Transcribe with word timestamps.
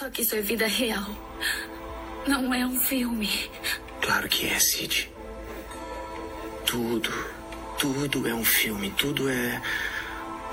Só 0.00 0.08
que 0.08 0.22
isso 0.22 0.34
é 0.34 0.40
vida 0.40 0.66
real. 0.66 1.04
Não 2.26 2.54
é 2.54 2.64
um 2.64 2.80
filme. 2.80 3.28
Claro 4.00 4.30
que 4.30 4.46
é, 4.46 4.58
Sid. 4.58 5.12
Tudo, 6.64 7.12
tudo 7.78 8.26
é 8.26 8.32
um 8.32 8.42
filme. 8.42 8.90
Tudo 8.96 9.28
é 9.28 9.60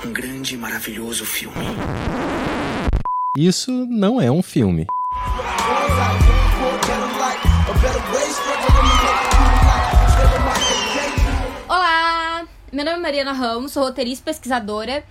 um 0.04 0.12
grande 0.12 0.56
e 0.56 0.58
maravilhoso 0.58 1.26
filme. 1.26 1.66
Isso 3.38 3.72
não 3.90 4.20
é 4.20 4.30
um 4.30 4.44
filme. 4.44 4.86
Olá! 11.70 12.46
Meu 12.74 12.84
nome 12.84 12.98
é 12.98 13.02
Mariana 13.02 13.32
Ramos, 13.32 13.72
sou 13.72 13.84
roteirista 13.84 14.30
e 14.30 14.34
pesquisadora. 14.34 15.06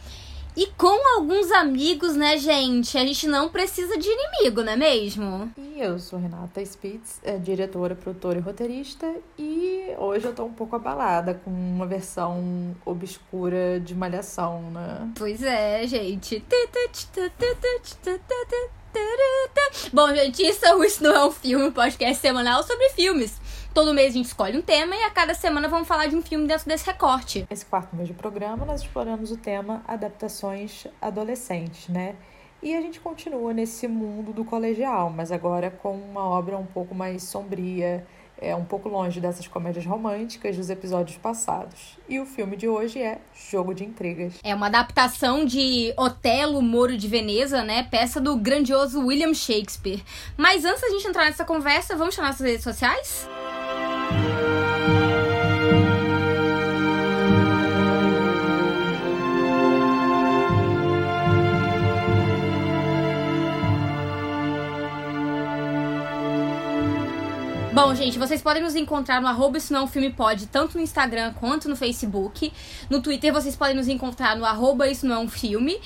E 0.57 0.69
com 0.69 1.19
alguns 1.19 1.53
amigos, 1.53 2.17
né, 2.17 2.39
gente? 2.39 2.97
A 2.97 3.05
gente 3.05 3.27
não 3.27 3.51
precisa 3.51 3.99
de 3.99 4.09
inimigo, 4.09 4.63
não 4.63 4.73
é 4.73 4.77
mesmo? 4.77 5.53
E 5.59 5.79
eu 5.79 5.99
sou 5.99 6.19
Renata 6.19 6.63
Spitz, 6.65 7.21
é 7.23 7.37
diretora, 7.37 7.95
produtora 7.95 8.39
e 8.39 8.41
roteirista. 8.41 9.07
E 9.39 9.95
hoje 9.99 10.25
eu 10.25 10.35
tô 10.35 10.45
um 10.45 10.53
pouco 10.53 10.75
abalada 10.75 11.35
com 11.45 11.51
uma 11.51 11.85
versão 11.85 12.75
obscura 12.87 13.79
de 13.79 13.95
Malhação, 13.95 14.63
né? 14.71 15.13
Pois 15.15 15.43
é, 15.43 15.87
gente. 15.87 16.43
Bom, 19.93 20.09
gente, 20.15 20.43
isso, 20.43 20.85
isso 20.85 21.03
não 21.03 21.15
é 21.15 21.27
um 21.27 21.31
filme, 21.31 21.67
um 21.67 21.73
podcast 21.73 22.17
semanal 22.19 22.63
sobre 22.63 22.89
filmes. 22.91 23.39
Todo 23.77 23.93
mês 23.93 24.13
a 24.13 24.17
gente 24.17 24.25
escolhe 24.25 24.57
um 24.57 24.63
tema 24.63 24.97
e 24.97 25.03
a 25.03 25.11
cada 25.11 25.35
semana 25.35 25.69
vamos 25.69 25.87
falar 25.87 26.07
de 26.07 26.17
um 26.17 26.23
filme 26.23 26.47
dentro 26.47 26.67
desse 26.67 26.87
recorte. 26.87 27.47
Esse 27.51 27.67
quarto 27.67 27.95
mês 27.95 28.09
de 28.09 28.15
programa 28.15 28.65
nós 28.65 28.81
exploramos 28.81 29.31
o 29.31 29.37
tema 29.37 29.85
adaptações 29.87 30.87
adolescentes, 30.99 31.87
né? 31.89 32.15
E 32.63 32.75
a 32.75 32.81
gente 32.81 32.99
continua 32.99 33.53
nesse 33.53 33.87
mundo 33.87 34.33
do 34.33 34.47
colegial, 34.47 35.11
mas 35.11 35.31
agora 35.31 35.71
com 35.71 35.95
uma 35.95 36.25
obra 36.27 36.57
um 36.57 36.65
pouco 36.65 36.95
mais 36.95 37.25
sombria, 37.25 38.07
é 38.39 38.57
um 38.57 38.65
pouco 38.65 38.89
longe 38.89 39.21
dessas 39.21 39.47
comédias 39.47 39.85
românticas 39.85 40.57
dos 40.57 40.71
episódios 40.71 41.19
passados. 41.19 41.99
E 42.09 42.19
o 42.19 42.25
filme 42.25 42.57
de 42.57 42.67
hoje 42.67 43.03
é 43.03 43.19
Jogo 43.51 43.75
de 43.75 43.85
Intrigas. 43.85 44.41
É 44.43 44.55
uma 44.55 44.69
adaptação 44.69 45.45
de 45.45 45.93
Otelo, 45.99 46.63
Moro 46.63 46.97
de 46.97 47.09
Veneza, 47.09 47.63
né? 47.63 47.83
Peça 47.83 48.23
do 48.23 48.37
grandioso 48.37 49.05
William 49.05 49.35
Shakespeare. 49.35 50.03
Mas 50.35 50.65
antes 50.65 50.81
da 50.81 50.89
gente 50.89 51.07
entrar 51.07 51.27
nessa 51.27 51.45
conversa, 51.45 51.95
vamos 51.95 52.15
chamar 52.15 52.29
nossas 52.29 52.47
redes 52.47 52.65
sociais? 52.65 53.29
Thank 54.09 54.41
you. 54.41 54.46
Bom, 67.77 67.95
gente, 67.95 68.19
vocês 68.19 68.41
podem 68.41 68.63
nos 68.63 68.75
encontrar 68.75 69.21
no 69.21 69.29
arroba 69.29 69.59
Isso 69.59 69.71
Não 69.71 69.85
é 69.85 69.87
Filme 69.87 70.09
Pode, 70.11 70.47
tanto 70.47 70.79
no 70.79 70.83
Instagram 70.83 71.35
quanto 71.35 71.69
no 71.69 71.77
Facebook. 71.77 72.51
No 72.89 73.03
Twitter 73.03 73.31
vocês 73.31 73.55
podem 73.55 73.77
nos 73.77 73.87
encontrar 73.87 74.35
no 74.35 74.47
arroba 74.47 74.89
Isso 74.89 75.07
Não 75.07 75.17
é 75.17 75.19
um 75.19 75.29
Filme. 75.29 75.79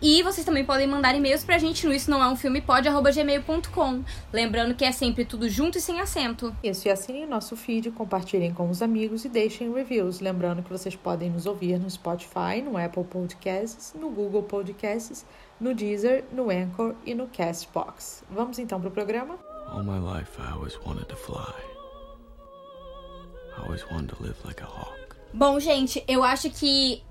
E 0.00 0.22
vocês 0.22 0.42
também 0.42 0.64
podem 0.64 0.86
mandar 0.86 1.14
e-mails 1.14 1.44
pra 1.44 1.58
gente 1.58 1.86
no 1.86 1.92
Isso 1.92 2.10
Não 2.10 2.24
é 2.24 2.28
um 2.30 2.34
Filme 2.34 2.62
Pode, 2.62 2.88
arroba 2.88 3.10
gmail.com. 3.12 4.02
Lembrando 4.32 4.74
que 4.74 4.86
é 4.86 4.90
sempre 4.90 5.26
tudo 5.26 5.46
junto 5.46 5.76
e 5.76 5.82
sem 5.82 6.00
acento. 6.00 6.56
Isso, 6.62 6.88
e 6.88 6.90
assinem 6.90 7.26
nosso 7.26 7.54
feed, 7.56 7.90
compartilhem 7.90 8.54
com 8.54 8.70
os 8.70 8.80
amigos 8.80 9.26
e 9.26 9.28
deixem 9.28 9.70
reviews. 9.70 10.20
Lembrando 10.20 10.62
que 10.62 10.70
vocês 10.70 10.96
podem 10.96 11.28
nos 11.28 11.44
ouvir 11.44 11.78
no 11.78 11.90
Spotify, 11.90 12.62
no 12.64 12.78
Apple 12.78 13.04
Podcasts, 13.04 13.92
no 13.94 14.08
Google 14.08 14.44
Podcasts, 14.44 15.26
no 15.60 15.74
Deezer, 15.74 16.24
no 16.32 16.48
Anchor 16.48 16.94
e 17.04 17.14
no 17.14 17.26
Castbox. 17.26 18.24
Vamos 18.30 18.58
então 18.58 18.80
pro 18.80 18.90
programa? 18.90 19.38
All 19.74 19.82
my 19.82 19.98
life, 19.98 20.38
I 20.38 20.52
always 20.52 20.78
wanted 20.86 21.08
to 21.08 21.16
fly. 21.16 21.52
I 23.58 23.62
always 23.64 23.84
wanted 23.90 24.10
to 24.16 24.22
live 24.22 24.36
like 24.44 24.60
a 24.60 24.66
hawk. 24.66 25.16
Bom, 25.32 25.58
gente, 25.58 26.04
eu 26.06 26.22
acho 26.22 26.48
que 26.50 27.02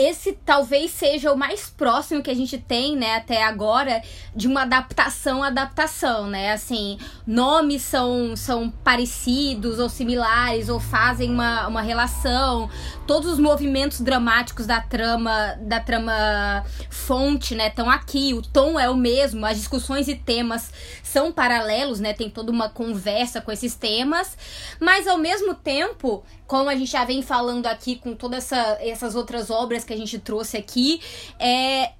esse 0.00 0.32
talvez 0.32 0.90
seja 0.90 1.32
o 1.32 1.36
mais 1.36 1.68
próximo 1.68 2.22
que 2.22 2.30
a 2.30 2.34
gente 2.34 2.56
tem, 2.56 2.96
né, 2.96 3.16
até 3.16 3.42
agora, 3.42 4.02
de 4.34 4.46
uma 4.46 4.62
adaptação 4.62 5.42
adaptação, 5.42 6.26
né? 6.26 6.52
Assim, 6.52 6.98
nomes 7.26 7.82
são, 7.82 8.34
são 8.36 8.70
parecidos 8.70 9.78
ou 9.78 9.88
similares 9.88 10.68
ou 10.68 10.80
fazem 10.80 11.30
uma, 11.30 11.66
uma 11.66 11.82
relação. 11.82 12.70
Todos 13.06 13.32
os 13.32 13.38
movimentos 13.38 14.00
dramáticos 14.00 14.66
da 14.66 14.80
trama, 14.80 15.56
da 15.60 15.80
trama 15.80 16.64
fonte, 16.88 17.54
né, 17.54 17.68
estão 17.68 17.90
aqui. 17.90 18.32
O 18.34 18.42
tom 18.42 18.78
é 18.78 18.88
o 18.88 18.96
mesmo, 18.96 19.44
as 19.44 19.56
discussões 19.56 20.08
e 20.08 20.14
temas 20.14 20.72
são 21.02 21.32
paralelos, 21.32 22.00
né? 22.00 22.12
Tem 22.12 22.30
toda 22.30 22.50
uma 22.50 22.68
conversa 22.68 23.40
com 23.40 23.50
esses 23.50 23.74
temas, 23.74 24.36
mas 24.80 25.06
ao 25.06 25.18
mesmo 25.18 25.54
tempo 25.54 26.24
como 26.50 26.68
a 26.68 26.74
gente 26.74 26.90
já 26.90 27.04
vem 27.04 27.22
falando 27.22 27.66
aqui 27.66 27.94
com 27.94 28.12
todas 28.12 28.50
essa, 28.50 28.78
essas 28.80 29.14
outras 29.14 29.50
obras 29.50 29.84
que 29.90 29.94
a 29.94 29.96
gente 29.96 30.20
trouxe 30.20 30.56
aqui, 30.56 31.00
é 31.40 31.90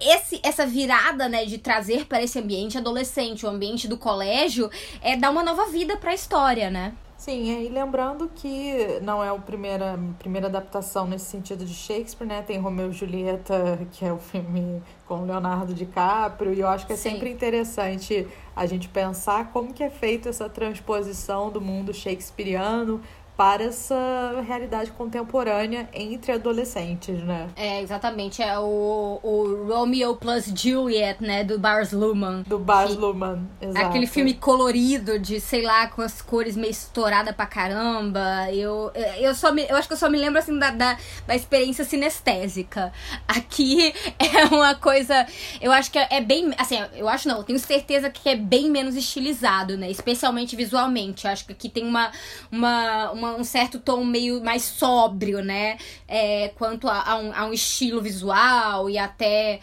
esse, 0.00 0.40
essa 0.42 0.66
virada, 0.66 1.28
né, 1.28 1.44
de 1.44 1.58
trazer 1.58 2.06
para 2.06 2.20
esse 2.20 2.38
ambiente 2.38 2.76
adolescente, 2.76 3.46
o 3.46 3.48
ambiente 3.48 3.86
do 3.86 3.96
colégio, 3.96 4.68
é 5.00 5.16
dar 5.16 5.30
uma 5.30 5.44
nova 5.44 5.66
vida 5.66 5.96
para 5.96 6.10
a 6.10 6.14
história, 6.14 6.68
né? 6.70 6.92
Sim, 7.16 7.64
e 7.64 7.68
lembrando 7.68 8.30
que 8.34 9.00
não 9.00 9.24
é 9.24 9.30
a 9.30 9.34
primeira, 9.36 9.98
primeira 10.18 10.48
adaptação 10.48 11.06
nesse 11.06 11.24
sentido 11.24 11.64
de 11.64 11.72
Shakespeare, 11.72 12.26
né? 12.28 12.42
Tem 12.42 12.58
Romeu 12.58 12.90
e 12.90 12.92
Julieta, 12.92 13.78
que 13.92 14.04
é 14.04 14.12
o 14.12 14.18
filme 14.18 14.82
com 15.06 15.24
Leonardo 15.24 15.72
DiCaprio, 15.72 16.52
e 16.52 16.60
eu 16.60 16.68
acho 16.68 16.86
que 16.86 16.92
é 16.92 16.96
Sim. 16.96 17.12
sempre 17.12 17.30
interessante 17.30 18.28
a 18.54 18.66
gente 18.66 18.88
pensar 18.88 19.50
como 19.50 19.72
que 19.72 19.82
é 19.82 19.88
feita 19.88 20.28
essa 20.28 20.48
transposição 20.48 21.50
do 21.50 21.60
mundo 21.60 21.94
shakespeariano 21.94 23.00
para 23.36 23.64
essa 23.64 24.42
realidade 24.46 24.90
contemporânea 24.92 25.88
entre 25.92 26.32
adolescentes, 26.32 27.22
né? 27.22 27.48
É, 27.54 27.82
exatamente. 27.82 28.42
É 28.42 28.58
o, 28.58 29.20
o 29.22 29.66
Romeo 29.68 30.16
plus 30.16 30.46
Juliet, 30.46 31.18
né? 31.20 31.44
Do 31.44 31.58
Bars 31.58 31.92
Luhrmann. 31.92 32.42
Do 32.46 32.58
Bars 32.58 32.92
que, 32.92 32.96
Luhrmann, 32.96 33.46
exato. 33.60 33.86
Aquele 33.86 34.06
filme 34.06 34.32
colorido 34.32 35.18
de, 35.18 35.38
sei 35.38 35.62
lá, 35.62 35.86
com 35.88 36.00
as 36.00 36.22
cores 36.22 36.56
meio 36.56 36.70
estouradas 36.70 37.34
pra 37.34 37.44
caramba. 37.44 38.50
Eu, 38.50 38.90
eu, 39.18 39.34
só 39.34 39.52
me, 39.52 39.66
eu 39.68 39.76
acho 39.76 39.86
que 39.86 39.92
eu 39.92 39.98
só 39.98 40.08
me 40.08 40.18
lembro, 40.18 40.38
assim, 40.38 40.58
da, 40.58 40.70
da, 40.70 40.96
da 41.26 41.36
experiência 41.36 41.84
sinestésica. 41.84 42.90
Aqui 43.28 43.92
é 44.18 44.46
uma 44.46 44.74
coisa... 44.74 45.26
Eu 45.60 45.72
acho 45.72 45.90
que 45.90 45.98
é 45.98 46.22
bem... 46.22 46.54
Assim, 46.56 46.78
eu 46.94 47.06
acho 47.06 47.28
não. 47.28 47.38
Eu 47.38 47.44
tenho 47.44 47.58
certeza 47.58 48.08
que 48.08 48.30
é 48.30 48.34
bem 48.36 48.70
menos 48.70 48.96
estilizado, 48.96 49.76
né? 49.76 49.90
Especialmente 49.90 50.56
visualmente. 50.56 51.26
Eu 51.26 51.32
acho 51.32 51.44
que 51.44 51.52
aqui 51.52 51.68
tem 51.68 51.86
uma... 51.86 52.10
uma, 52.50 53.10
uma 53.10 53.25
uma, 53.26 53.36
um 53.36 53.44
certo 53.44 53.78
tom 53.78 54.04
meio 54.04 54.42
mais 54.42 54.62
sóbrio, 54.62 55.42
né? 55.42 55.76
É, 56.06 56.48
quanto 56.56 56.88
a, 56.88 57.02
a, 57.02 57.18
um, 57.18 57.32
a, 57.34 57.46
um, 57.46 57.52
estilo 57.52 58.00
visual 58.00 58.88
e 58.88 58.96
até 58.98 59.60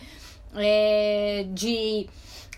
é, 0.56 1.46
de 1.50 2.08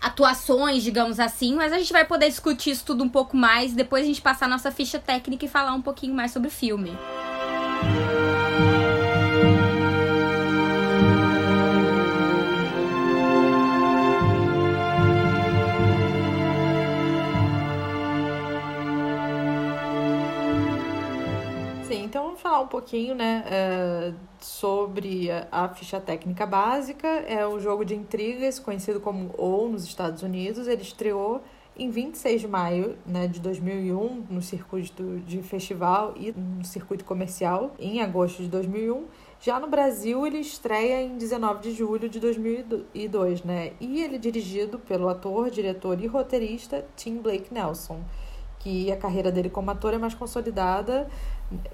atuações, 0.00 0.82
digamos 0.82 1.18
assim, 1.18 1.54
mas 1.54 1.72
a 1.72 1.78
gente 1.78 1.92
vai 1.92 2.04
poder 2.04 2.28
discutir 2.28 2.70
isso 2.70 2.84
tudo 2.84 3.02
um 3.02 3.08
pouco 3.08 3.36
mais 3.36 3.72
depois 3.72 4.04
a 4.04 4.06
gente 4.06 4.20
passar 4.20 4.46
a 4.46 4.48
nossa 4.48 4.70
ficha 4.70 4.98
técnica 4.98 5.44
e 5.44 5.48
falar 5.48 5.72
um 5.72 5.82
pouquinho 5.82 6.14
mais 6.14 6.32
sobre 6.32 6.48
o 6.48 6.50
filme. 6.50 6.92
Falar 22.46 22.60
um 22.60 22.68
pouquinho, 22.68 23.12
né, 23.12 23.42
é, 23.50 24.12
sobre 24.38 25.28
a, 25.50 25.68
ficha 25.70 26.00
técnica 26.00 26.46
básica. 26.46 27.08
É 27.08 27.44
o 27.44 27.58
jogo 27.58 27.84
de 27.84 27.96
intrigas, 27.96 28.60
conhecido 28.60 29.00
como 29.00 29.34
OU 29.36 29.70
nos 29.70 29.84
Estados 29.84 30.22
Unidos. 30.22 30.68
Ele 30.68 30.82
estreou 30.82 31.42
em 31.76 31.90
26 31.90 32.42
de 32.42 32.46
maio 32.46 32.96
né, 33.04 33.26
de 33.26 33.40
2001 33.40 34.26
no 34.30 34.40
circuito 34.40 35.18
de 35.26 35.42
festival 35.42 36.14
e 36.16 36.30
no 36.30 36.64
circuito 36.64 37.04
comercial 37.04 37.74
em 37.80 38.00
agosto 38.00 38.40
de 38.44 38.48
2001. 38.48 39.06
Já 39.40 39.58
no 39.58 39.66
Brasil, 39.66 40.24
ele 40.24 40.38
estreia 40.38 41.02
em 41.02 41.18
19 41.18 41.60
de 41.60 41.72
julho 41.72 42.08
de 42.08 42.20
2002, 42.20 43.42
né? 43.42 43.72
E 43.80 44.00
ele 44.00 44.14
é 44.14 44.18
dirigido 44.18 44.78
pelo 44.78 45.08
ator, 45.08 45.50
diretor 45.50 46.00
e 46.00 46.06
roteirista 46.06 46.86
Tim 46.94 47.16
Blake 47.16 47.52
Nelson, 47.52 48.00
que 48.60 48.90
a 48.90 48.96
carreira 48.96 49.32
dele 49.32 49.50
como 49.50 49.70
ator 49.70 49.92
é 49.92 49.98
mais 49.98 50.14
consolidada 50.14 51.10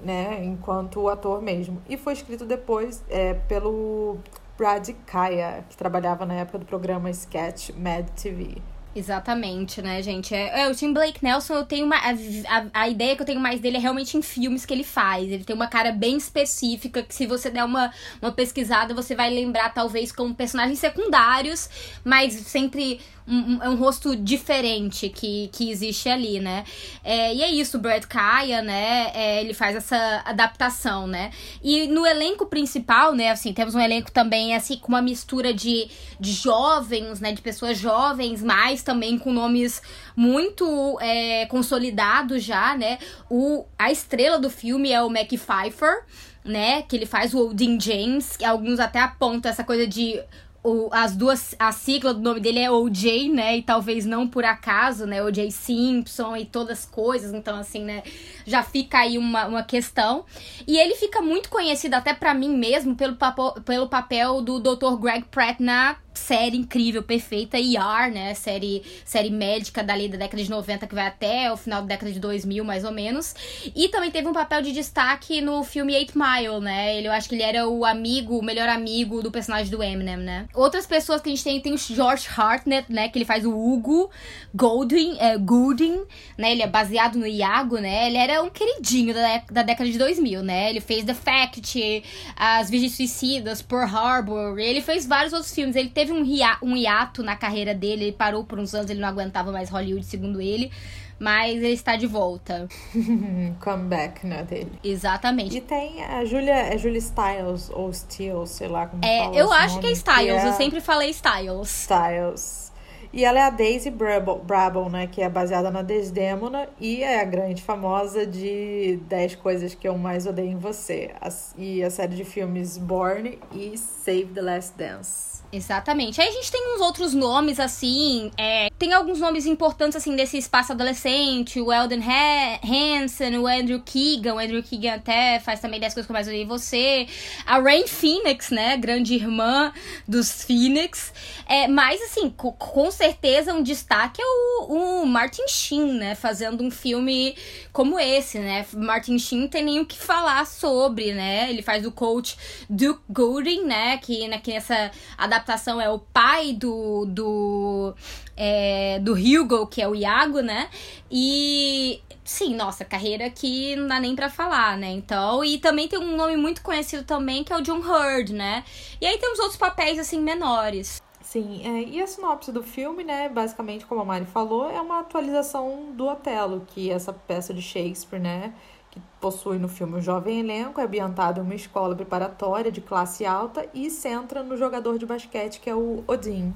né, 0.01 0.45
enquanto 0.45 1.09
ator 1.09 1.41
mesmo. 1.41 1.81
E 1.89 1.97
foi 1.97 2.13
escrito 2.13 2.45
depois 2.45 3.03
é, 3.09 3.35
pelo 3.35 4.19
Brad 4.57 4.91
Kaya, 5.07 5.65
que 5.69 5.77
trabalhava 5.77 6.27
na 6.27 6.35
época 6.35 6.59
do 6.59 6.67
programa 6.67 7.11
Sketch 7.11 7.71
Mad 7.71 8.09
TV. 8.11 8.57
Exatamente, 8.95 9.81
né, 9.81 10.03
gente? 10.03 10.35
É, 10.35 10.61
é, 10.61 10.69
o 10.69 10.75
Tim 10.75 10.93
Blake 10.93 11.25
Nelson, 11.25 11.55
eu 11.55 11.65
tenho 11.65 11.87
uma. 11.87 11.97
A, 11.97 12.11
a, 12.11 12.83
a, 12.83 12.89
ideia 12.89 13.17
que 13.17 13.23
eu 13.23 13.27
tenho 13.27 13.41
mais 13.41 13.59
dele 13.59 13.79
é 13.79 13.81
realmente 13.81 14.19
em 14.19 14.23
filmes 14.23 14.67
que 14.67 14.75
ele 14.75 14.85
faz. 14.85 15.25
Ele 15.31 15.45
tem 15.45 15.57
uma 15.57 15.67
cara 15.67 15.93
bem 15.93 16.19
específica, 16.19 17.03
que 17.03 17.15
se 17.15 17.27
você 17.27 17.49
der 17.49 17.65
uma, 17.65 17.91
uma 18.21 18.31
pesquisada, 18.31 18.93
você 18.93 19.15
vai 19.15 19.31
lembrar, 19.31 19.73
talvez, 19.73 20.13
como 20.13 20.35
personagens 20.35 20.79
secundários, 20.79 21.71
mas 22.05 22.35
sempre 22.35 23.01
um, 23.27 23.37
um, 23.37 23.63
é 23.63 23.69
um 23.69 23.77
rosto 23.77 24.17
diferente 24.17 25.09
que, 25.09 25.49
que 25.53 25.71
existe 25.71 26.09
ali, 26.09 26.41
né? 26.41 26.65
É, 27.05 27.35
e 27.35 27.43
é 27.43 27.51
isso, 27.51 27.77
o 27.77 27.81
Brad 27.81 28.05
Kaya, 28.05 28.63
né? 28.63 29.11
É, 29.15 29.41
ele 29.41 29.55
faz 29.55 29.77
essa 29.77 30.23
adaptação, 30.25 31.07
né? 31.07 31.31
E 31.63 31.87
no 31.87 32.07
elenco 32.07 32.47
principal, 32.47 33.15
né? 33.15 33.31
Assim, 33.31 33.53
temos 33.53 33.75
um 33.75 33.81
elenco 33.81 34.11
também, 34.11 34.55
assim, 34.55 34.77
com 34.77 34.89
uma 34.89 35.03
mistura 35.03 35.55
de, 35.55 35.89
de 36.19 36.33
jovens, 36.33 37.21
né? 37.21 37.33
De 37.33 37.41
pessoas 37.41 37.79
jovens, 37.79 38.43
mas 38.43 38.83
também 38.83 39.19
com 39.19 39.33
nomes 39.33 39.81
muito 40.17 40.99
é, 41.01 41.47
consolidados 41.47 42.43
já, 42.43 42.77
né? 42.77 42.99
O, 43.31 43.65
a 43.79 43.91
estrela 43.91 44.39
do 44.39 44.51
filme 44.51 44.91
é 44.93 45.03
o 45.03 45.09
Mac 45.09 45.29
Pfeiffer, 45.29 46.05
né? 46.45 46.83
Que 46.83 46.97
ele 46.97 47.07
faz 47.07 47.35
o 47.35 47.51
Odin 47.51 47.79
James, 47.81 48.37
alguns 48.45 48.81
até 48.81 49.01
apontam 49.01 49.51
essa 49.51 49.65
coisa 49.65 49.87
de 49.87 50.21
o, 50.63 50.89
as 50.93 51.17
duas, 51.17 51.55
a 51.59 51.73
sigla 51.73 52.15
do 52.15 52.21
nome 52.21 52.39
dele 52.39 52.61
é 52.61 52.71
OJ, 52.71 53.29
né? 53.31 53.59
E 53.59 53.63
talvez 53.63 54.07
não 54.07 54.29
por 54.29 54.45
acaso, 54.45 55.07
né? 55.07 55.23
OJ 55.23 55.51
Simpson 55.51 56.37
e 56.37 56.45
todas 56.45 56.81
as 56.81 56.85
coisas. 56.85 57.33
Então, 57.33 57.59
assim, 57.59 57.83
né? 57.85 58.03
Já 58.47 58.63
fica 58.63 58.99
aí 58.99 59.19
uma, 59.19 59.47
uma 59.47 59.63
questão. 59.65 60.25
E 60.67 60.79
ele 60.79 60.95
fica 60.95 61.21
muito 61.21 61.49
conhecido 61.49 61.95
até 61.95 62.15
para 62.15 62.33
mim 62.33 62.57
mesmo 62.57 62.95
pelo, 62.95 63.17
papo, 63.17 63.61
pelo 63.63 63.89
papel 63.89 64.41
do 64.41 64.61
Dr. 64.61 64.97
Greg 65.01 65.25
Pratt 65.31 65.59
na 65.59 65.97
série 66.15 66.57
incrível, 66.57 67.03
perfeita, 67.03 67.59
ER, 67.59 68.11
né? 68.13 68.35
Série, 68.35 68.83
série 69.05 69.31
médica 69.31 69.83
dali 69.83 70.09
da 70.09 70.19
década 70.19 70.43
de 70.43 70.51
90 70.51 70.87
que 70.87 70.95
vai 70.95 71.07
até 71.07 71.53
o 71.53 71.57
final 71.57 71.83
da 71.83 71.89
década 71.89 72.13
de 72.13 72.21
2000, 72.21 72.65
mais 72.65 72.85
ou 72.85 72.93
menos. 72.93 73.35
E 73.75 73.89
também 73.89 74.11
teve 74.11 74.29
um 74.29 74.33
papel 74.33 74.63
de 74.63 74.73
destaque 74.73 75.41
no 75.41 75.63
filme 75.65 75.95
Eight 75.95 76.13
Mile, 76.17 76.61
né? 76.61 76.97
Ele, 76.97 77.09
eu 77.09 77.13
acho 77.13 77.29
que 77.29 77.35
ele 77.35 77.43
era 77.43 77.69
o 77.69 77.85
amigo, 77.85 78.39
o 78.39 78.45
melhor 78.45 78.69
amigo 78.69 79.23
do 79.23 79.31
personagem 79.31 79.71
do 79.71 79.83
Eminem, 79.83 80.17
né? 80.17 80.47
Outras 80.55 80.87
pessoas 80.87 81.21
que 81.21 81.29
a 81.29 81.33
gente 81.33 81.45
tem, 81.45 81.61
tem 81.61 81.73
o 81.73 81.79
George 81.79 82.27
Hartnett, 82.37 82.93
né? 82.93 83.09
Que 83.09 83.19
ele 83.19 83.25
faz 83.25 83.45
o 83.45 83.51
Hugo 83.51 84.11
Golding, 84.55 85.17
é, 85.19 85.37
Goulding, 85.39 86.03
né? 86.37 86.53
Ele 86.53 86.63
é 86.63 86.67
baseado 86.67 87.17
no 87.17 87.27
Iago, 87.27 87.79
né? 87.79 88.09
Ele 88.09 88.17
era 88.17 88.43
um 88.43 88.51
queridinho 88.51 89.15
da, 89.15 89.43
da 89.51 89.63
década 89.63 89.91
de 89.91 89.99
2000, 89.99 90.43
né? 90.43 90.71
Ele 90.71 90.81
fez 90.81 91.05
The 91.05 91.15
Fact, 91.15 92.03
As 92.37 92.69
Virgens 92.69 92.97
Suicidas, 92.97 93.63
Pearl 93.63 93.85
Harbor, 93.85 94.59
ele 94.59 94.81
fez 94.81 95.07
vários 95.07 95.33
outros 95.33 95.55
filmes. 95.55 95.77
Ele 95.77 95.89
teve 95.89 96.02
teve 96.03 96.13
um, 96.13 96.25
hiato, 96.25 96.67
um 96.67 96.77
hiato 96.77 97.23
na 97.23 97.37
carreira 97.37 97.75
dele, 97.75 98.05
ele 98.05 98.13
parou 98.13 98.45
por 98.45 98.59
uns 98.59 98.75
anos, 98.75 98.91
ele 98.91 99.01
não 99.01 99.09
aguentava 99.09 99.53
mais 99.53 99.71
Hollywood, 99.71 100.05
segundo 100.05 100.41
ele. 100.41 100.71
Mas 101.19 101.59
ele 101.59 101.69
está 101.69 101.95
de 101.95 102.07
volta. 102.07 102.67
Comeback, 103.63 104.27
né, 104.27 104.43
dele. 104.43 104.73
Exatamente. 104.83 105.57
E 105.57 105.61
tem 105.61 106.03
a 106.03 106.25
Julia, 106.25 106.53
é 106.53 106.77
Julia 106.77 106.99
Styles, 106.99 107.71
ou 107.71 107.91
Styles, 107.91 108.51
sei 108.51 108.67
lá 108.67 108.89
como 108.89 109.05
é, 109.05 109.19
fala 109.19 109.37
Eu 109.37 109.53
acho 109.53 109.77
nome, 109.77 109.81
que 109.83 109.87
é 109.87 109.93
Styles, 109.93 110.41
que 110.41 110.47
é... 110.47 110.49
eu 110.49 110.53
sempre 110.55 110.81
falei 110.81 111.11
Styles. 111.11 111.83
Styles. 111.83 112.73
E 113.13 113.25
ela 113.25 113.39
é 113.39 113.43
a 113.43 113.51
Daisy 113.51 113.91
Brabble, 113.91 114.89
né? 114.91 115.07
Que 115.07 115.23
é 115.23 115.29
baseada 115.29 115.71
na 115.71 115.83
Desdemona 115.83 116.69
e 116.81 117.05
é 117.05 117.21
a 117.21 117.25
grande 117.25 117.63
famosa 117.63 118.27
de 118.27 118.99
10 119.07 119.37
coisas 119.37 119.75
que 119.75 119.87
eu 119.87 119.97
mais 119.99 120.27
odeio 120.27 120.51
em 120.51 120.57
você. 120.57 121.13
E 121.57 121.85
a 121.85 121.91
série 121.91 122.17
de 122.17 122.25
filmes 122.25 122.79
Born 122.79 123.39
e 123.53 123.77
Save 123.77 124.31
the 124.35 124.41
Last 124.41 124.77
Dance. 124.77 125.32
Exatamente. 125.53 126.19
Aí 126.19 126.29
a 126.29 126.33
gente 126.33 126.51
tem 126.51 126.75
uns 126.75 126.81
outros 126.81 127.13
nomes, 127.13 127.61
assim. 127.61 128.31
É, 128.39 128.69
tem 128.83 128.93
alguns 128.93 129.21
nomes 129.21 129.47
importantes, 129.47 129.95
assim, 129.95 130.17
desse 130.17 130.37
espaço 130.37 130.73
adolescente. 130.73 131.61
O 131.61 131.73
Eldon 131.73 132.03
Hansen, 132.03 133.39
o 133.39 133.47
Andrew 133.47 133.81
Keegan. 133.81 134.35
O 134.35 134.39
Andrew 134.41 134.61
Keegan 134.61 134.95
até 134.95 135.39
faz 135.39 135.61
também 135.61 135.79
10 135.79 135.95
coisas 135.95 136.07
que 136.07 136.11
eu 136.11 136.15
mais 136.15 136.27
odeio 136.27 136.49
você. 136.49 137.07
A 137.47 137.61
Rain 137.61 137.87
Phoenix, 137.87 138.51
né? 138.51 138.77
Grande 138.77 139.15
irmã 139.15 139.73
dos 140.09 140.43
Phoenix. 140.43 141.13
É, 141.47 141.69
mas, 141.69 142.03
assim, 142.03 142.29
com, 142.29 142.51
com 142.51 142.91
certeza 142.91 143.55
um 143.55 143.63
destaque 143.63 144.21
é 144.21 144.25
o, 144.25 145.03
o 145.03 145.07
Martin 145.07 145.47
Sheen, 145.47 145.93
né? 145.93 146.17
Fazendo 146.17 146.65
um 146.65 146.71
filme 146.71 147.37
como 147.73 148.01
esse, 148.01 148.41
né? 148.41 148.67
Martin 148.75 149.17
Sheen 149.17 149.47
tem 149.47 149.65
nem 149.65 149.79
o 149.79 149.87
que 149.87 149.97
falar 149.97 150.45
sobre, 150.45 151.15
né? 151.15 151.49
Ele 151.49 151.63
faz 151.63 151.87
o 151.87 151.93
coach 151.93 152.37
Duke 152.69 153.03
Goulding, 153.09 153.65
né? 153.65 153.97
Que, 153.99 154.27
né, 154.27 154.39
que 154.39 154.53
nessa 154.53 154.91
adaptação 155.17 155.53
adaptação 155.53 155.81
é 155.81 155.89
o 155.89 155.99
pai 155.99 156.53
do, 156.53 157.05
do, 157.07 157.95
é, 158.37 158.99
do 159.01 159.13
Hugo, 159.13 159.67
que 159.67 159.81
é 159.83 159.89
o 159.89 159.95
Iago, 159.95 160.41
né? 160.41 160.69
E 161.11 162.01
sim, 162.25 162.55
nossa, 162.55 162.85
carreira 162.85 163.29
que 163.31 163.77
não 163.77 163.87
dá 163.87 164.01
nem 164.01 164.15
para 164.15 164.31
falar, 164.31 164.77
né? 164.77 164.91
Então, 164.91 165.45
e 165.45 165.59
também 165.59 165.89
tem 165.89 165.99
um 165.99 166.17
nome 166.17 166.37
muito 166.37 166.63
conhecido 166.63 167.05
também, 167.05 167.45
que 167.45 167.53
é 167.53 167.57
o 167.57 167.63
John 167.63 167.81
Hurd, 167.81 168.33
né? 168.33 168.65
E 169.01 169.07
aí 169.07 169.19
temos 169.19 169.39
outros 169.39 169.57
papéis, 169.57 169.99
assim, 169.99 170.21
menores. 170.21 171.03
Sim, 171.21 171.63
é, 171.65 171.83
e 171.85 172.03
a 172.03 172.07
sinopse 172.07 172.53
do 172.53 172.63
filme, 172.63 173.05
né, 173.05 173.29
basicamente, 173.29 173.87
como 173.87 174.03
a 174.03 174.05
Mari 174.05 174.27
falou, 174.27 174.71
é 174.71 174.81
uma 174.81 175.01
atualização 175.01 175.93
do 175.93 176.07
Otelo, 176.07 176.67
que 176.67 176.91
é 176.91 176.95
essa 176.95 177.13
peça 177.13 177.55
de 177.55 177.63
Shakespeare, 177.63 178.21
né, 178.21 178.53
que 178.91 179.01
possui 179.19 179.59
no 179.59 179.69
filme 179.69 179.97
um 179.97 180.03
jovem 180.03 180.41
elenco, 180.41 180.79
é 180.81 180.85
ambientado 180.85 181.41
em 181.41 181.43
uma 181.43 181.55
escola 181.55 181.97
preparatória 181.97 182.71
de 182.71 182.83
classe 182.83 183.25
alta 183.25 183.67
e 183.73 183.89
centra 183.89 184.43
no 184.43 184.59
jogador 184.59 184.99
de 184.99 185.07
basquete 185.07 185.59
que 185.61 185.71
é 185.71 185.75
o 185.75 186.05
Odin. 186.07 186.53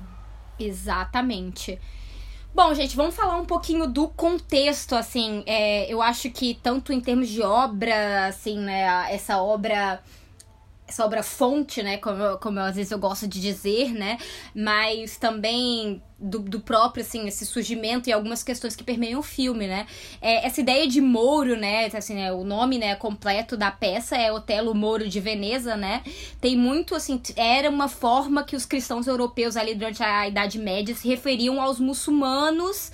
Exatamente. 0.58 1.78
Bom, 2.54 2.72
gente, 2.72 2.96
vamos 2.96 3.14
falar 3.14 3.36
um 3.36 3.44
pouquinho 3.44 3.86
do 3.86 4.08
contexto, 4.08 4.94
assim, 4.94 5.42
é, 5.46 5.92
eu 5.92 6.00
acho 6.00 6.30
que 6.30 6.54
tanto 6.62 6.90
em 6.90 7.00
termos 7.00 7.28
de 7.28 7.42
obra, 7.42 8.28
assim, 8.28 8.58
né, 8.58 9.12
essa 9.12 9.42
obra 9.42 10.02
essa 10.88 11.04
obra 11.04 11.22
fonte, 11.22 11.82
né, 11.82 11.98
como, 11.98 12.38
como 12.38 12.60
às 12.60 12.76
vezes 12.76 12.92
eu 12.92 12.98
gosto 12.98 13.26
de 13.26 13.40
dizer, 13.40 13.92
né, 13.92 14.18
mas 14.54 15.16
também 15.16 16.00
do, 16.18 16.38
do 16.38 16.60
próprio, 16.60 17.02
assim, 17.02 17.26
esse 17.28 17.44
surgimento 17.44 18.08
e 18.08 18.12
algumas 18.12 18.42
questões 18.42 18.74
que 18.74 18.82
permeiam 18.82 19.20
o 19.20 19.22
filme, 19.22 19.66
né? 19.66 19.86
É, 20.20 20.46
essa 20.46 20.60
ideia 20.60 20.86
de 20.88 21.00
Mouro, 21.00 21.56
né? 21.56 21.86
Assim, 21.92 22.14
né, 22.14 22.32
o 22.32 22.42
nome 22.42 22.78
né, 22.78 22.94
completo 22.94 23.56
da 23.56 23.70
peça 23.70 24.16
é 24.16 24.32
Otelo 24.32 24.74
Mouro 24.74 25.06
de 25.06 25.20
Veneza, 25.20 25.76
né? 25.76 26.02
Tem 26.40 26.56
muito, 26.56 26.94
assim, 26.94 27.20
era 27.36 27.68
uma 27.68 27.88
forma 27.88 28.44
que 28.44 28.56
os 28.56 28.64
cristãos 28.64 29.06
europeus 29.06 29.56
ali 29.56 29.74
durante 29.74 30.02
a 30.02 30.26
Idade 30.26 30.58
Média 30.58 30.94
se 30.94 31.06
referiam 31.06 31.60
aos 31.60 31.78
muçulmanos, 31.78 32.90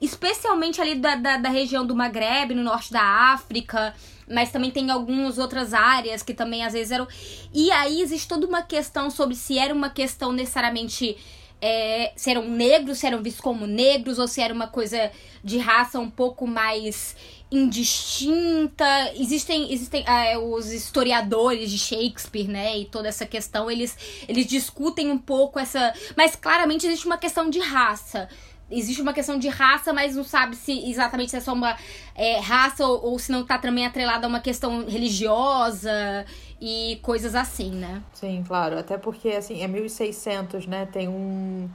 especialmente 0.00 0.80
ali 0.80 0.96
da, 0.96 1.16
da, 1.16 1.38
da 1.38 1.48
região 1.48 1.86
do 1.86 1.96
Maghreb, 1.96 2.54
no 2.54 2.62
norte 2.62 2.92
da 2.92 3.02
África, 3.32 3.94
mas 4.28 4.52
também 4.52 4.70
tem 4.70 4.90
algumas 4.90 5.38
outras 5.38 5.72
áreas 5.72 6.22
que 6.22 6.34
também 6.34 6.62
às 6.62 6.74
vezes 6.74 6.90
eram. 6.90 7.08
E 7.54 7.70
aí 7.70 8.02
existe 8.02 8.28
toda 8.28 8.46
uma 8.46 8.60
questão 8.60 9.08
sobre 9.08 9.34
se 9.34 9.58
era 9.58 9.72
uma 9.72 9.88
questão 9.88 10.30
necessariamente 10.30 11.16
é, 11.60 12.12
se 12.16 12.30
eram 12.30 12.48
negros, 12.48 12.98
se 12.98 13.06
eram 13.06 13.22
vistos 13.22 13.40
como 13.40 13.66
negros, 13.66 14.18
ou 14.18 14.28
se 14.28 14.40
era 14.40 14.52
uma 14.52 14.66
coisa 14.66 15.10
de 15.42 15.58
raça 15.58 15.98
um 15.98 16.10
pouco 16.10 16.46
mais 16.46 17.16
indistinta. 17.50 18.84
Existem, 19.14 19.72
existem 19.72 20.04
é, 20.06 20.36
os 20.36 20.70
historiadores 20.72 21.70
de 21.70 21.78
Shakespeare, 21.78 22.48
né? 22.48 22.78
E 22.78 22.84
toda 22.84 23.08
essa 23.08 23.24
questão, 23.24 23.70
eles, 23.70 23.96
eles 24.28 24.46
discutem 24.46 25.10
um 25.10 25.18
pouco 25.18 25.58
essa. 25.58 25.94
Mas 26.16 26.36
claramente 26.36 26.86
existe 26.86 27.06
uma 27.06 27.18
questão 27.18 27.48
de 27.48 27.58
raça 27.58 28.28
existe 28.70 29.00
uma 29.00 29.12
questão 29.12 29.38
de 29.38 29.48
raça, 29.48 29.92
mas 29.92 30.16
não 30.16 30.24
sabe 30.24 30.56
se 30.56 30.90
exatamente 30.90 31.30
se 31.30 31.36
é 31.36 31.40
só 31.40 31.52
uma 31.52 31.76
é, 32.14 32.38
raça 32.40 32.84
ou, 32.84 33.12
ou, 33.12 33.18
se 33.18 33.30
não 33.30 33.44
tá 33.44 33.58
também 33.58 33.86
atrelada 33.86 34.26
a 34.26 34.28
uma 34.28 34.40
questão 34.40 34.86
religiosa 34.86 36.26
e 36.60 36.98
coisas 37.02 37.34
assim, 37.34 37.70
né? 37.70 38.02
Sim, 38.14 38.42
claro. 38.46 38.78
Até 38.78 38.96
porque, 38.96 39.28
assim, 39.30 39.62
é 39.62 39.68
1600, 39.68 40.66
né? 40.66 40.86
Tem 40.86 41.08
um, 41.08 41.68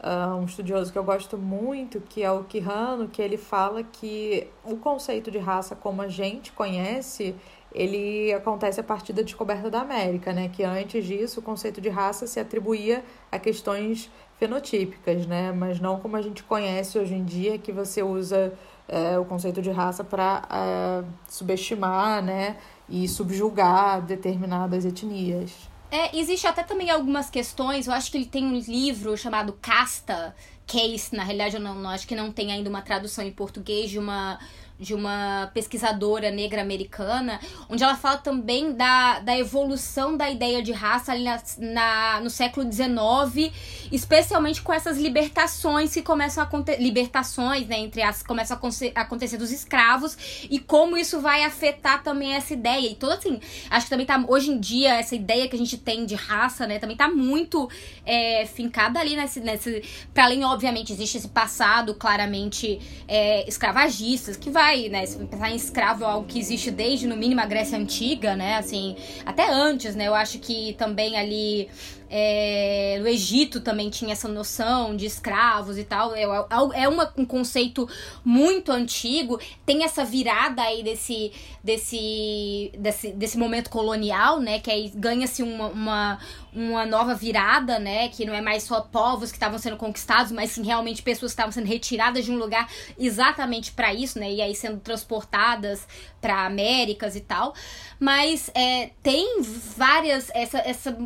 uh, 0.00 0.36
um 0.36 0.44
estudioso 0.44 0.92
que 0.92 0.98
eu 0.98 1.04
gosto 1.04 1.36
muito, 1.36 2.00
que 2.00 2.22
é 2.22 2.30
o 2.30 2.44
Quijano, 2.44 3.08
que 3.08 3.20
ele 3.20 3.36
fala 3.36 3.82
que 3.82 4.46
o 4.64 4.76
conceito 4.76 5.30
de 5.30 5.38
raça 5.38 5.74
como 5.74 6.02
a 6.02 6.08
gente 6.08 6.52
conhece, 6.52 7.34
ele 7.74 8.32
acontece 8.32 8.80
a 8.80 8.84
partir 8.84 9.12
da 9.12 9.22
descoberta 9.22 9.68
da 9.68 9.80
América, 9.80 10.32
né? 10.32 10.48
Que 10.48 10.62
antes 10.62 11.04
disso, 11.04 11.40
o 11.40 11.42
conceito 11.42 11.80
de 11.80 11.88
raça 11.88 12.26
se 12.26 12.38
atribuía 12.38 13.04
a 13.30 13.38
questões 13.38 14.10
fenotípicas, 14.38 15.26
né? 15.26 15.52
Mas 15.52 15.80
não 15.80 15.98
como 15.98 16.16
a 16.16 16.22
gente 16.22 16.44
conhece 16.44 16.98
hoje 16.98 17.14
em 17.14 17.24
dia, 17.24 17.58
que 17.58 17.72
você 17.72 18.02
usa 18.02 18.52
é, 18.86 19.18
o 19.18 19.24
conceito 19.24 19.60
de 19.60 19.70
raça 19.70 20.02
para 20.02 20.42
é, 20.50 21.04
subestimar, 21.28 22.22
né? 22.22 22.56
E 22.88 23.06
subjugar 23.08 24.02
determinadas 24.02 24.84
etnias. 24.84 25.52
É, 25.90 26.16
existe 26.16 26.46
até 26.46 26.62
também 26.62 26.90
algumas 26.90 27.30
questões, 27.30 27.86
eu 27.86 27.92
acho 27.92 28.10
que 28.10 28.18
ele 28.18 28.26
tem 28.26 28.44
um 28.44 28.58
livro 28.58 29.16
chamado 29.16 29.54
Casta 29.60 30.34
Case, 30.66 31.16
na 31.16 31.22
realidade 31.22 31.56
eu 31.56 31.60
não, 31.60 31.74
não 31.74 31.88
acho 31.88 32.06
que 32.06 32.14
não 32.14 32.30
tem 32.30 32.52
ainda 32.52 32.68
uma 32.68 32.82
tradução 32.82 33.24
em 33.24 33.32
português 33.32 33.88
de 33.88 33.98
uma 33.98 34.38
de 34.78 34.94
uma 34.94 35.50
pesquisadora 35.52 36.30
negra 36.30 36.62
americana, 36.62 37.40
onde 37.68 37.82
ela 37.82 37.96
fala 37.96 38.18
também 38.18 38.72
da, 38.72 39.18
da 39.18 39.36
evolução 39.36 40.16
da 40.16 40.30
ideia 40.30 40.62
de 40.62 40.70
raça 40.70 41.12
ali 41.12 41.24
na, 41.24 41.42
na 41.58 42.20
no 42.20 42.30
século 42.30 42.70
XIX, 42.70 43.52
especialmente 43.90 44.62
com 44.62 44.72
essas 44.72 44.98
libertações 44.98 45.92
que 45.92 46.02
começam 46.02 46.42
a 46.42 46.46
acontecer, 46.46 46.80
libertações, 46.80 47.66
né, 47.66 47.78
entre 47.78 48.02
as 48.02 48.22
começam 48.22 48.56
a 48.56 49.00
acontecer 49.00 49.36
dos 49.36 49.50
escravos 49.50 50.16
e 50.48 50.58
como 50.58 50.96
isso 50.96 51.20
vai 51.20 51.42
afetar 51.42 52.02
também 52.02 52.34
essa 52.34 52.52
ideia. 52.52 52.88
E 52.88 52.94
todo 52.94 53.12
assim, 53.12 53.40
acho 53.70 53.86
que 53.86 53.90
também 53.90 54.06
tá 54.06 54.24
hoje 54.28 54.50
em 54.50 54.60
dia 54.60 54.94
essa 54.94 55.14
ideia 55.14 55.48
que 55.48 55.56
a 55.56 55.58
gente 55.58 55.76
tem 55.76 56.06
de 56.06 56.14
raça, 56.14 56.66
né, 56.66 56.78
também 56.78 56.96
tá 56.96 57.08
muito 57.08 57.68
é, 58.06 58.46
fincada 58.46 59.00
ali 59.00 59.16
nesse, 59.16 59.40
nesse 59.40 59.82
para 60.14 60.24
além 60.24 60.44
obviamente 60.44 60.92
existe 60.92 61.18
esse 61.18 61.28
passado 61.28 61.94
claramente 61.94 62.80
é, 63.08 63.48
escravagistas 63.48 64.36
que 64.36 64.50
vai 64.50 64.67
vai, 64.68 64.88
né, 64.90 65.06
se 65.06 65.16
pensar 65.24 65.50
em 65.50 65.56
escravo 65.56 66.04
é 66.04 66.06
algo 66.06 66.26
que 66.26 66.38
existe 66.38 66.70
desde, 66.70 67.06
no 67.06 67.16
mínimo, 67.16 67.40
a 67.40 67.46
Grécia 67.46 67.78
Antiga, 67.78 68.36
né, 68.36 68.56
assim, 68.56 68.96
até 69.24 69.50
antes, 69.50 69.94
né, 69.94 70.06
eu 70.06 70.14
acho 70.14 70.38
que 70.38 70.74
também 70.74 71.16
ali 71.16 71.68
é, 72.10 72.98
no 73.00 73.06
Egito 73.06 73.60
também 73.60 73.90
tinha 73.90 74.12
essa 74.12 74.28
noção 74.28 74.96
de 74.96 75.04
escravos 75.04 75.76
e 75.76 75.84
tal. 75.84 76.14
É, 76.14 76.22
é, 76.22 76.82
é 76.82 76.88
uma, 76.88 77.12
um 77.16 77.24
conceito 77.24 77.88
muito 78.24 78.72
antigo. 78.72 79.38
Tem 79.66 79.84
essa 79.84 80.04
virada 80.04 80.62
aí 80.62 80.82
desse, 80.82 81.32
desse, 81.62 82.72
desse, 82.78 83.12
desse 83.12 83.36
momento 83.36 83.68
colonial, 83.68 84.40
né? 84.40 84.58
Que 84.58 84.70
aí 84.70 84.90
ganha-se 84.94 85.42
uma, 85.42 85.68
uma, 85.68 86.18
uma 86.52 86.86
nova 86.86 87.14
virada, 87.14 87.78
né? 87.78 88.08
Que 88.08 88.24
não 88.24 88.34
é 88.34 88.40
mais 88.40 88.62
só 88.62 88.80
povos 88.80 89.30
que 89.30 89.36
estavam 89.36 89.58
sendo 89.58 89.76
conquistados, 89.76 90.32
mas 90.32 90.50
sim 90.50 90.64
realmente 90.64 91.02
pessoas 91.02 91.32
que 91.32 91.34
estavam 91.34 91.52
sendo 91.52 91.66
retiradas 91.66 92.24
de 92.24 92.32
um 92.32 92.36
lugar 92.36 92.68
exatamente 92.98 93.72
para 93.72 93.92
isso, 93.92 94.18
né? 94.18 94.30
E 94.30 94.40
aí 94.40 94.54
sendo 94.54 94.80
transportadas 94.80 95.86
para 96.20 96.46
Américas 96.46 97.16
e 97.16 97.20
tal. 97.20 97.54
Mas 97.98 98.50
é, 98.54 98.90
tem 99.02 99.42
várias. 99.42 100.30
Essa, 100.34 100.58
essa. 100.58 100.96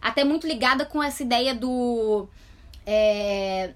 Até 0.00 0.24
muito 0.24 0.46
ligada 0.46 0.84
com 0.84 1.02
essa 1.02 1.22
ideia 1.22 1.54
do. 1.54 2.28
É, 2.86 3.74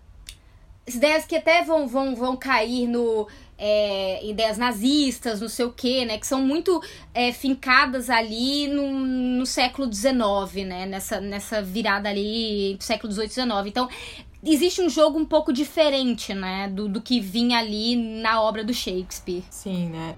ideias 0.86 1.24
que 1.24 1.36
até 1.36 1.62
vão, 1.62 1.86
vão, 1.86 2.14
vão 2.14 2.36
cair 2.36 2.86
no. 2.86 3.26
É, 3.58 4.24
ideias 4.24 4.56
nazistas, 4.56 5.40
não 5.40 5.48
sei 5.48 5.66
o 5.66 5.72
que, 5.72 6.04
né? 6.04 6.16
Que 6.16 6.26
são 6.26 6.40
muito 6.40 6.80
é, 7.12 7.32
fincadas 7.32 8.08
ali 8.08 8.68
no, 8.68 8.88
no 8.92 9.44
século 9.44 9.92
XIX, 9.92 10.64
né? 10.66 10.86
Nessa, 10.86 11.20
nessa 11.20 11.60
virada 11.60 12.08
ali 12.08 12.76
do 12.78 12.84
século 12.84 13.12
XVIII 13.12 13.26
e 13.26 13.30
XIX. 13.30 13.48
Então, 13.66 13.88
existe 14.44 14.80
um 14.80 14.88
jogo 14.88 15.18
um 15.18 15.24
pouco 15.24 15.52
diferente, 15.52 16.32
né? 16.34 16.68
Do, 16.68 16.88
do 16.88 17.00
que 17.00 17.20
vinha 17.20 17.58
ali 17.58 17.96
na 17.96 18.40
obra 18.40 18.62
do 18.62 18.72
Shakespeare. 18.72 19.42
Sim, 19.50 19.88
né? 19.88 20.14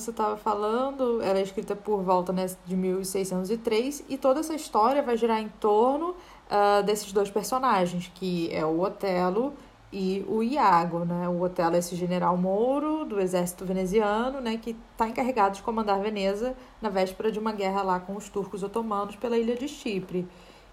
Você 0.00 0.10
estava 0.10 0.36
falando, 0.36 1.22
ela 1.22 1.38
é 1.38 1.42
escrita 1.42 1.74
por 1.74 2.02
volta 2.02 2.32
né, 2.32 2.46
de 2.64 2.76
1603 2.76 4.04
e 4.08 4.18
toda 4.18 4.40
essa 4.40 4.54
história 4.54 5.02
vai 5.02 5.16
girar 5.16 5.40
em 5.40 5.48
torno 5.60 6.10
uh, 6.10 6.82
desses 6.84 7.12
dois 7.12 7.30
personagens, 7.30 8.10
que 8.14 8.48
é 8.52 8.64
o 8.64 8.80
Otelo 8.80 9.54
e 9.92 10.24
o 10.28 10.42
Iago, 10.42 11.04
né? 11.04 11.28
O 11.28 11.40
Otelo 11.40 11.76
é 11.76 11.78
esse 11.78 11.96
general 11.96 12.36
mouro 12.36 13.04
do 13.04 13.20
exército 13.20 13.64
veneziano, 13.64 14.40
né, 14.40 14.58
que 14.58 14.76
está 14.92 15.08
encarregado 15.08 15.56
de 15.56 15.62
comandar 15.62 16.00
Veneza 16.00 16.54
na 16.82 16.88
véspera 16.88 17.32
de 17.32 17.38
uma 17.38 17.52
guerra 17.52 17.82
lá 17.82 18.00
com 18.00 18.16
os 18.16 18.28
turcos 18.28 18.62
otomanos 18.62 19.16
pela 19.16 19.38
ilha 19.38 19.56
de 19.56 19.68
Chipre. 19.68 20.28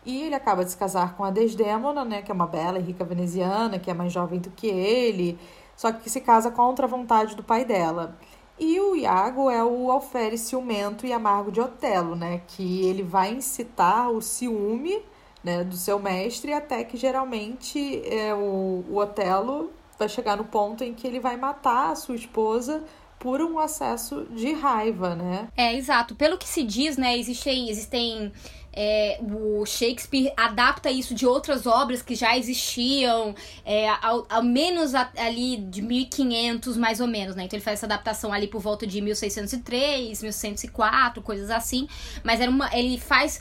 E 0.06 0.24
ele 0.24 0.36
acaba 0.36 0.66
de 0.66 0.72
se 0.72 0.78
casar 0.78 1.16
com 1.16 1.24
a 1.24 1.32
Desdémona, 1.32 2.04
né, 2.04 2.22
que 2.22 2.32
é 2.32 2.34
uma 2.34 2.48
bela 2.48 2.80
e 2.80 2.82
rica 2.82 3.06
veneziana, 3.06 3.80
que 3.80 3.90
é 3.90 3.94
mais 3.94 4.12
jovem 4.12 4.40
do 4.40 4.50
que 4.50 4.68
ele, 4.68 5.40
só 5.76 5.92
que 5.92 6.10
se 6.10 6.22
casa 6.22 6.52
contra 6.52 6.86
a 6.86 6.90
vontade 6.90 7.36
do 7.36 7.44
pai 7.44 7.64
dela. 7.66 8.18
E 8.60 8.80
o 8.80 8.96
Iago 8.96 9.50
é 9.50 9.64
o 9.64 9.92
alferes 9.92 10.42
ciumento 10.42 11.06
e 11.06 11.14
amargo 11.14 11.52
de 11.52 11.60
Otelo, 11.60 12.16
né? 12.16 12.42
Que 12.48 12.86
ele 12.86 13.04
vai 13.04 13.32
incitar 13.32 14.10
o 14.12 14.22
ciúme 14.22 15.02
né, 15.44 15.64
do 15.64 15.76
seu 15.76 16.00
mestre 16.00 16.54
até 16.54 16.84
que 16.84 16.96
geralmente 16.96 18.02
é, 18.08 18.34
o, 18.34 18.86
o 18.90 18.98
Otelo 18.98 19.72
vai 20.00 20.08
chegar 20.08 20.38
no 20.38 20.46
ponto 20.46 20.84
em 20.84 20.94
que 20.94 21.06
ele 21.06 21.20
vai 21.20 21.36
matar 21.36 21.92
a 21.92 21.96
sua 21.96 22.16
esposa 22.16 22.84
por 23.20 23.42
um 23.42 23.58
acesso 23.58 24.26
de 24.32 24.52
raiva, 24.52 25.16
né? 25.16 25.48
É, 25.56 25.74
exato. 25.74 26.14
Pelo 26.14 26.38
que 26.38 26.48
se 26.48 26.62
diz, 26.64 26.98
né, 26.98 27.18
existem, 27.18 27.70
existem 27.70 28.34
é, 28.74 29.20
o 29.22 29.66
Shakespeare 29.66 30.34
adapta 30.36 30.90
isso 30.90 31.14
de 31.14 31.26
outras 31.26 31.68
obras 31.68 32.02
que 32.02 32.16
já 32.16 32.38
existiam, 32.38 33.36
é, 33.64 33.88
ao, 34.02 34.26
ao, 34.30 34.44
menos 34.44 34.96
a, 34.96 35.10
ali 35.18 35.58
de 35.58 35.82
1500, 35.82 36.76
mais 36.78 37.00
ou 37.00 37.08
menos, 37.08 37.36
né? 37.36 37.44
Então 37.44 37.58
ele 37.58 37.64
faz 37.64 37.80
essa 37.80 37.86
adaptação 37.86 38.34
ali 38.34 38.48
por 38.48 38.62
volta 38.62 38.88
de 38.88 39.00
1603, 39.00 40.22
1604, 40.22 41.22
coisas 41.22 41.50
assim. 41.50 41.88
Mas 42.24 42.42
era 42.42 42.50
uma, 42.50 42.76
ele 42.76 42.98
faz 42.98 43.40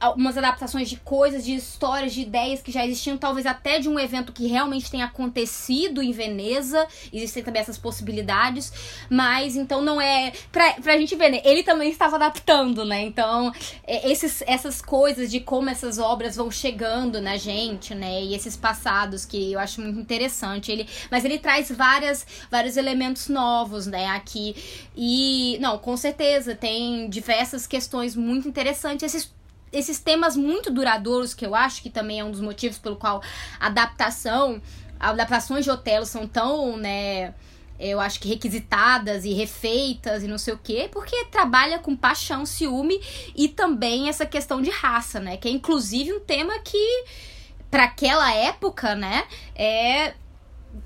algumas 0.00 0.36
adaptações 0.36 0.88
de 0.88 0.96
coisas, 0.96 1.44
de 1.44 1.54
histórias, 1.54 2.14
de 2.14 2.22
ideias 2.22 2.62
que 2.62 2.72
já 2.72 2.84
existiam, 2.86 3.18
talvez 3.18 3.46
até 3.46 3.78
de 3.78 3.88
um 3.88 3.98
evento 3.98 4.32
que 4.32 4.46
realmente 4.46 4.90
tenha 4.90 5.04
acontecido 5.04 6.02
em 6.02 6.10
Veneza. 6.10 6.86
Existem 7.12 7.42
também 7.42 7.60
essas 7.60 7.76
possibilidades, 7.76 8.72
mas 9.10 9.56
então 9.56 9.82
não 9.82 10.00
é. 10.00 10.32
Pra, 10.50 10.72
pra 10.74 10.98
gente 10.98 11.14
ver, 11.14 11.30
né? 11.30 11.42
Ele 11.44 11.62
também 11.62 11.90
estava 11.90 12.16
adaptando, 12.16 12.84
né? 12.84 13.02
Então, 13.02 13.52
é, 13.86 14.10
esses, 14.10 14.42
essas 14.46 14.80
coisas 14.80 15.30
de 15.30 15.40
como 15.40 15.68
essas 15.68 15.98
obras 15.98 16.36
vão 16.36 16.50
chegando 16.50 17.20
na 17.20 17.36
gente, 17.36 17.94
né? 17.94 18.22
E 18.22 18.34
esses 18.34 18.56
passados 18.56 19.26
que 19.26 19.52
eu 19.52 19.60
acho 19.60 19.80
muito 19.82 20.00
interessante. 20.00 20.72
Ele, 20.72 20.88
mas 21.10 21.24
ele 21.24 21.38
traz 21.38 21.70
várias, 21.70 22.26
vários 22.50 22.76
elementos 22.76 23.28
novos, 23.28 23.86
né? 23.86 24.06
Aqui. 24.06 24.56
E, 24.96 25.58
não, 25.60 25.78
com 25.78 25.96
certeza, 25.96 26.54
tem 26.54 27.08
diversas 27.10 27.66
questões 27.66 28.16
muito 28.16 28.48
interessantes. 28.48 29.02
Esses 29.14 29.39
esses 29.72 30.00
temas 30.00 30.36
muito 30.36 30.70
duradouros, 30.70 31.34
que 31.34 31.46
eu 31.46 31.54
acho 31.54 31.82
que 31.82 31.90
também 31.90 32.20
é 32.20 32.24
um 32.24 32.30
dos 32.30 32.40
motivos 32.40 32.78
pelo 32.78 32.96
qual 32.96 33.22
adaptação, 33.58 34.60
adaptações 34.98 35.64
de 35.64 35.70
Otelo 35.70 36.04
são 36.04 36.26
tão, 36.26 36.76
né, 36.76 37.34
eu 37.78 38.00
acho 38.00 38.20
que 38.20 38.28
requisitadas 38.28 39.24
e 39.24 39.32
refeitas 39.32 40.22
e 40.22 40.26
não 40.26 40.38
sei 40.38 40.54
o 40.54 40.58
quê, 40.58 40.88
porque 40.92 41.24
trabalha 41.26 41.78
com 41.78 41.96
paixão, 41.96 42.44
ciúme 42.44 43.00
e 43.34 43.48
também 43.48 44.08
essa 44.08 44.26
questão 44.26 44.60
de 44.60 44.70
raça, 44.70 45.20
né, 45.20 45.36
que 45.36 45.48
é 45.48 45.50
inclusive 45.50 46.12
um 46.12 46.20
tema 46.20 46.58
que 46.60 47.04
para 47.70 47.84
aquela 47.84 48.32
época, 48.34 48.94
né, 48.94 49.24
é 49.54 50.14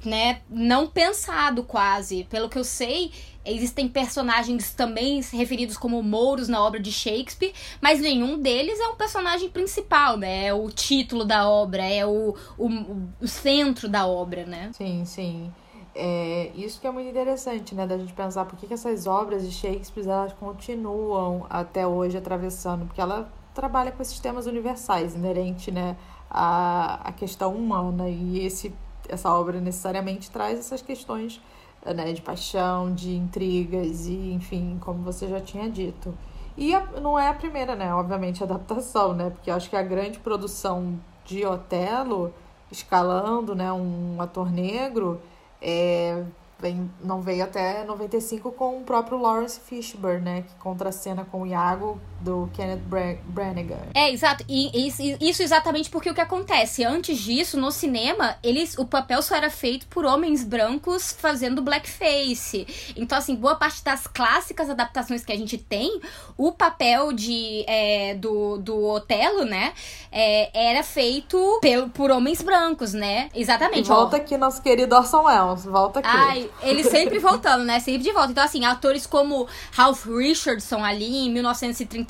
né, 0.04 0.40
não 0.48 0.86
pensado 0.86 1.62
quase. 1.62 2.24
Pelo 2.24 2.48
que 2.48 2.58
eu 2.58 2.64
sei, 2.64 3.12
Existem 3.44 3.88
personagens 3.88 4.72
também 4.72 5.20
referidos 5.32 5.76
como 5.76 6.02
mouros 6.02 6.48
na 6.48 6.64
obra 6.64 6.80
de 6.80 6.90
Shakespeare, 6.90 7.52
mas 7.80 8.00
nenhum 8.00 8.38
deles 8.38 8.80
é 8.80 8.88
um 8.88 8.96
personagem 8.96 9.50
principal, 9.50 10.16
né? 10.16 10.46
É 10.46 10.54
o 10.54 10.70
título 10.70 11.24
da 11.24 11.48
obra, 11.48 11.84
é 11.84 12.06
o, 12.06 12.34
o, 12.56 12.68
o 13.20 13.28
centro 13.28 13.88
da 13.88 14.06
obra, 14.06 14.46
né? 14.46 14.70
Sim, 14.72 15.04
sim. 15.04 15.52
É, 15.94 16.50
isso 16.56 16.80
que 16.80 16.86
é 16.86 16.90
muito 16.90 17.08
interessante, 17.08 17.74
né? 17.74 17.86
Da 17.86 17.96
gente 17.96 18.12
pensar 18.12 18.46
por 18.46 18.58
que, 18.58 18.66
que 18.66 18.74
essas 18.74 19.06
obras 19.06 19.46
de 19.46 19.52
Shakespeare 19.52 20.08
elas 20.08 20.32
continuam 20.32 21.46
até 21.48 21.86
hoje 21.86 22.16
atravessando, 22.16 22.86
porque 22.86 23.00
ela 23.00 23.30
trabalha 23.54 23.92
com 23.92 24.02
esses 24.02 24.18
temas 24.18 24.46
universais, 24.46 25.14
inerente, 25.14 25.70
né? 25.70 25.96
À, 26.28 27.08
à 27.08 27.12
questão 27.12 27.54
humana, 27.54 28.08
e 28.08 28.44
esse, 28.44 28.74
essa 29.08 29.32
obra 29.32 29.60
necessariamente 29.60 30.30
traz 30.30 30.58
essas 30.58 30.82
questões 30.82 31.40
né, 31.84 32.12
de 32.12 32.22
paixão, 32.22 32.94
de 32.94 33.14
intrigas 33.14 34.06
e, 34.06 34.32
enfim, 34.32 34.78
como 34.80 35.02
você 35.02 35.28
já 35.28 35.40
tinha 35.40 35.68
dito. 35.68 36.16
E 36.56 36.74
a, 36.74 36.80
não 37.00 37.18
é 37.18 37.28
a 37.28 37.34
primeira, 37.34 37.74
né, 37.74 37.92
obviamente, 37.92 38.42
adaptação, 38.42 39.12
né, 39.12 39.30
porque 39.30 39.50
acho 39.50 39.68
que 39.68 39.76
a 39.76 39.82
grande 39.82 40.18
produção 40.18 40.98
de 41.24 41.44
Otelo, 41.44 42.32
escalando, 42.70 43.54
né, 43.54 43.72
um 43.72 44.20
ator 44.20 44.50
negro, 44.50 45.20
é, 45.60 46.24
vem, 46.58 46.90
não 47.02 47.20
veio 47.20 47.44
até 47.44 47.84
95 47.84 48.52
com 48.52 48.78
o 48.78 48.82
próprio 48.82 49.18
Lawrence 49.18 49.60
Fishburne, 49.60 50.20
né? 50.20 50.42
Que 50.42 50.54
contracena 50.56 51.24
com 51.24 51.42
o 51.42 51.46
Iago 51.46 52.00
do 52.24 52.50
Kenneth 52.54 52.80
Bra 52.86 53.14
Branagh. 53.26 53.76
É, 53.94 54.10
exato. 54.10 54.44
E 54.48 54.86
isso, 54.86 55.02
isso 55.20 55.42
exatamente 55.42 55.90
porque 55.90 56.10
o 56.10 56.14
que 56.14 56.20
acontece? 56.20 56.82
Antes 56.82 57.18
disso, 57.18 57.60
no 57.60 57.70
cinema, 57.70 58.36
eles, 58.42 58.76
o 58.78 58.86
papel 58.86 59.20
só 59.22 59.36
era 59.36 59.50
feito 59.50 59.86
por 59.88 60.04
homens 60.06 60.42
brancos 60.42 61.12
fazendo 61.12 61.60
blackface. 61.60 62.66
Então, 62.96 63.18
assim, 63.18 63.36
boa 63.36 63.54
parte 63.54 63.84
das 63.84 64.06
clássicas 64.06 64.70
adaptações 64.70 65.24
que 65.24 65.32
a 65.32 65.36
gente 65.36 65.58
tem, 65.58 66.00
o 66.36 66.50
papel 66.50 67.12
de, 67.12 67.64
é, 67.68 68.14
do, 68.14 68.56
do 68.58 68.82
Otelo, 68.84 69.44
né? 69.44 69.74
É, 70.10 70.70
era 70.70 70.82
feito 70.82 71.58
pelo, 71.60 71.90
por 71.90 72.10
homens 72.10 72.40
brancos, 72.40 72.94
né? 72.94 73.28
Exatamente. 73.34 73.84
E 73.84 73.88
volta 73.88 74.16
ó. 74.16 74.20
aqui 74.20 74.36
nosso 74.38 74.62
querido 74.62 74.96
Orson 74.96 75.24
Welles. 75.24 75.64
Volta 75.64 75.98
aqui. 75.98 76.08
Ai, 76.10 76.50
ele 76.62 76.82
sempre 76.82 77.18
voltando, 77.18 77.64
né? 77.64 77.78
Sempre 77.80 78.02
de 78.02 78.12
volta. 78.12 78.30
Então, 78.30 78.44
assim, 78.44 78.64
atores 78.64 79.06
como 79.06 79.46
Ralph 79.72 80.06
Richardson 80.06 80.82
ali 80.82 81.26
em 81.26 81.30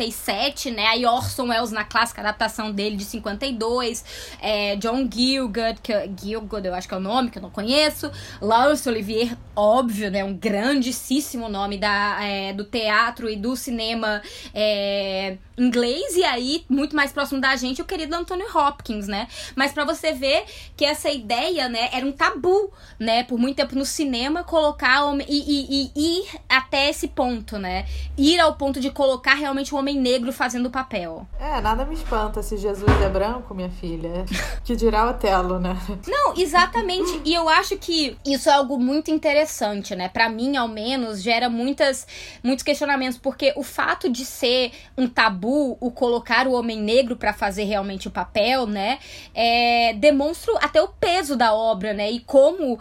1937, 0.05 0.71
né? 0.71 0.87
Aí 0.87 1.07
Orson 1.07 1.49
Welles 1.49 1.71
na 1.71 1.85
clássica 1.85 2.21
adaptação 2.21 2.71
dele 2.71 2.97
de 2.97 3.05
52, 3.05 4.05
é, 4.41 4.77
John 4.77 5.09
Gielgud, 5.11 5.81
que 5.83 5.93
Gielgud 6.21 6.67
eu 6.67 6.75
acho 6.75 6.89
que 6.89 6.95
é 6.95 6.97
o 6.97 7.01
nome, 7.01 7.31
que 7.31 7.39
eu 7.39 7.43
não 7.43 7.51
conheço, 7.51 8.11
Laurence 8.41 8.89
Olivier, 8.89 9.37
óbvio, 9.57 10.11
né? 10.11 10.25
Um 10.25 10.35
grandíssimo 10.35 11.49
nome 11.49 11.79
da, 11.79 12.19
é, 12.23 12.53
do 12.53 12.65
teatro 12.65 13.29
e 13.31 13.37
do 13.37 13.57
cinema 13.57 14.23
é, 14.53 15.37
inglês, 15.57 16.17
e 16.17 16.25
aí, 16.25 16.65
muito 16.69 16.97
mais 16.97 17.13
próximo 17.13 17.41
da 17.41 17.55
gente, 17.57 17.81
o 17.81 17.85
querido 17.85 18.15
Anthony 18.15 18.45
Hopkins, 18.55 19.07
né? 19.07 19.29
Mas 19.55 19.73
para 19.73 19.85
você 19.85 20.13
ver 20.13 20.45
que 20.77 20.85
essa 20.85 21.11
ideia, 21.11 21.69
né, 21.69 21.89
era 21.93 22.05
um 22.05 22.13
tabu, 22.13 22.73
né? 22.99 23.23
Por 23.25 23.39
muito 23.39 23.57
tempo 23.57 23.75
no 23.77 23.85
cinema, 23.85 24.43
colocar 24.43 25.03
e, 25.29 25.39
e, 25.39 25.91
e 25.95 26.23
ir 26.23 26.41
até 26.49 26.91
esse 26.91 27.09
ponto, 27.09 27.59
né? 27.59 27.87
Ir 28.17 28.41
ao 28.41 28.55
ponto 28.55 28.81
de 28.81 28.91
colocar 28.91 29.35
realmente 29.35 29.75
um 29.75 29.79
homem 29.79 29.94
negro 29.95 30.33
fazendo 30.33 30.67
o 30.67 30.71
papel. 30.71 31.27
É, 31.39 31.61
nada 31.61 31.85
me 31.85 31.95
espanta 31.95 32.43
se 32.43 32.57
Jesus 32.57 32.91
é 33.03 33.09
branco, 33.09 33.55
minha 33.55 33.71
filha. 33.71 34.25
Que 34.65 34.75
dirá 34.75 35.11
o 35.11 35.15
Telo, 35.15 35.59
né? 35.59 35.77
Não, 36.07 36.35
exatamente. 36.37 37.21
e 37.25 37.35
eu 37.35 37.49
acho 37.49 37.77
que 37.77 38.17
isso 38.25 38.49
é 38.49 38.53
algo 38.53 38.79
muito 38.79 39.11
interessante, 39.11 39.95
né? 39.95 40.09
Para 40.09 40.29
mim, 40.29 40.57
ao 40.57 40.67
menos, 40.67 41.23
gera 41.23 41.51
muitas, 41.51 42.07
muitos 42.43 42.63
questionamentos, 42.63 43.19
porque 43.19 43.53
o 43.57 43.63
fato 43.63 44.09
de 44.09 44.25
ser 44.25 44.73
um 44.97 45.07
tabu 45.07 45.77
o 45.81 45.91
colocar 45.91 46.47
o 46.47 46.53
homem 46.53 46.81
negro 46.81 47.17
para 47.17 47.33
fazer 47.33 47.65
realmente 47.65 48.09
o 48.09 48.11
papel, 48.11 48.67
né? 48.67 48.99
É, 49.35 49.93
demonstra 49.95 50.55
até 50.61 50.83
o 50.83 50.89
peso 50.89 51.37
da 51.37 51.53
obra, 51.53 51.93
né? 51.93 52.11
E 52.11 52.21
como 52.21 52.79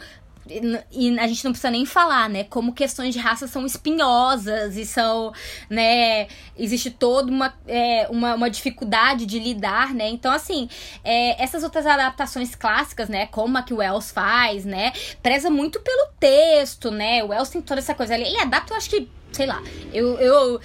e 0.50 1.20
a 1.20 1.28
gente 1.28 1.44
não 1.46 1.52
precisa 1.52 1.72
nem 1.72 1.86
falar, 1.86 2.30
né? 2.30 2.44
Como 2.44 2.74
questões 2.74 3.14
de 3.14 3.20
raça 3.20 3.48
são 3.48 3.66
espinhosas 3.66 4.76
e 4.76 4.86
são, 4.86 5.32
né? 5.70 6.28
Existe 6.58 6.92
toda 6.92 7.32
uma, 7.32 7.54
é, 7.68 8.08
uma, 8.10 8.36
uma, 8.36 8.50
dificuldade 8.50 9.26
de 9.26 9.40
lidar, 9.40 9.94
né? 9.94 10.10
Então, 10.10 10.32
assim, 10.32 10.70
é, 11.04 11.42
essas 11.42 11.64
outras 11.64 11.86
adaptações 11.86 12.56
clássicas, 12.56 13.08
né? 13.08 13.28
Como 13.28 13.58
a 13.58 13.64
que 13.64 13.74
o 13.74 13.78
Wells 13.78 14.12
faz, 14.12 14.66
né? 14.66 14.92
Preza 15.22 15.50
muito 15.50 15.80
pelo 15.80 16.10
texto, 16.20 16.92
né? 16.92 17.24
O 17.24 17.28
Wells 17.28 17.50
tem 17.50 17.62
toda 17.62 17.80
essa 17.80 17.96
coisa 17.96 18.14
ali. 18.14 18.24
Ele 18.24 18.40
adapta, 18.40 18.74
eu 18.74 18.78
acho 18.78 18.90
que, 18.90 19.10
sei 19.32 19.46
lá, 19.46 19.62
eu, 19.94 20.20
eu 20.20 20.60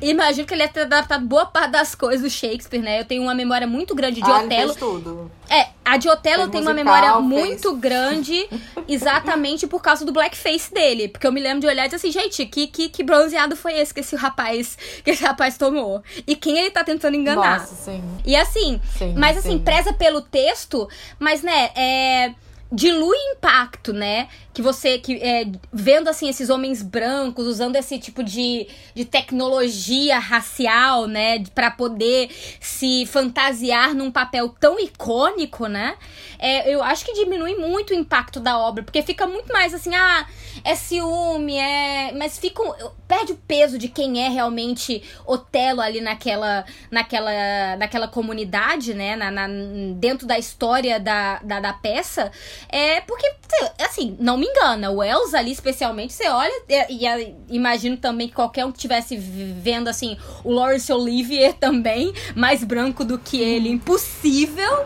Imagino 0.00 0.46
que 0.46 0.54
ele 0.54 0.62
ia 0.62 0.68
ter 0.68 0.82
adaptado 0.82 1.24
boa 1.26 1.46
parte 1.46 1.72
das 1.72 1.94
coisas 1.94 2.22
do 2.22 2.30
Shakespeare, 2.30 2.80
né? 2.80 3.00
Eu 3.00 3.04
tenho 3.04 3.22
uma 3.22 3.34
memória 3.34 3.66
muito 3.66 3.94
grande 3.94 4.22
de 4.22 4.30
ah, 4.30 4.38
Otelo. 4.38 4.74
Tudo. 4.74 5.30
É, 5.50 5.68
a 5.84 5.96
de 5.96 6.08
Otelo 6.08 6.48
tem 6.48 6.60
uma 6.60 6.74
memória 6.74 7.12
fez... 7.14 7.24
muito 7.24 7.74
grande, 7.74 8.48
exatamente 8.86 9.66
por 9.66 9.82
causa 9.82 10.04
do 10.04 10.12
blackface 10.12 10.72
dele. 10.72 11.08
Porque 11.08 11.26
eu 11.26 11.32
me 11.32 11.40
lembro 11.40 11.60
de 11.60 11.66
olhar 11.66 11.84
e 11.84 11.88
dizer 11.88 11.96
assim, 11.96 12.12
gente, 12.12 12.46
que, 12.46 12.66
que, 12.66 12.88
que 12.88 13.02
bronzeado 13.02 13.56
foi 13.56 13.74
esse 13.78 13.92
que 13.92 14.00
esse 14.00 14.14
rapaz 14.14 14.78
que 15.02 15.10
esse 15.10 15.24
rapaz 15.24 15.58
tomou? 15.58 16.02
E 16.26 16.36
quem 16.36 16.58
ele 16.58 16.70
tá 16.70 16.84
tentando 16.84 17.16
enganar? 17.16 17.60
Nossa, 17.60 17.74
sim. 17.74 18.02
E 18.24 18.36
assim, 18.36 18.80
sim, 18.96 19.14
mas 19.16 19.36
assim, 19.36 19.52
sim. 19.52 19.58
preza 19.58 19.92
pelo 19.92 20.20
texto, 20.20 20.88
mas 21.18 21.42
né, 21.42 21.70
é 21.74 22.34
dilui 22.70 23.16
impacto, 23.32 23.92
né? 23.92 24.28
Que 24.52 24.60
você, 24.60 24.98
que 24.98 25.14
é, 25.22 25.46
vendo 25.72 26.08
assim 26.08 26.28
esses 26.28 26.50
homens 26.50 26.82
brancos 26.82 27.46
usando 27.46 27.76
esse 27.76 27.98
tipo 27.98 28.22
de, 28.22 28.68
de 28.94 29.04
tecnologia 29.04 30.18
racial, 30.18 31.06
né? 31.06 31.42
para 31.54 31.70
poder 31.70 32.30
se 32.60 33.06
fantasiar 33.06 33.94
num 33.94 34.10
papel 34.10 34.54
tão 34.60 34.78
icônico, 34.78 35.66
né? 35.66 35.96
É, 36.38 36.72
eu 36.72 36.82
acho 36.82 37.04
que 37.04 37.12
diminui 37.14 37.54
muito 37.54 37.90
o 37.90 37.94
impacto 37.94 38.38
da 38.38 38.58
obra, 38.58 38.84
porque 38.84 39.02
fica 39.02 39.26
muito 39.26 39.52
mais 39.52 39.72
assim, 39.72 39.94
ah, 39.94 40.26
é 40.64 40.74
ciúme, 40.74 41.56
é. 41.56 42.12
Mas 42.12 42.38
fica. 42.38 42.62
Perde 43.08 43.32
o 43.32 43.36
peso 43.36 43.78
de 43.78 43.88
quem 43.88 44.22
é 44.22 44.28
realmente 44.28 45.02
Otelo 45.26 45.80
ali 45.80 46.00
naquela, 46.00 46.64
naquela, 46.90 47.76
naquela 47.78 48.06
comunidade, 48.06 48.92
né? 48.92 49.16
Na, 49.16 49.30
na 49.30 49.48
dentro 49.94 50.26
da 50.26 50.38
história 50.38 51.00
da, 51.00 51.38
da, 51.38 51.58
da 51.58 51.72
peça. 51.72 52.30
É 52.68 53.00
porque, 53.00 53.34
assim, 53.80 54.16
não 54.20 54.36
me 54.36 54.46
engana, 54.46 54.90
o 54.90 54.98
Wells 54.98 55.34
ali, 55.34 55.50
especialmente, 55.50 56.12
você 56.12 56.28
olha, 56.28 56.52
e, 56.68 57.06
e 57.06 57.36
imagino 57.48 57.96
também 57.96 58.28
que 58.28 58.34
qualquer 58.34 58.66
um 58.66 58.70
que 58.70 58.78
estivesse 58.78 59.16
vendo, 59.16 59.88
assim, 59.88 60.16
o 60.44 60.52
Laurence 60.52 60.92
Olivier 60.92 61.54
também, 61.58 62.12
mais 62.36 62.62
branco 62.62 63.04
do 63.04 63.18
que 63.18 63.40
ele, 63.40 63.70
impossível. 63.70 64.84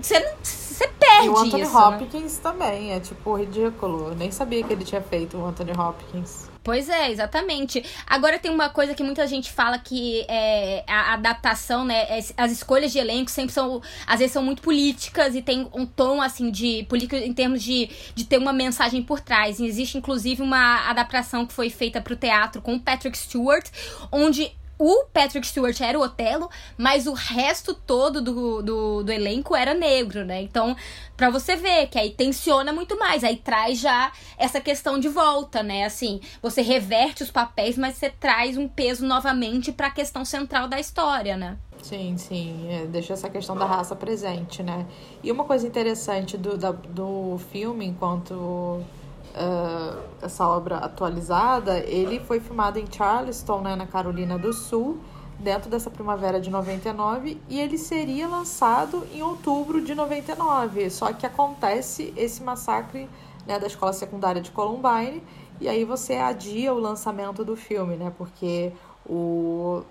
Você 0.00 0.18
não 0.18 0.34
você 0.74 0.88
perde 0.88 1.26
E 1.26 1.28
o 1.28 1.38
Anthony 1.38 1.62
isso, 1.62 1.78
Hopkins 1.78 2.36
né? 2.36 2.40
também, 2.42 2.92
é 2.92 3.00
tipo 3.00 3.36
ridículo. 3.36 4.08
Eu 4.08 4.16
nem 4.16 4.32
sabia 4.32 4.62
que 4.64 4.72
ele 4.72 4.84
tinha 4.84 5.00
feito 5.00 5.36
o 5.36 5.46
Anthony 5.46 5.70
Hopkins. 5.70 6.50
Pois 6.64 6.88
é, 6.88 7.10
exatamente. 7.10 7.84
Agora 8.06 8.38
tem 8.38 8.50
uma 8.50 8.70
coisa 8.70 8.94
que 8.94 9.02
muita 9.02 9.26
gente 9.26 9.52
fala 9.52 9.78
que 9.78 10.24
é 10.26 10.82
a 10.88 11.12
adaptação, 11.12 11.84
né? 11.84 12.18
É, 12.18 12.24
as 12.38 12.50
escolhas 12.50 12.90
de 12.90 12.98
elenco 12.98 13.30
sempre 13.30 13.52
são, 13.52 13.82
às 14.06 14.18
vezes, 14.18 14.32
são 14.32 14.42
muito 14.42 14.62
políticas 14.62 15.34
e 15.34 15.42
tem 15.42 15.68
um 15.74 15.84
tom, 15.84 16.22
assim, 16.22 16.50
de 16.50 16.86
política 16.88 17.18
em 17.18 17.34
termos 17.34 17.62
de, 17.62 17.90
de 18.14 18.24
ter 18.24 18.38
uma 18.38 18.52
mensagem 18.52 19.02
por 19.02 19.20
trás. 19.20 19.60
E 19.60 19.66
existe, 19.66 19.98
inclusive, 19.98 20.40
uma 20.40 20.88
adaptação 20.88 21.44
que 21.44 21.52
foi 21.52 21.68
feita 21.68 22.00
para 22.00 22.14
o 22.14 22.16
teatro 22.16 22.62
com 22.62 22.78
Patrick 22.78 23.18
Stewart, 23.18 23.68
onde 24.10 24.50
o 24.78 25.04
Patrick 25.12 25.46
Stewart 25.46 25.80
era 25.80 25.98
o 25.98 26.02
Otelo, 26.02 26.48
mas 26.76 27.06
o 27.06 27.12
resto 27.12 27.74
todo 27.74 28.20
do, 28.20 28.62
do, 28.62 29.02
do 29.02 29.12
elenco 29.12 29.54
era 29.54 29.74
negro, 29.74 30.24
né? 30.24 30.42
Então, 30.42 30.76
para 31.16 31.30
você 31.30 31.56
ver 31.56 31.86
que 31.88 31.98
aí 31.98 32.10
tensiona 32.10 32.72
muito 32.72 32.98
mais, 32.98 33.22
aí 33.22 33.36
traz 33.36 33.78
já 33.78 34.12
essa 34.36 34.60
questão 34.60 34.98
de 34.98 35.08
volta, 35.08 35.62
né? 35.62 35.84
Assim, 35.84 36.20
você 36.42 36.60
reverte 36.62 37.22
os 37.22 37.30
papéis, 37.30 37.78
mas 37.78 37.96
você 37.96 38.10
traz 38.10 38.56
um 38.56 38.66
peso 38.66 39.06
novamente 39.06 39.70
para 39.72 39.88
a 39.88 39.90
questão 39.90 40.24
central 40.24 40.68
da 40.68 40.80
história, 40.80 41.36
né? 41.36 41.56
Sim, 41.82 42.16
sim, 42.16 42.66
é, 42.70 42.86
deixa 42.86 43.12
essa 43.12 43.28
questão 43.28 43.54
da 43.54 43.66
raça 43.66 43.94
presente, 43.94 44.62
né? 44.62 44.86
E 45.22 45.30
uma 45.30 45.44
coisa 45.44 45.66
interessante 45.66 46.36
do, 46.38 46.56
da, 46.56 46.72
do 46.72 47.38
filme, 47.52 47.84
enquanto 47.84 48.82
uh, 49.34 50.02
essa 50.22 50.46
obra 50.48 50.76
atualizada, 50.78 51.78
ele 51.80 52.20
foi 52.20 52.40
filmado 52.40 52.78
em 52.78 52.86
Charleston, 52.90 53.60
né, 53.60 53.76
na 53.76 53.86
Carolina 53.86 54.38
do 54.38 54.52
Sul, 54.52 54.98
dentro 55.38 55.68
dessa 55.68 55.90
primavera 55.90 56.40
de 56.40 56.50
99, 56.50 57.40
e 57.48 57.60
ele 57.60 57.76
seria 57.76 58.28
lançado 58.28 59.06
em 59.12 59.22
outubro 59.22 59.80
de 59.80 59.94
99. 59.94 60.88
Só 60.90 61.12
que 61.12 61.26
acontece 61.26 62.12
esse 62.16 62.42
massacre 62.42 63.08
né, 63.46 63.58
da 63.58 63.66
escola 63.66 63.92
secundária 63.92 64.40
de 64.40 64.50
Columbine, 64.50 65.22
e 65.60 65.68
aí 65.68 65.84
você 65.84 66.14
adia 66.14 66.72
o 66.72 66.78
lançamento 66.78 67.44
do 67.44 67.56
filme, 67.56 67.96
né? 67.96 68.12
Porque 68.16 68.72
o 69.06 69.82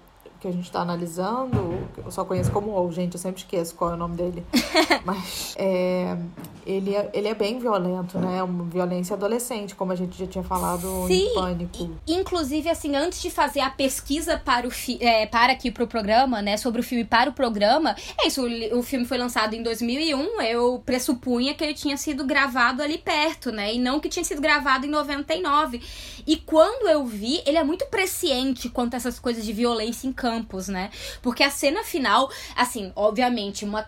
que 0.43 0.47
a 0.49 0.51
gente 0.51 0.65
está 0.65 0.81
analisando, 0.81 1.87
eu 2.03 2.11
só 2.11 2.25
conheço 2.25 2.51
como 2.51 2.71
ou, 2.71 2.91
gente, 2.91 3.13
eu 3.13 3.19
sempre 3.19 3.41
esqueço 3.41 3.73
qual 3.75 3.91
é 3.91 3.93
o 3.93 3.97
nome 3.97 4.17
dele. 4.17 4.45
Mas 5.05 5.55
é, 5.57 6.17
ele, 6.65 6.93
é, 6.93 7.09
ele 7.13 7.29
é 7.29 7.33
bem 7.33 7.59
violento, 7.59 8.19
né? 8.19 8.43
Uma 8.43 8.65
violência 8.65 9.13
adolescente, 9.13 9.73
como 9.73 9.93
a 9.93 9.95
gente 9.95 10.19
já 10.19 10.27
tinha 10.27 10.43
falado 10.43 11.07
Sim, 11.07 11.27
em 11.27 11.33
Pânico. 11.33 11.89
Inclusive, 12.05 12.69
assim, 12.69 12.93
antes 12.93 13.21
de 13.21 13.29
fazer 13.29 13.61
a 13.61 13.69
pesquisa 13.69 14.37
para, 14.37 14.67
o 14.67 14.71
é, 14.99 15.25
para 15.25 15.53
aqui 15.53 15.71
pro 15.71 15.87
programa, 15.87 16.41
né? 16.41 16.57
Sobre 16.57 16.81
o 16.81 16.83
filme 16.83 17.05
para 17.05 17.29
o 17.29 17.33
programa, 17.33 17.95
é 18.19 18.27
isso, 18.27 18.41
o, 18.45 18.79
o 18.79 18.83
filme 18.83 19.05
foi 19.05 19.17
lançado 19.17 19.53
em 19.53 19.63
2001, 19.63 20.41
eu 20.41 20.83
pressupunha 20.85 21.53
que 21.53 21.63
ele 21.63 21.73
tinha 21.73 21.95
sido 21.95 22.25
gravado 22.25 22.83
ali 22.83 22.97
perto, 22.97 23.49
né? 23.49 23.73
E 23.73 23.79
não 23.79 23.97
que 23.97 24.09
tinha 24.09 24.25
sido 24.25 24.41
gravado 24.41 24.85
em 24.85 24.89
99. 24.89 25.81
E 26.27 26.35
quando 26.35 26.89
eu 26.89 27.05
vi, 27.05 27.41
ele 27.45 27.57
é 27.57 27.63
muito 27.63 27.85
presciente 27.85 28.67
quanto 28.67 28.95
a 28.95 28.97
essas 28.97 29.19
coisas 29.19 29.45
de 29.45 29.53
violência 29.53 30.05
em 30.05 30.11
campo 30.11 30.32
campos, 30.33 30.67
né? 30.67 30.89
Porque 31.21 31.43
a 31.43 31.49
cena 31.49 31.83
final, 31.83 32.29
assim, 32.55 32.91
obviamente, 32.95 33.65
uma 33.65 33.87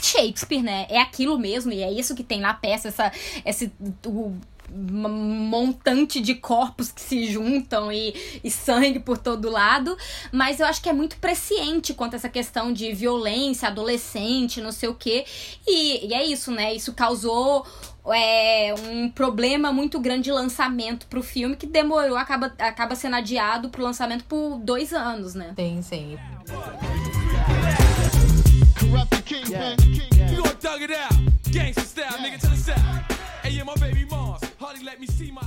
Shakespeare, 0.00 0.62
né? 0.62 0.86
É 0.88 1.00
aquilo 1.00 1.38
mesmo, 1.38 1.72
e 1.72 1.82
é 1.82 1.90
isso 1.90 2.14
que 2.14 2.22
tem 2.22 2.40
na 2.40 2.54
peça, 2.54 2.88
essa, 2.88 3.12
esse, 3.44 3.72
o 4.04 4.34
montante 4.68 6.20
de 6.20 6.34
corpos 6.34 6.90
que 6.90 7.00
se 7.00 7.30
juntam 7.30 7.90
e, 7.90 8.40
e 8.42 8.50
sangue 8.50 8.98
por 8.98 9.16
todo 9.16 9.48
lado, 9.48 9.96
mas 10.32 10.58
eu 10.58 10.66
acho 10.66 10.82
que 10.82 10.88
é 10.88 10.92
muito 10.92 11.16
presciente 11.18 11.94
quanto 11.94 12.14
a 12.14 12.16
essa 12.16 12.28
questão 12.28 12.72
de 12.72 12.92
violência, 12.92 13.68
adolescente, 13.68 14.60
não 14.60 14.72
sei 14.72 14.88
o 14.88 14.94
quê. 14.94 15.24
E 15.66 16.12
é 16.12 16.24
isso, 16.24 16.50
né? 16.50 16.74
Isso 16.74 16.92
causou 16.92 17.64
é, 18.12 18.74
um 18.90 19.08
problema 19.10 19.72
muito 19.72 19.98
grande 20.00 20.24
de 20.24 20.32
lançamento 20.32 21.06
pro 21.06 21.22
filme 21.22 21.56
que 21.56 21.66
demorou, 21.66 22.16
acaba, 22.16 22.52
acaba 22.58 22.94
sendo 22.94 23.16
adiado 23.16 23.68
pro 23.68 23.82
lançamento 23.82 24.24
por 24.24 24.58
dois 24.58 24.92
anos, 24.92 25.34
né? 25.34 25.54
Sim, 25.56 25.82
sim. 25.82 26.18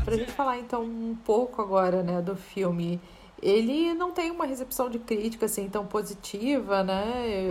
Pra 0.05 0.15
gente 0.15 0.31
falar 0.31 0.57
então 0.59 0.83
um 0.83 1.15
pouco 1.23 1.61
agora, 1.61 2.01
né, 2.03 2.21
do 2.21 2.35
filme. 2.35 2.99
Ele 3.41 3.93
não 3.93 4.11
tem 4.11 4.31
uma 4.31 4.45
recepção 4.45 4.89
de 4.89 4.99
crítica 4.99 5.45
assim 5.45 5.69
tão 5.69 5.85
positiva, 5.85 6.83
né? 6.83 7.03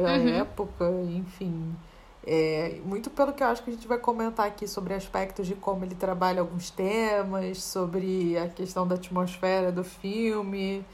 A 0.06 0.18
Uhum. 0.18 0.28
época, 0.40 0.90
enfim. 1.08 1.74
É, 2.30 2.78
muito 2.84 3.08
pelo 3.08 3.32
que 3.32 3.42
eu 3.42 3.46
acho 3.46 3.62
que 3.62 3.70
a 3.70 3.72
gente 3.72 3.88
vai 3.88 3.96
comentar 3.96 4.46
aqui 4.46 4.68
sobre 4.68 4.92
aspectos 4.92 5.46
de 5.46 5.54
como 5.54 5.82
ele 5.82 5.94
trabalha 5.94 6.40
alguns 6.42 6.68
temas, 6.68 7.62
sobre 7.62 8.36
a 8.36 8.46
questão 8.48 8.86
da 8.86 8.96
atmosfera 8.96 9.72
do 9.72 9.82
filme, 9.82 10.84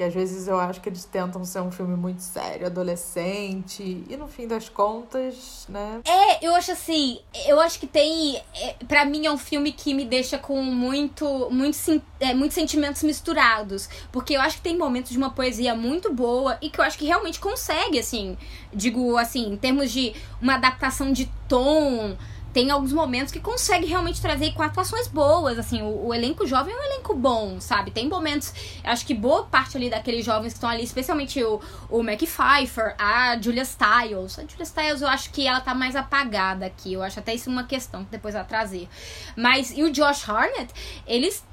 que 0.00 0.04
às 0.04 0.14
vezes 0.14 0.48
eu 0.48 0.58
acho 0.58 0.80
que 0.80 0.88
eles 0.88 1.04
tentam 1.04 1.44
ser 1.44 1.60
um 1.60 1.70
filme 1.70 1.94
muito 1.94 2.22
sério, 2.22 2.64
adolescente, 2.64 4.02
e 4.08 4.16
no 4.16 4.26
fim 4.26 4.48
das 4.48 4.66
contas, 4.66 5.66
né? 5.68 6.00
É, 6.06 6.46
eu 6.46 6.54
acho 6.54 6.72
assim, 6.72 7.20
eu 7.46 7.60
acho 7.60 7.78
que 7.78 7.86
tem. 7.86 8.40
É, 8.54 8.76
para 8.88 9.04
mim 9.04 9.26
é 9.26 9.30
um 9.30 9.36
filme 9.36 9.70
que 9.72 9.92
me 9.92 10.06
deixa 10.06 10.38
com 10.38 10.62
muito, 10.62 11.50
muito, 11.50 12.02
é, 12.18 12.32
muitos 12.32 12.54
sentimentos 12.54 13.02
misturados. 13.02 13.90
Porque 14.10 14.34
eu 14.34 14.40
acho 14.40 14.56
que 14.56 14.62
tem 14.62 14.78
momentos 14.78 15.10
de 15.10 15.18
uma 15.18 15.28
poesia 15.28 15.74
muito 15.74 16.10
boa 16.14 16.56
e 16.62 16.70
que 16.70 16.80
eu 16.80 16.84
acho 16.84 16.96
que 16.96 17.04
realmente 17.04 17.38
consegue, 17.38 17.98
assim. 17.98 18.38
Digo 18.72 19.18
assim, 19.18 19.52
em 19.52 19.56
termos 19.58 19.90
de 19.90 20.14
uma 20.40 20.54
adaptação 20.54 21.12
de 21.12 21.30
tom. 21.46 22.16
Tem 22.52 22.70
alguns 22.70 22.92
momentos 22.92 23.32
que 23.32 23.38
consegue 23.38 23.86
realmente 23.86 24.20
trazer 24.20 24.52
com 24.52 24.62
atuações 24.62 25.06
boas, 25.06 25.58
assim, 25.58 25.82
o, 25.82 26.06
o 26.06 26.14
elenco 26.14 26.46
jovem 26.46 26.74
é 26.74 26.76
um 26.76 26.82
elenco 26.82 27.14
bom, 27.14 27.60
sabe? 27.60 27.90
Tem 27.90 28.08
momentos, 28.08 28.52
acho 28.82 29.06
que 29.06 29.14
boa 29.14 29.44
parte 29.44 29.76
ali 29.76 29.88
daqueles 29.88 30.24
jovens 30.24 30.52
que 30.52 30.56
estão 30.56 30.68
ali, 30.68 30.82
especialmente 30.82 31.42
o, 31.44 31.60
o 31.88 32.02
Mac 32.02 32.18
Pfeiffer, 32.18 32.94
a 32.98 33.40
Julia 33.40 33.64
Stiles. 33.64 34.38
A 34.38 34.42
Julia 34.42 34.64
Stiles 34.64 35.02
eu 35.02 35.08
acho 35.08 35.30
que 35.30 35.46
ela 35.46 35.60
tá 35.60 35.74
mais 35.74 35.94
apagada 35.94 36.66
aqui, 36.66 36.92
eu 36.92 37.02
acho 37.02 37.20
até 37.20 37.34
isso 37.34 37.48
uma 37.48 37.64
questão 37.64 38.04
que 38.04 38.10
depois 38.10 38.34
vai 38.34 38.44
trazer. 38.44 38.88
Mas, 39.36 39.70
e 39.70 39.84
o 39.84 39.90
Josh 39.90 40.28
Harnett, 40.28 40.72
eles 41.06 41.44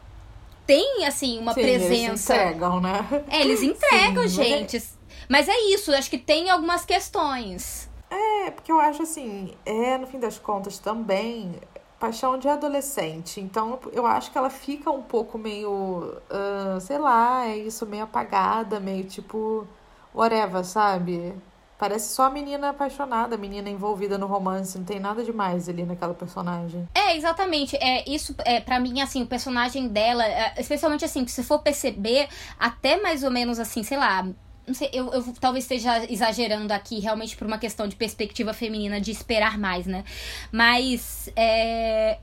têm, 0.65 1.05
assim, 1.05 1.39
uma 1.39 1.53
Sim, 1.53 1.61
eles 1.61 1.81
se 1.81 1.87
presença... 1.87 2.35
entregam, 2.35 2.81
né? 2.81 3.23
É, 3.29 3.41
eles 3.41 3.61
entregam, 3.61 4.27
Sim, 4.27 4.37
mas 4.37 4.39
é- 4.39 4.43
gente. 4.43 4.83
Mas 5.29 5.47
é 5.49 5.57
isso, 5.73 5.91
eu 5.91 5.97
acho 5.97 6.09
que 6.09 6.17
tem 6.17 6.49
algumas 6.49 6.85
questões. 6.85 7.89
É, 8.09 8.51
porque 8.51 8.71
eu 8.71 8.79
acho 8.79 9.03
assim, 9.03 9.53
é, 9.65 9.97
no 9.97 10.07
fim 10.07 10.19
das 10.19 10.39
contas 10.39 10.79
também, 10.79 11.59
paixão 11.99 12.37
de 12.37 12.47
adolescente. 12.47 13.39
Então, 13.41 13.79
eu 13.91 14.05
acho 14.05 14.31
que 14.31 14.37
ela 14.37 14.49
fica 14.49 14.89
um 14.91 15.01
pouco 15.01 15.37
meio, 15.37 16.17
ah, 16.29 16.79
sei 16.79 16.97
lá, 16.97 17.45
é 17.47 17.57
isso, 17.57 17.85
meio 17.85 18.03
apagada, 18.03 18.79
meio 18.79 19.03
tipo, 19.03 19.67
whatever, 20.13 20.63
sabe? 20.63 21.35
Parece 21.77 22.09
só 22.15 22.25
a 22.25 22.29
menina 22.29 22.69
apaixonada, 22.69 23.35
a 23.35 23.37
menina 23.37 23.69
envolvida 23.69 24.17
no 24.17 24.25
romance, 24.25 24.77
não 24.79 24.85
tem 24.85 24.99
nada 24.99 25.23
demais 25.23 25.69
ali 25.69 25.85
naquela 25.85 26.13
personagem. 26.13 26.87
É, 26.93 27.15
exatamente. 27.15 27.75
É, 27.77 28.03
isso, 28.09 28.33
é, 28.45 28.59
para 28.59 28.79
mim, 28.79 28.99
assim, 28.99 29.21
o 29.21 29.27
personagem 29.27 29.87
dela, 29.87 30.25
é, 30.25 30.55
especialmente 30.57 31.05
assim, 31.05 31.27
se 31.27 31.43
for 31.43 31.59
perceber, 31.59 32.29
até 32.59 32.99
mais 32.99 33.23
ou 33.23 33.29
menos 33.29 33.59
assim, 33.59 33.83
sei 33.83 33.97
lá. 33.97 34.27
Não 34.67 34.73
sei, 34.73 34.89
eu, 34.91 35.11
eu 35.13 35.23
talvez 35.39 35.63
esteja 35.63 36.05
exagerando 36.11 36.73
aqui, 36.73 36.99
realmente, 36.99 37.37
por 37.37 37.47
uma 37.47 37.57
questão 37.57 37.87
de 37.87 37.95
perspectiva 37.95 38.53
feminina, 38.53 38.99
de 38.99 39.11
esperar 39.11 39.57
mais, 39.57 39.85
né? 39.87 40.03
Mas. 40.51 41.31
É, 41.35 42.17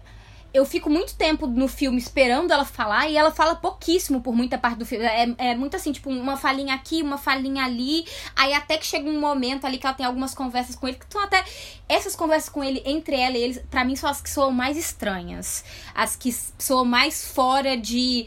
eu 0.54 0.64
fico 0.64 0.88
muito 0.88 1.16
tempo 1.16 1.48
no 1.48 1.66
filme 1.66 1.98
esperando 1.98 2.52
ela 2.52 2.64
falar 2.64 3.10
e 3.10 3.16
ela 3.16 3.32
fala 3.32 3.56
pouquíssimo 3.56 4.20
por 4.20 4.32
muita 4.32 4.56
parte 4.56 4.78
do 4.78 4.86
filme. 4.86 5.04
É, 5.04 5.34
é 5.36 5.56
muito 5.56 5.74
assim, 5.74 5.90
tipo, 5.90 6.08
uma 6.08 6.36
falinha 6.36 6.76
aqui, 6.76 7.02
uma 7.02 7.18
falinha 7.18 7.64
ali. 7.64 8.06
Aí 8.36 8.54
até 8.54 8.78
que 8.78 8.86
chega 8.86 9.10
um 9.10 9.18
momento 9.18 9.66
ali 9.66 9.78
que 9.78 9.84
ela 9.84 9.96
tem 9.96 10.06
algumas 10.06 10.32
conversas 10.32 10.76
com 10.76 10.86
ele, 10.86 10.96
que 10.96 11.06
são 11.10 11.20
até. 11.20 11.44
Essas 11.88 12.14
conversas 12.14 12.48
com 12.48 12.62
ele, 12.62 12.80
entre 12.86 13.16
ela 13.16 13.36
e 13.36 13.42
eles, 13.42 13.58
pra 13.68 13.84
mim, 13.84 13.96
são 13.96 14.08
as 14.08 14.20
que 14.20 14.30
soam 14.30 14.52
mais 14.52 14.76
estranhas. 14.76 15.64
As 15.92 16.14
que 16.14 16.32
soam 16.56 16.84
mais 16.84 17.32
fora 17.32 17.76
de. 17.76 18.26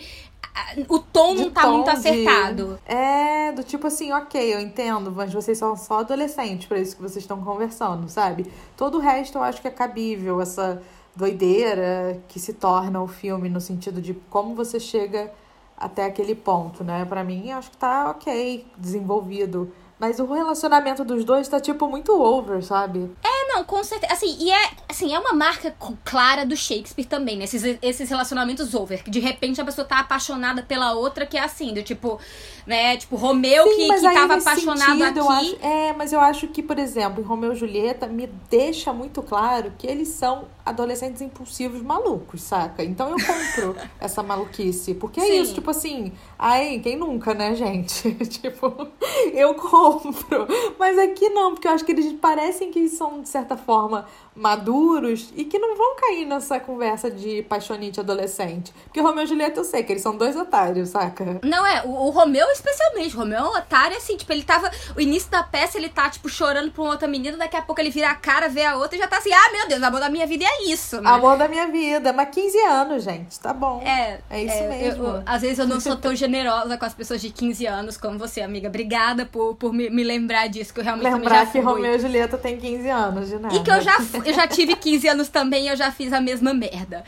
O 0.88 1.00
tom 1.00 1.36
De 1.36 1.44
não 1.44 1.52
tá 1.52 1.62
tom 1.64 1.72
muito 1.74 1.86
de- 1.86 1.92
acertado. 1.92 2.80
É, 2.86 3.52
do 3.52 3.64
tipo 3.64 3.88
assim, 3.88 4.12
ok, 4.12 4.54
eu 4.54 4.60
entendo, 4.60 5.12
mas 5.16 5.34
vocês 5.34 5.58
são 5.58 5.76
só 5.76 6.00
adolescentes, 6.00 6.68
pra 6.68 6.80
isso 6.80 6.96
que 6.96 7.02
vocês 7.02 7.24
estão 7.24 7.42
conversando, 7.44 8.08
sabe? 8.10 8.52
Todo 8.76 8.98
o 8.98 9.02
resto 9.02 9.38
eu 9.38 9.44
acho 9.44 9.62
que 9.62 9.68
é 9.68 9.72
cabível, 9.72 10.42
essa 10.42 10.82
doideira 11.16 12.22
que 12.28 12.40
se 12.40 12.54
torna 12.54 13.02
o 13.02 13.08
filme 13.08 13.50
no 13.50 13.60
sentido 13.62 14.02
de 14.02 14.14
como 14.30 14.56
você 14.56 14.80
chega 14.80 15.32
até 15.78 16.06
aquele 16.06 16.34
ponto, 16.36 16.84
né? 16.84 17.06
Pra 17.06 17.24
mim, 17.24 17.50
eu 17.50 17.58
acho 17.58 17.70
que 17.72 17.78
tá 17.78 18.10
ok, 18.10 18.66
desenvolvido. 18.78 19.72
Mas 20.00 20.20
o 20.20 20.26
relacionamento 20.32 21.04
dos 21.04 21.24
dois 21.26 21.48
tá, 21.48 21.60
tipo, 21.60 21.88
muito 21.88 22.12
over, 22.22 22.64
sabe? 22.64 23.10
É, 23.24 23.37
não, 23.58 23.64
com 23.64 23.84
certeza. 23.84 24.14
Assim, 24.14 24.38
e 24.40 24.52
é, 24.52 24.70
assim, 24.88 25.14
é 25.14 25.20
uma 25.20 25.34
marca 25.34 25.76
clara 26.04 26.46
do 26.46 26.56
Shakespeare 26.56 27.06
também, 27.06 27.38
né? 27.38 27.44
Esses, 27.46 27.78
esses 27.82 28.10
relacionamentos 28.10 28.74
over. 28.74 29.04
Que 29.04 29.10
de 29.10 29.20
repente 29.20 29.60
a 29.60 29.66
pessoa 29.66 29.86
tá 29.86 30.00
apaixonada 30.00 30.62
pela 30.64 30.94
outra, 30.94 31.26
que 31.26 31.38
é 31.38 31.42
assim, 31.44 31.74
do 31.74 31.82
tipo, 31.84 32.20
né? 32.66 32.98
Tipo, 32.98 33.16
Romeu 33.16 33.64
que, 33.66 33.88
mas 33.88 34.02
que 34.02 34.08
aí 34.08 34.14
tava 34.16 34.36
apaixonado 34.36 34.98
sentido, 35.00 35.30
aqui. 35.30 35.56
acho- 35.56 35.58
é, 35.66 35.94
mas 35.94 36.14
eu 36.14 36.20
acho 36.20 36.48
que, 36.48 36.62
por 36.62 36.78
exemplo, 36.78 37.22
em 37.22 37.26
Romeu 37.26 37.54
e 37.54 37.56
Julieta 37.56 38.08
me 38.08 38.28
deixa 38.50 38.94
muito 38.94 39.22
claro 39.22 39.74
que 39.78 39.88
eles 39.88 40.10
são 40.10 40.46
adolescentes 40.66 41.22
impulsivos 41.22 41.82
malucos, 41.82 42.42
saca? 42.42 42.84
Então 42.84 43.10
eu 43.12 43.16
compro 43.16 43.76
essa 44.00 44.22
maluquice. 44.22 44.94
Porque 44.94 45.20
é 45.20 45.26
Sim. 45.26 45.42
isso, 45.42 45.54
tipo 45.54 45.72
assim, 45.72 46.12
ai, 46.38 46.80
quem 46.84 46.98
nunca, 46.98 47.34
né, 47.34 47.56
gente? 47.56 48.12
tipo, 48.28 48.88
eu 49.34 49.54
compro. 49.56 50.48
Mas 50.78 50.98
aqui 51.00 51.30
não, 51.30 51.54
porque 51.54 51.68
eu 51.68 51.72
acho 51.72 51.86
que 51.86 51.92
eles 51.92 52.12
parecem 52.14 52.70
que 52.72 52.88
são, 52.90 53.22
de 53.22 53.30
certa 53.30 53.47
forma, 53.56 54.06
maduros 54.36 55.32
e 55.36 55.46
que 55.46 55.60
não 55.60 55.76
vão 55.78 55.96
cair 55.96 56.26
nessa 56.26 56.60
conversa 56.60 57.10
de 57.12 57.44
paixonite 57.44 58.00
adolescente. 58.00 58.74
Porque 58.86 59.00
Romeu 59.00 59.24
e 59.24 59.28
Julieta 59.28 59.60
eu 59.60 59.64
sei 59.64 59.84
que 59.84 59.94
eles 59.94 60.02
são 60.02 60.16
dois 60.18 60.36
otários, 60.36 60.90
saca? 60.90 61.40
Não, 61.44 61.66
é, 61.66 61.84
o, 61.86 61.90
o 61.90 62.10
Romeu 62.10 62.48
especialmente. 62.52 63.16
O 63.16 63.20
Romeu 63.20 63.38
é 63.40 63.44
um 63.44 63.58
otário, 63.58 63.96
assim, 63.98 64.18
tipo, 64.18 64.32
ele 64.32 64.44
tava. 64.44 64.70
O 64.96 65.02
início 65.02 65.30
da 65.30 65.44
peça, 65.44 65.78
ele 65.78 65.90
tá, 65.90 66.10
tipo, 66.10 66.28
chorando 66.30 66.72
pra 66.72 66.82
uma 66.82 66.92
outra 66.92 67.08
menina, 67.08 67.38
daqui 67.38 67.56
a 67.56 67.62
pouco 67.62 67.80
ele 67.82 67.90
vira 67.90 68.10
a 68.10 68.16
cara, 68.16 68.48
vê 68.50 68.66
a 68.66 68.76
outra 68.78 68.96
e 68.96 69.00
já 69.00 69.08
tá 69.08 69.18
assim, 69.18 69.32
ah, 69.34 69.52
meu 69.52 69.68
Deus, 69.68 69.82
o 69.82 69.86
amor 69.86 70.00
da 70.00 70.10
minha 70.10 70.26
vida 70.26 70.44
é 70.46 70.64
isso, 70.72 71.00
né? 71.02 71.10
Amor 71.10 71.38
da 71.38 71.48
minha 71.48 71.68
vida, 71.68 72.12
mas 72.14 72.30
15 72.30 72.58
anos, 72.66 73.04
gente, 73.04 73.40
tá 73.40 73.54
bom. 73.54 73.82
É, 73.84 74.20
É 74.30 74.44
isso 74.44 74.56
eu- 74.64 74.70
mesmo. 74.70 75.04
eu- 75.06 75.24
às 75.26 75.42
vezes 75.42 75.60
eu 75.60 75.68
não 75.68 75.80
sou 75.80 75.96
tão 75.96 76.16
generosa 76.16 76.78
com 76.78 76.86
as 76.86 76.94
pessoas 76.94 77.22
de 77.22 77.30
15 77.30 77.66
anos 77.66 77.98
como 77.98 78.18
você, 78.18 78.42
amiga. 78.42 78.68
Obrigada 78.70 79.26
por, 79.26 79.56
por 79.56 79.74
me, 79.74 79.90
me 79.90 80.04
lembrar 80.04 80.48
disso, 80.48 80.74
que 80.74 80.80
eu 80.80 80.84
realmente 80.84 81.12
Lembrar 81.12 81.40
já 81.40 81.46
que 81.48 81.52
fui. 81.54 81.62
Romeu 81.62 81.96
e 81.96 82.00
Julieta 82.00 82.38
tem 82.38 82.58
15 82.58 82.90
anos 82.90 83.27
de 83.28 83.40
nada. 83.40 83.56
E 83.56 83.60
que 83.64 83.70
eu 83.72 83.82
já, 83.82 84.00
fu- 84.00 84.22
eu 84.24 84.34
já 84.34 84.48
tive 84.48 84.76
15 84.76 85.08
anos 85.08 85.30
também 85.30 85.66
e 85.66 85.68
eu 85.70 85.76
já 85.76 85.92
fiz 85.92 86.12
a 86.14 86.20
mesma 86.22 86.54
merda. 86.54 87.04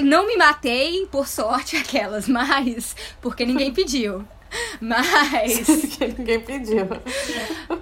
Não 0.00 0.26
me 0.26 0.36
matei, 0.36 1.06
por 1.10 1.26
sorte, 1.26 1.76
aquelas, 1.78 2.28
mas. 2.28 2.94
Porque 3.20 3.46
ninguém 3.46 3.72
pediu. 3.72 4.24
Mas. 4.80 5.66
ninguém 6.18 6.40
pediu. 6.40 6.86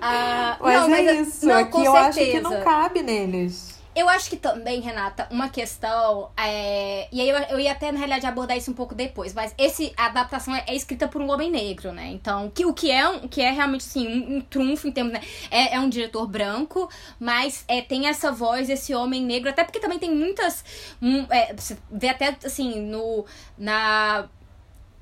ah, 0.01 0.57
Mas 0.61 0.89
não, 0.89 0.95
é 0.97 1.03
mas 1.03 1.29
isso, 1.29 1.47
não, 1.47 1.57
é 1.59 1.65
que 1.65 1.77
eu 1.85 1.97
acho 1.97 2.19
que 2.19 2.25
certeza. 2.33 2.49
não 2.49 2.63
cabe 2.65 3.03
neles. 3.03 3.76
Eu 3.97 4.11
acho 4.11 4.29
que 4.29 4.37
também, 4.37 4.81
Renata, 4.81 5.27
uma 5.31 5.49
questão. 5.49 6.31
É... 6.37 7.09
E 7.11 7.19
aí 7.19 7.29
eu, 7.31 7.37
eu 7.49 7.59
ia 7.59 7.73
até, 7.73 7.91
na 7.91 7.97
realidade, 7.99 8.27
abordar 8.27 8.55
isso 8.55 8.71
um 8.71 8.75
pouco 8.75 8.95
depois. 8.95 9.33
Mas 9.33 9.55
esse, 9.57 9.91
a 9.97 10.05
adaptação 10.07 10.55
é, 10.55 10.65
é 10.67 10.75
escrita 10.77 11.09
por 11.09 11.23
um 11.23 11.31
homem 11.33 11.51
negro, 11.51 11.93
né? 11.93 12.09
Então, 12.09 12.51
que, 12.51 12.67
o 12.67 12.75
que 12.75 12.91
é, 12.91 13.09
um- 13.09 13.27
que 13.27 13.41
é 13.41 13.51
realmente 13.51 13.87
assim, 13.87 14.07
um, 14.07 14.37
um 14.37 14.41
trunfo 14.43 14.87
em 14.87 14.93
termos. 14.93 15.15
Né? 15.15 15.23
É, 15.51 15.77
é 15.77 15.81
um 15.81 15.89
diretor 15.89 16.27
branco, 16.27 16.91
mas 17.19 17.65
é, 17.67 17.81
tem 17.81 18.07
essa 18.07 18.31
voz 18.31 18.69
desse 18.69 18.95
homem 18.95 19.23
negro. 19.23 19.49
Até 19.49 19.65
porque 19.65 19.81
também 19.81 19.99
tem 19.99 20.15
muitas. 20.15 20.63
hum, 21.01 21.27
é, 21.31 21.55
você 21.55 21.79
vê 21.91 22.11
até 22.11 22.37
assim, 22.45 22.79
no. 22.81 23.25
Na 23.57 24.29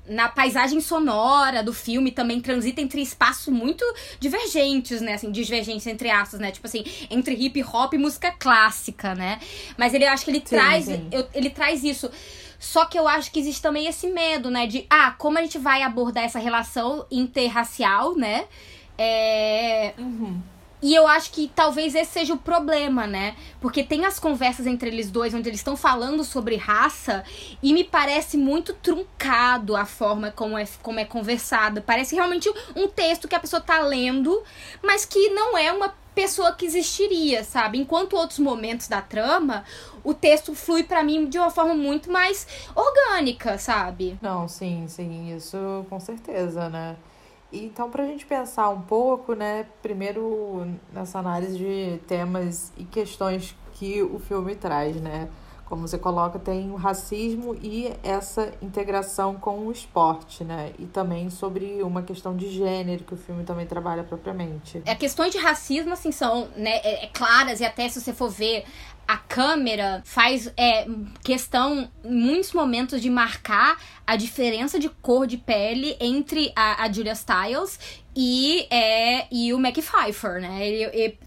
na 0.07 0.29
paisagem 0.29 0.79
sonora 0.81 1.63
do 1.63 1.73
filme 1.73 2.11
também 2.11 2.39
transita 2.39 2.81
entre 2.81 3.01
espaços 3.01 3.53
muito 3.53 3.83
divergentes, 4.19 5.01
né? 5.01 5.13
Assim, 5.15 5.31
divergentes 5.31 5.87
entre 5.87 6.09
aspas, 6.09 6.39
né? 6.39 6.51
Tipo 6.51 6.67
assim, 6.67 6.83
entre 7.09 7.33
hip 7.33 7.63
hop 7.63 7.93
e 7.93 7.97
música 7.97 8.31
clássica, 8.31 9.15
né? 9.15 9.39
Mas 9.77 9.93
ele 9.93 10.05
eu 10.05 10.09
acho 10.09 10.23
que 10.25 10.31
ele 10.31 10.39
Sim, 10.39 10.45
traz. 10.55 10.85
sim. 10.85 11.07
eu- 11.11 11.27
ele 11.33 11.49
traz 11.49 11.83
isso. 11.83 12.09
Só 12.59 12.85
que 12.85 12.97
eu 12.97 13.07
acho 13.07 13.31
que 13.31 13.39
existe 13.39 13.61
também 13.61 13.85
esse 13.87 14.07
medo, 14.07 14.49
né? 14.49 14.65
De, 14.65 14.85
ah, 14.89 15.11
como 15.17 15.37
a 15.37 15.41
gente 15.41 15.57
vai 15.57 15.83
abordar 15.83 16.23
essa 16.23 16.39
relação 16.39 17.05
interracial, 17.11 18.15
né? 18.15 18.45
É, 18.97 19.93
E 20.85 20.93
eu 20.93 21.07
acho 21.07 21.31
que 21.31 21.47
talvez 21.55 21.95
esse 21.95 22.11
seja 22.11 22.35
o 22.35 22.37
problema, 22.37 23.07
né? 23.07 23.35
Porque 23.59 23.83
tem 23.83 24.05
as 24.05 24.19
conversas 24.19 24.67
entre 24.67 24.87
eles 24.87 25.09
dois, 25.09 25.33
onde 25.33 25.49
eles 25.49 25.59
estão 25.59 25.75
falando 25.75 26.23
sobre 26.23 26.57
raça, 26.57 27.23
e 27.63 27.73
me 27.73 27.83
parece 27.83 28.37
muito 28.37 28.71
truncado 28.71 29.75
a 29.75 29.83
forma 29.83 30.29
como 30.29 30.55
é, 30.55 30.63
como 30.83 30.99
é 30.99 31.03
conversado. 31.03 31.81
Parece 31.81 32.13
realmente 32.13 32.47
um 32.75 32.87
texto 32.87 33.27
que 33.27 33.33
a 33.33 33.39
pessoa 33.39 33.59
tá 33.59 33.79
lendo, 33.79 34.43
mas 34.83 35.05
que 35.05 35.29
não 35.29 35.57
é 35.57 35.71
uma 35.71 35.91
pessoa 36.13 36.51
que 36.53 36.67
existiria, 36.67 37.43
sabe? 37.43 37.79
Enquanto 37.79 38.15
outros 38.15 38.37
momentos 38.37 38.87
da 38.87 39.01
trama, 39.01 39.65
o 40.03 40.13
texto 40.13 40.53
flui 40.53 40.83
para 40.83 41.03
mim 41.03 41.27
de 41.27 41.39
uma 41.39 41.49
forma 41.49 41.73
muito 41.73 42.11
mais 42.11 42.45
orgânica, 42.75 43.57
sabe? 43.57 44.19
Não, 44.21 44.47
sim, 44.47 44.85
sim, 44.87 45.35
isso 45.35 45.83
com 45.89 45.99
certeza, 45.99 46.69
né? 46.69 46.95
Então, 47.63 47.89
para 47.89 48.03
a 48.03 48.07
gente 48.07 48.25
pensar 48.25 48.69
um 48.69 48.81
pouco, 48.81 49.33
né, 49.33 49.65
primeiro 49.81 50.67
nessa 50.91 51.19
análise 51.19 51.57
de 51.57 51.99
temas 52.07 52.71
e 52.77 52.83
questões 52.83 53.55
que 53.73 54.01
o 54.01 54.19
filme 54.19 54.55
traz, 54.55 54.95
né? 54.97 55.29
Como 55.65 55.87
você 55.87 55.97
coloca, 55.97 56.37
tem 56.37 56.69
o 56.69 56.75
racismo 56.75 57.55
e 57.59 57.91
essa 58.03 58.53
integração 58.61 59.33
com 59.33 59.65
o 59.65 59.71
esporte, 59.71 60.43
né? 60.43 60.71
E 60.77 60.85
também 60.85 61.29
sobre 61.31 61.81
uma 61.81 62.03
questão 62.03 62.35
de 62.35 62.49
gênero 62.51 63.03
que 63.03 63.15
o 63.15 63.17
filme 63.17 63.43
também 63.43 63.65
trabalha 63.65 64.03
propriamente. 64.03 64.81
É, 64.85 64.93
questões 64.93 65.31
de 65.31 65.39
racismo, 65.39 65.91
assim, 65.91 66.11
são 66.11 66.47
né, 66.55 66.77
é, 66.83 67.05
é 67.05 67.07
claras 67.07 67.61
e 67.61 67.65
até 67.65 67.89
se 67.89 67.99
você 67.99 68.13
for 68.13 68.29
ver 68.29 68.63
a 69.07 69.17
câmera 69.17 70.01
faz 70.05 70.51
é, 70.57 70.87
questão, 71.23 71.89
em 72.03 72.15
muitos 72.15 72.53
momentos, 72.53 73.01
de 73.01 73.09
marcar 73.09 73.77
a 74.05 74.15
diferença 74.15 74.79
de 74.79 74.89
cor 74.89 75.25
de 75.27 75.37
pele 75.37 75.95
entre 75.99 76.51
a, 76.55 76.83
a 76.83 76.91
Julia 76.91 77.15
Stiles 77.15 77.79
e, 78.17 78.65
é, 78.69 79.27
e 79.29 79.53
o 79.53 79.59
McPfeiffer, 79.59 80.39
né? 80.39 80.65
Ele, 80.65 80.83
ele, 80.93 81.17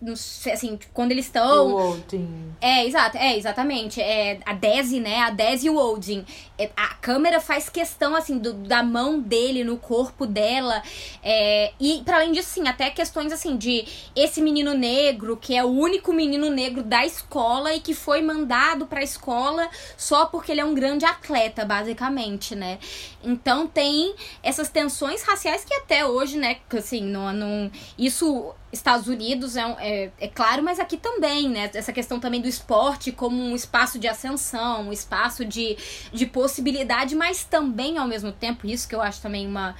assim, 0.50 0.78
quando 0.94 1.12
eles 1.12 1.26
estão. 1.26 1.74
O 1.74 1.90
Olding. 1.90 2.54
É, 2.62 2.86
exato, 2.86 3.18
é, 3.18 3.36
exatamente. 3.36 4.00
É, 4.00 4.40
a 4.46 4.54
Desi, 4.54 4.98
né? 4.98 5.18
A 5.18 5.28
Desi 5.28 5.66
e 5.66 5.70
o 5.70 5.76
Olding. 5.76 6.24
É, 6.56 6.70
a 6.74 6.94
câmera 6.94 7.40
faz 7.40 7.68
questão, 7.68 8.16
assim, 8.16 8.38
do, 8.38 8.54
da 8.54 8.82
mão 8.82 9.20
dele 9.20 9.64
no 9.64 9.76
corpo 9.76 10.24
dela. 10.24 10.82
É, 11.22 11.72
e, 11.78 12.00
para 12.06 12.16
além 12.16 12.32
disso, 12.32 12.48
sim, 12.48 12.66
até 12.66 12.88
questões, 12.88 13.34
assim, 13.34 13.58
de 13.58 13.84
esse 14.16 14.40
menino 14.40 14.72
negro, 14.72 15.36
que 15.36 15.54
é 15.54 15.62
o 15.62 15.68
único 15.68 16.10
menino 16.14 16.48
negro 16.48 16.82
da 16.82 17.04
escola 17.04 17.67
e 17.74 17.80
que 17.80 17.94
foi 17.94 18.22
mandado 18.22 18.86
pra 18.86 19.02
escola 19.02 19.68
só 19.96 20.26
porque 20.26 20.52
ele 20.52 20.60
é 20.60 20.64
um 20.64 20.74
grande 20.74 21.04
atleta, 21.04 21.64
basicamente, 21.64 22.54
né? 22.54 22.78
Então 23.22 23.66
tem 23.66 24.14
essas 24.42 24.68
tensões 24.68 25.22
raciais 25.22 25.64
que 25.64 25.74
até 25.74 26.06
hoje, 26.06 26.38
né? 26.38 26.58
assim, 26.76 27.02
não, 27.02 27.32
não 27.32 27.70
isso 27.98 28.54
Estados 28.72 29.08
Unidos 29.08 29.56
é, 29.56 29.62
é, 29.80 30.10
é, 30.20 30.28
claro, 30.28 30.62
mas 30.62 30.78
aqui 30.78 30.96
também, 30.96 31.48
né? 31.48 31.70
Essa 31.74 31.92
questão 31.92 32.20
também 32.20 32.40
do 32.40 32.48
esporte 32.48 33.10
como 33.10 33.40
um 33.40 33.54
espaço 33.54 33.98
de 33.98 34.06
ascensão, 34.06 34.88
um 34.88 34.92
espaço 34.92 35.44
de, 35.44 35.76
de 36.12 36.26
possibilidade, 36.26 37.14
mas 37.14 37.44
também 37.44 37.98
ao 37.98 38.06
mesmo 38.06 38.30
tempo, 38.30 38.66
isso 38.66 38.86
que 38.86 38.94
eu 38.94 39.00
acho 39.00 39.20
também 39.22 39.46
uma 39.46 39.74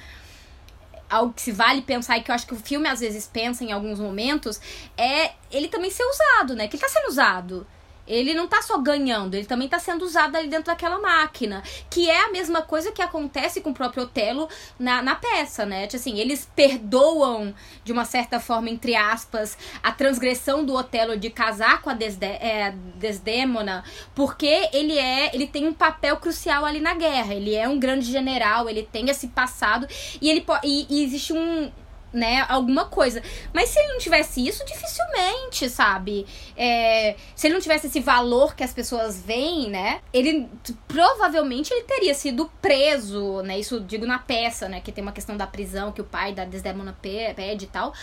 algo 1.09 1.33
que 1.33 1.41
se 1.41 1.51
vale 1.51 1.81
pensar 1.81 2.17
e 2.17 2.21
que 2.21 2.29
eu 2.29 2.35
acho 2.35 2.45
que 2.45 2.53
o 2.53 2.57
filme 2.57 2.87
às 2.87 2.99
vezes 2.99 3.27
pensa 3.27 3.63
em 3.63 3.71
alguns 3.71 3.99
momentos, 3.99 4.61
é 4.95 5.31
ele 5.51 5.67
também 5.67 5.89
ser 5.89 6.03
usado, 6.03 6.55
né? 6.55 6.67
Que 6.67 6.75
ele 6.75 6.83
tá 6.83 6.89
sendo 6.89 7.07
usado 7.07 7.65
ele 8.09 8.33
não 8.33 8.47
tá 8.47 8.61
só 8.61 8.77
ganhando, 8.79 9.35
ele 9.35 9.45
também 9.45 9.69
tá 9.69 9.77
sendo 9.77 10.03
usado 10.03 10.35
ali 10.35 10.47
dentro 10.47 10.65
daquela 10.65 10.99
máquina. 10.99 11.61
Que 11.89 12.09
é 12.09 12.25
a 12.25 12.31
mesma 12.31 12.63
coisa 12.63 12.91
que 12.91 13.01
acontece 13.01 13.61
com 13.61 13.69
o 13.69 13.73
próprio 13.73 14.03
Otelo 14.03 14.49
na, 14.79 15.01
na 15.01 15.15
peça, 15.15 15.65
né? 15.65 15.85
Tipo 15.85 15.97
assim, 15.97 16.19
eles 16.19 16.49
perdoam, 16.55 17.53
de 17.83 17.91
uma 17.91 18.05
certa 18.05 18.39
forma, 18.39 18.69
entre 18.69 18.95
aspas, 18.95 19.57
a 19.83 19.91
transgressão 19.91 20.65
do 20.65 20.73
Otelo 20.73 21.17
de 21.17 21.29
casar 21.29 21.81
com 21.81 21.89
a 21.89 21.93
Desde 21.93 22.25
é, 22.25 22.73
Desdemona, 22.95 23.83
porque 24.15 24.69
ele 24.73 24.97
é. 24.97 25.33
ele 25.35 25.45
tem 25.45 25.67
um 25.67 25.73
papel 25.73 26.17
crucial 26.17 26.65
ali 26.65 26.79
na 26.79 26.95
guerra. 26.95 27.35
Ele 27.35 27.53
é 27.53 27.67
um 27.67 27.79
grande 27.79 28.11
general, 28.11 28.67
ele 28.67 28.83
tem 28.83 29.09
esse 29.09 29.27
passado, 29.27 29.87
e 30.19 30.29
ele 30.29 30.45
e, 30.63 30.87
e 30.89 31.03
existe 31.03 31.33
um 31.33 31.71
né, 32.13 32.45
alguma 32.47 32.85
coisa. 32.85 33.21
Mas 33.53 33.69
se 33.69 33.79
ele 33.79 33.89
não 33.89 33.99
tivesse 33.99 34.45
isso, 34.45 34.65
dificilmente, 34.65 35.69
sabe? 35.69 36.25
É, 36.55 37.15
se 37.35 37.47
ele 37.47 37.53
não 37.53 37.61
tivesse 37.61 37.87
esse 37.87 37.99
valor 37.99 38.55
que 38.55 38.63
as 38.63 38.73
pessoas 38.73 39.21
veem, 39.21 39.69
né? 39.69 40.01
Ele 40.13 40.49
provavelmente 40.87 41.73
ele 41.73 41.83
teria 41.83 42.13
sido 42.13 42.49
preso, 42.61 43.41
né? 43.41 43.59
Isso 43.59 43.79
digo 43.79 44.05
na 44.05 44.19
peça, 44.19 44.67
né? 44.67 44.81
Que 44.81 44.91
tem 44.91 45.01
uma 45.01 45.11
questão 45.11 45.37
da 45.37 45.47
prisão 45.47 45.91
que 45.91 46.01
o 46.01 46.03
pai 46.03 46.33
da 46.33 46.45
Desdemona 46.45 46.97
pede 47.01 47.65
e 47.65 47.67
tal. 47.67 47.93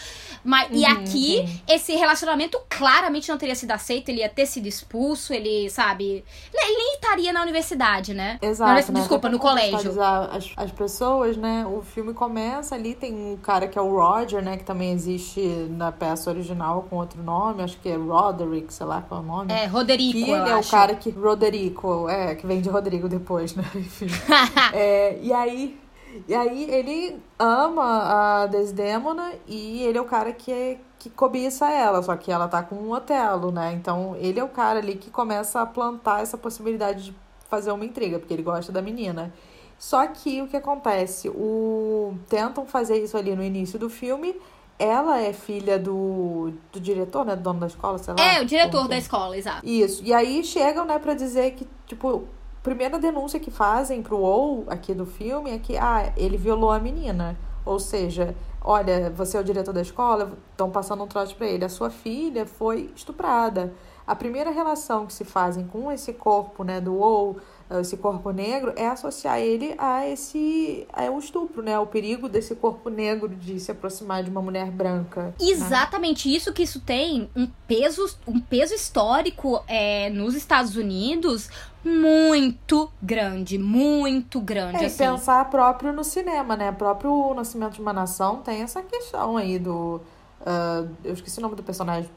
Mas, 0.45 0.71
uhum, 0.71 0.77
e 0.77 0.85
aqui, 0.85 1.47
sim. 1.47 1.61
esse 1.69 1.95
relacionamento 1.95 2.61
claramente 2.69 3.29
não 3.29 3.39
teria 3.39 3.55
sido 3.55 3.73
aceito, 3.73 4.09
ele 4.09 4.21
ia 4.21 4.29
ter 4.29 4.47
sido 4.47 4.67
expulso, 4.67 5.33
ele, 5.33 5.69
sabe? 5.71 6.25
Ele 6.55 6.77
nem 6.77 6.95
estaria 6.95 7.33
na 7.33 7.43
universidade, 7.43 8.15
né? 8.15 8.39
Exato. 8.41 8.93
né? 8.93 9.01
Desculpa, 9.01 9.29
no 9.29 9.39
colégio. 9.39 10.01
As, 10.01 10.53
as 10.57 10.71
pessoas, 10.73 11.37
né? 11.37 11.67
O 11.67 11.83
filme 11.83 12.15
começa 12.15 12.75
ali, 12.75 12.95
tem 12.95 13.15
um 13.15 13.37
cara 13.37 13.67
que 13.67 13.79
é 13.79 13.83
o 13.83 13.96
Roger, 13.97 14.43
né? 14.43 14.57
Que 14.57 14.65
também 14.65 14.93
existe 14.93 15.41
na 15.71 15.91
peça 15.91 16.31
original 16.31 16.87
com 16.89 16.97
outro 16.97 17.23
nome, 17.23 17.63
acho 17.63 17.79
que 17.79 17.89
é 17.89 17.97
Roderick, 17.97 18.73
sei 18.73 18.87
lá 18.87 19.03
qual 19.03 19.21
é 19.21 19.25
o 19.25 19.27
nome. 19.27 19.53
É, 19.53 19.67
Roderico. 19.67 20.13
Que 20.13 20.31
ele 20.31 20.51
é 20.51 20.53
acho. 20.53 20.69
o 20.69 20.71
cara 20.71 20.95
que. 20.95 21.11
Roderico, 21.11 22.09
é, 22.09 22.35
que 22.35 22.47
vem 22.47 22.61
de 22.61 22.69
Rodrigo 22.69 23.09
depois, 23.09 23.55
né? 23.55 23.65
Enfim. 23.75 24.07
é, 24.73 25.19
e 25.21 25.33
aí. 25.33 25.81
E 26.27 26.35
aí 26.35 26.71
ele 26.71 27.21
ama 27.39 27.83
a 27.85 28.47
Desdemona 28.47 29.33
e 29.47 29.83
ele 29.83 29.99
é 29.99 30.01
o 30.01 30.07
cara 30.07 30.33
que 30.33 30.51
é, 30.51 30.79
que 30.99 31.11
cobiça 31.11 31.71
ela, 31.71 32.03
só 32.03 32.17
que 32.17 32.33
ela 32.33 32.49
tá 32.49 32.63
com 32.63 32.75
um 32.75 32.93
Otelo, 32.93 33.53
né? 33.53 33.75
Então 33.75 34.17
ele 34.19 34.41
é 34.41 34.45
o 34.45 34.49
cara 34.49 34.79
ali 34.79 34.97
que 34.97 35.11
começa 35.11 35.61
a 35.61 35.67
plantar 35.67 36.23
essa 36.23 36.39
possibilidade 36.39 37.05
de 37.05 37.17
fazer 37.51 37.71
uma 37.71 37.85
intriga, 37.85 38.19
porque 38.19 38.33
ele 38.33 38.43
gosta 38.43 38.73
da 38.73 38.81
menina. 38.81 39.33
Só 39.79 40.07
que 40.07 40.41
o 40.43 40.49
que 40.49 40.57
acontece? 40.57 41.29
O... 41.29 42.15
Tentam 42.29 42.67
fazer 42.67 43.03
isso 43.03 43.17
ali 43.17 43.35
no 43.35 43.43
início 43.43 43.79
do 43.79 43.91
filme. 43.91 44.35
Ela 44.79 45.21
é 45.21 45.33
filha 45.33 45.79
do, 45.79 46.53
do 46.73 46.81
diretor, 46.81 47.25
né? 47.25 47.35
Do 47.35 47.43
dono 47.43 47.61
da 47.61 47.67
escola, 47.67 47.99
sei 47.99 48.15
lá. 48.15 48.23
É, 48.23 48.43
o 48.43 48.45
diretor 48.45 48.87
da 48.89 48.97
escola, 48.97 49.37
exato. 49.37 49.67
Isso. 49.67 50.03
E 50.05 50.13
aí 50.13 50.45
chegam, 50.45 50.85
né, 50.85 50.99
pra 50.99 51.15
dizer 51.15 51.53
que, 51.53 51.67
tipo, 51.87 52.25
primeira 52.63 52.99
denúncia 52.99 53.41
que 53.41 53.51
fazem 53.51 54.03
pro 54.03 54.19
ou 54.19 54.65
aqui 54.69 54.93
do 54.93 55.07
filme 55.07 55.51
é 55.51 55.59
que, 55.59 55.79
ah, 55.79 56.13
ele 56.17 56.37
violou 56.37 56.71
a 56.71 56.79
menina. 56.79 57.39
Ou 57.65 57.79
seja, 57.79 58.35
olha, 58.63 59.11
você 59.11 59.37
é 59.37 59.41
o 59.41 59.45
diretor 59.45 59.73
da 59.73 59.81
escola, 59.81 60.37
estão 60.51 60.71
passando 60.71 61.03
um 61.03 61.07
trote 61.07 61.35
para 61.35 61.47
ele. 61.47 61.65
A 61.65 61.69
sua 61.69 61.91
filha 61.91 62.45
foi 62.45 62.91
estuprada. 62.95 63.73
A 64.07 64.15
primeira 64.15 64.51
relação 64.51 65.07
que 65.07 65.13
se 65.13 65.25
fazem 65.25 65.67
com 65.67 65.91
esse 65.91 66.13
corpo, 66.13 66.63
né, 66.63 66.81
do 66.81 66.97
ou 66.97 67.39
esse 67.81 67.97
corpo 67.97 68.31
negro, 68.31 68.73
é 68.77 68.87
associar 68.87 69.41
ele 69.41 69.75
a 69.77 70.07
esse 70.07 70.87
a 70.93 71.03
um 71.11 71.19
estupro, 71.19 71.63
né? 71.63 71.79
O 71.79 71.87
perigo 71.87 72.29
desse 72.29 72.55
corpo 72.55 72.89
negro 72.89 73.29
de 73.29 73.59
se 73.59 73.71
aproximar 73.71 74.23
de 74.23 74.31
uma 74.31 74.41
mulher 74.41 74.71
branca. 74.71 75.23
Né? 75.23 75.33
Exatamente, 75.41 76.29
né? 76.29 76.37
isso 76.37 76.53
que 76.53 76.63
isso 76.63 76.81
tem 76.81 77.29
um 77.35 77.49
peso, 77.67 78.17
um 78.27 78.41
peso 78.41 78.75
histórico 78.75 79.63
é, 79.67 80.09
nos 80.11 80.35
Estados 80.35 80.77
Unidos 80.77 81.49
muito 81.85 82.91
grande, 83.01 83.59
muito 83.59 84.41
grande. 84.41 84.83
É, 84.83 84.87
assim. 84.87 84.99
pensar 84.99 85.49
próprio 85.51 85.93
no 85.93 86.03
cinema, 86.03 86.57
né? 86.57 86.71
O 86.71 86.75
próprio 86.75 87.33
Nascimento 87.35 87.75
de 87.75 87.81
uma 87.81 87.93
Nação 87.93 88.43
tem 88.43 88.63
essa 88.63 88.83
questão 88.83 89.37
aí 89.37 89.59
do 89.59 90.01
Uh, 90.47 90.89
eu 91.03 91.13
esqueci 91.13 91.41
o 91.41 91.43
nome 91.43 91.57
do 91.57 91.63
personagem, 91.65 92.09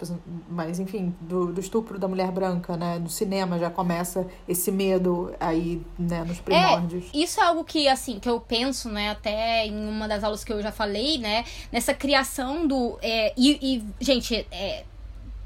mas 0.48 0.80
enfim, 0.80 1.16
do, 1.20 1.52
do, 1.52 1.60
estupro 1.60 1.98
da 1.98 2.08
mulher 2.08 2.32
branca, 2.32 2.78
né? 2.78 3.00
No 3.00 3.10
cinema 3.10 3.58
já 3.58 3.72
começa 3.72 4.28
esse 4.48 4.72
medo 4.72 5.34
aí, 5.40 5.82
né, 5.98 6.24
nos 6.24 6.40
primórdios. 6.40 7.06
É, 7.12 7.18
isso 7.18 7.40
é 7.40 7.44
algo 7.44 7.64
que, 7.64 7.88
assim, 7.88 8.20
que 8.20 8.30
eu 8.30 8.40
penso, 8.40 8.88
né, 8.88 9.10
até 9.10 9.66
em 9.66 9.90
uma 9.90 10.08
das 10.08 10.24
aulas 10.24 10.44
que 10.44 10.54
eu 10.54 10.62
já 10.62 10.72
falei, 10.72 11.18
né? 11.18 11.44
Nessa 11.72 11.92
criação 11.92 12.68
do. 12.68 13.00
É, 13.02 13.34
e, 13.36 13.58
e, 13.64 13.84
gente, 14.00 14.46
é, 14.52 14.84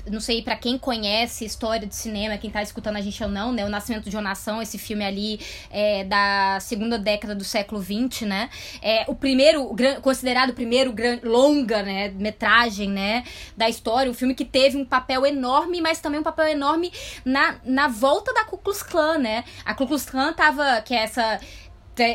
não 0.09 0.19
sei 0.19 0.41
para 0.41 0.55
quem 0.55 0.77
conhece 0.77 1.45
história 1.45 1.87
de 1.87 1.95
cinema, 1.95 2.37
quem 2.37 2.49
tá 2.49 2.61
escutando 2.61 2.97
a 2.97 3.01
gente 3.01 3.23
ou 3.23 3.29
não, 3.29 3.51
né? 3.51 3.65
O 3.65 3.69
Nascimento 3.69 4.09
de 4.09 4.15
uma 4.15 4.21
Nação, 4.21 4.61
esse 4.61 4.77
filme 4.77 5.03
ali 5.03 5.39
é, 5.69 6.03
da 6.03 6.57
segunda 6.59 6.97
década 6.97 7.33
do 7.33 7.43
século 7.43 7.81
XX, 7.81 8.21
né? 8.21 8.49
É 8.81 9.05
o 9.07 9.15
primeiro, 9.15 9.73
considerado 10.01 10.49
o 10.49 10.53
primeiro 10.53 10.93
longa, 11.23 11.83
né, 11.83 12.09
metragem, 12.09 12.89
né, 12.89 13.23
da 13.55 13.69
história, 13.69 14.09
um 14.09 14.13
filme 14.13 14.33
que 14.35 14.45
teve 14.45 14.77
um 14.77 14.85
papel 14.85 15.25
enorme, 15.25 15.81
mas 15.81 15.99
também 15.99 16.19
um 16.19 16.23
papel 16.23 16.47
enorme 16.47 16.91
na, 17.23 17.55
na 17.63 17.87
volta 17.87 18.33
da 18.33 18.43
Ku 18.43 18.57
Klux 18.57 18.83
Klan, 18.83 19.17
né? 19.17 19.43
A 19.65 19.73
Ku 19.73 19.87
Klux 19.87 20.05
Klan 20.05 20.33
tava, 20.33 20.81
que 20.81 20.93
é 20.93 21.03
essa 21.03 21.39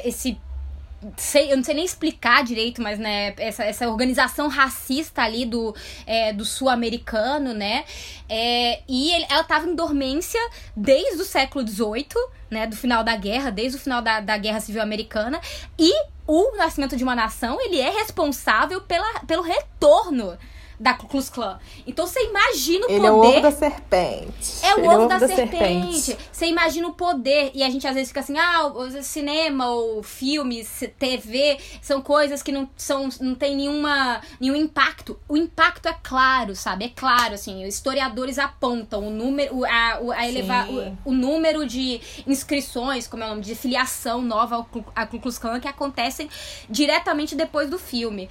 esse 0.04 0.36
sei, 1.16 1.52
eu 1.52 1.56
não 1.56 1.64
sei 1.64 1.74
nem 1.74 1.84
explicar 1.84 2.42
direito, 2.42 2.82
mas 2.82 2.98
né, 2.98 3.34
essa, 3.38 3.64
essa 3.64 3.88
organização 3.88 4.48
racista 4.48 5.22
ali 5.22 5.46
do, 5.46 5.74
é, 6.06 6.32
do 6.32 6.44
sul-americano, 6.44 7.54
né? 7.54 7.84
É, 8.28 8.82
e 8.88 9.12
ele, 9.12 9.26
ela 9.30 9.42
estava 9.42 9.66
em 9.66 9.74
dormência 9.74 10.40
desde 10.76 11.22
o 11.22 11.24
século 11.24 11.66
XVIII, 11.66 12.06
né? 12.50 12.66
Do 12.66 12.76
final 12.76 13.04
da 13.04 13.16
guerra, 13.16 13.50
desde 13.50 13.78
o 13.78 13.80
final 13.80 14.02
da, 14.02 14.20
da 14.20 14.36
Guerra 14.36 14.60
Civil 14.60 14.82
Americana. 14.82 15.40
E 15.78 15.92
o 16.26 16.56
Nascimento 16.56 16.96
de 16.96 17.04
uma 17.04 17.14
Nação, 17.14 17.60
ele 17.60 17.80
é 17.80 17.90
responsável 17.90 18.80
pela, 18.80 19.20
pelo 19.20 19.42
retorno 19.42 20.36
da 20.80 20.94
Ku 20.94 21.06
Klux 21.08 21.28
Klan. 21.28 21.58
Então 21.86 22.06
você 22.06 22.20
imagina 22.28 22.86
o 22.86 22.90
Ele 22.90 23.00
poder. 23.00 23.06
é 23.08 23.10
o 23.10 23.18
ovo 23.18 23.40
da 23.40 23.50
serpente. 23.50 24.50
É 24.62 24.74
o 24.74 24.78
Ele 24.78 24.88
ovo 24.88 25.06
da, 25.08 25.18
serpente. 25.26 26.16
Você 26.32 26.46
imagina 26.46 26.86
o 26.88 26.92
poder. 26.92 27.50
E 27.54 27.62
a 27.64 27.70
gente 27.70 27.86
às 27.86 27.94
vezes 27.94 28.08
fica 28.08 28.20
assim, 28.20 28.38
ah, 28.38 28.66
o 28.66 29.02
cinema 29.02 29.68
ou 29.70 30.02
filmes, 30.02 30.84
TV, 30.98 31.58
são 31.82 32.00
coisas 32.00 32.42
que 32.42 32.52
não, 32.52 32.68
são, 32.76 33.08
não 33.20 33.34
tem 33.34 33.56
nenhuma, 33.56 34.20
nenhum 34.40 34.54
impacto. 34.56 35.18
O 35.28 35.36
impacto 35.36 35.86
é 35.88 35.96
claro, 36.02 36.54
sabe? 36.54 36.84
É 36.84 36.88
claro, 36.88 37.34
assim. 37.34 37.66
Os 37.66 37.74
historiadores 37.74 38.38
apontam 38.38 39.06
o 39.06 39.10
número, 39.10 39.56
o- 39.56 39.64
a, 39.64 39.98
o- 40.00 40.12
a 40.12 40.28
elevar, 40.28 40.68
o, 40.70 40.96
o 41.06 41.12
número 41.12 41.66
de 41.66 42.00
inscrições, 42.26 43.08
como 43.08 43.22
é 43.22 43.26
o 43.26 43.30
nome, 43.30 43.42
de 43.42 43.54
filiação 43.54 44.22
nova 44.22 44.56
ao 44.56 44.68
à 44.94 45.06
Ku 45.06 45.18
Klux 45.18 45.38
Klan 45.38 45.58
que 45.60 45.66
acontecem 45.68 46.28
diretamente 46.70 47.34
depois 47.34 47.68
do 47.68 47.78
filme. 47.78 48.28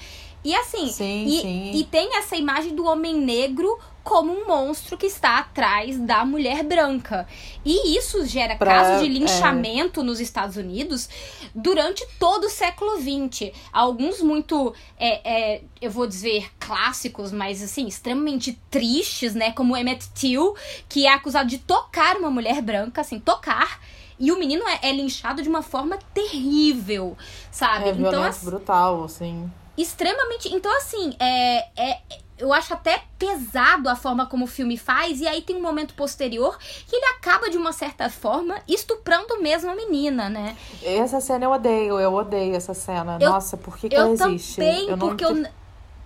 E 0.48 0.56
assim, 0.56 0.88
Sim, 0.88 1.26
e, 1.26 1.42
sim. 1.42 1.72
e 1.76 1.84
tem 1.84 2.16
essa 2.18 2.34
imagem 2.38 2.74
do 2.74 2.86
homem 2.86 3.14
negro 3.20 3.78
como 4.02 4.32
um 4.32 4.48
monstro 4.48 4.98
que 4.98 5.06
está 5.06 5.40
atrás 5.40 6.00
da 6.00 6.24
mulher 6.24 6.64
branca. 6.64 7.28
E 7.66 7.98
isso 7.98 8.26
gera 8.26 8.56
Pra- 8.56 8.74
casos 8.74 9.02
de 9.02 9.08
é. 9.08 9.10
linchamento 9.20 10.02
nos 10.02 10.22
Estados 10.22 10.56
Unidos 10.56 11.10
durante 11.54 12.08
todo 12.18 12.46
o 12.46 12.50
século 12.50 12.96
XX. 12.96 13.52
Alguns 13.74 14.22
muito, 14.22 14.74
é, 14.98 15.56
é, 15.58 15.62
eu 15.82 15.92
vou 15.92 16.08
dizer, 16.08 16.50
clássicos, 16.58 17.34
mas 17.34 17.62
assim, 17.62 17.86
extremamente 17.86 18.58
tristes, 18.72 19.36
né? 19.36 19.52
Como 19.52 19.76
Emmett 19.76 20.08
Till, 20.12 20.56
que 20.88 21.06
é 21.06 21.12
acusado 21.14 21.50
de 21.50 21.58
tocar 21.58 22.16
uma 22.16 22.30
mulher 22.32 22.62
branca, 22.62 23.02
assim, 23.02 23.20
tocar. 23.20 23.82
E 24.18 24.32
o 24.32 24.40
menino 24.40 24.64
é, 24.66 24.80
é 24.84 24.94
linchado 24.94 25.44
de 25.44 25.50
uma 25.50 25.62
forma 25.62 26.00
terrível, 26.14 27.18
sabe? 27.52 27.90
É 27.90 27.92
então, 27.92 28.24
assim, 28.24 28.46
brutal, 28.46 29.04
assim. 29.04 29.52
Extremamente. 29.78 30.54
Então, 30.54 30.76
assim, 30.78 31.16
é, 31.20 31.68
é, 31.82 32.00
eu 32.38 32.52
acho 32.54 32.74
até 32.74 33.04
pesado 33.18 33.90
a 33.90 33.96
forma 33.96 34.26
como 34.26 34.46
o 34.46 34.48
filme 34.48 34.78
faz, 34.78 35.22
e 35.22 35.28
aí 35.28 35.42
tem 35.42 35.56
um 35.56 35.62
momento 35.62 35.94
posterior 35.94 36.58
que 36.88 36.96
ele 36.96 37.06
acaba, 37.06 37.50
de 37.50 37.58
uma 37.58 37.72
certa 37.72 38.10
forma, 38.10 38.60
estuprando 38.68 39.42
mesmo 39.42 39.70
a 39.72 39.76
menina, 39.76 40.30
né? 40.30 40.56
Essa 40.84 41.20
cena 41.20 41.46
eu 41.46 41.52
odeio, 41.52 42.00
eu 42.00 42.14
odeio 42.14 42.56
essa 42.56 42.74
cena. 42.74 43.18
Eu- 43.20 43.32
Nossa, 43.32 43.58
por 43.58 43.78
que, 43.78 43.90
que 43.90 43.96
eu 43.96 44.02
ela 44.02 44.12
existe? 44.12 44.56
também, 44.56 44.88
não 44.88 44.98
porque 44.98 45.24
eu. 45.26 45.46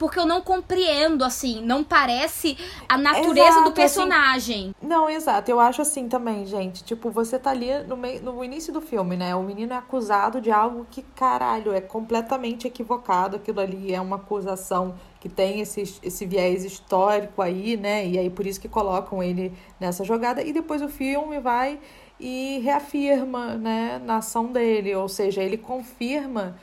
Porque 0.01 0.17
eu 0.17 0.25
não 0.25 0.41
compreendo, 0.41 1.23
assim, 1.23 1.61
não 1.61 1.83
parece 1.83 2.57
a 2.89 2.97
natureza 2.97 3.49
Exato, 3.49 3.63
do 3.65 3.67
assim, 3.67 3.73
personagem. 3.73 4.75
Não, 4.81 5.07
exato. 5.07 5.51
Eu 5.51 5.59
acho 5.59 5.83
assim 5.83 6.09
também, 6.09 6.43
gente. 6.43 6.83
Tipo, 6.83 7.11
você 7.11 7.37
tá 7.37 7.51
ali 7.51 7.83
no, 7.83 7.95
meio, 7.95 8.19
no 8.23 8.43
início 8.43 8.73
do 8.73 8.81
filme, 8.81 9.15
né? 9.15 9.35
O 9.35 9.43
menino 9.43 9.73
é 9.73 9.77
acusado 9.77 10.41
de 10.41 10.49
algo 10.49 10.87
que, 10.89 11.03
caralho, 11.03 11.71
é 11.71 11.79
completamente 11.79 12.65
equivocado. 12.65 13.35
Aquilo 13.35 13.59
ali 13.59 13.93
é 13.93 14.01
uma 14.01 14.15
acusação 14.15 14.95
que 15.19 15.29
tem 15.29 15.61
esse, 15.61 15.83
esse 16.01 16.25
viés 16.25 16.65
histórico 16.65 17.39
aí, 17.39 17.77
né? 17.77 18.03
E 18.03 18.17
aí 18.17 18.31
por 18.31 18.47
isso 18.47 18.59
que 18.59 18.67
colocam 18.67 19.21
ele 19.21 19.53
nessa 19.79 20.03
jogada. 20.03 20.41
E 20.41 20.51
depois 20.51 20.81
o 20.81 20.89
filme 20.89 21.39
vai 21.39 21.79
e 22.19 22.59
reafirma, 22.63 23.53
né, 23.53 24.01
na 24.03 24.17
ação 24.17 24.51
dele. 24.51 24.95
Ou 24.95 25.07
seja, 25.07 25.43
ele 25.43 25.57
confirma 25.57 26.57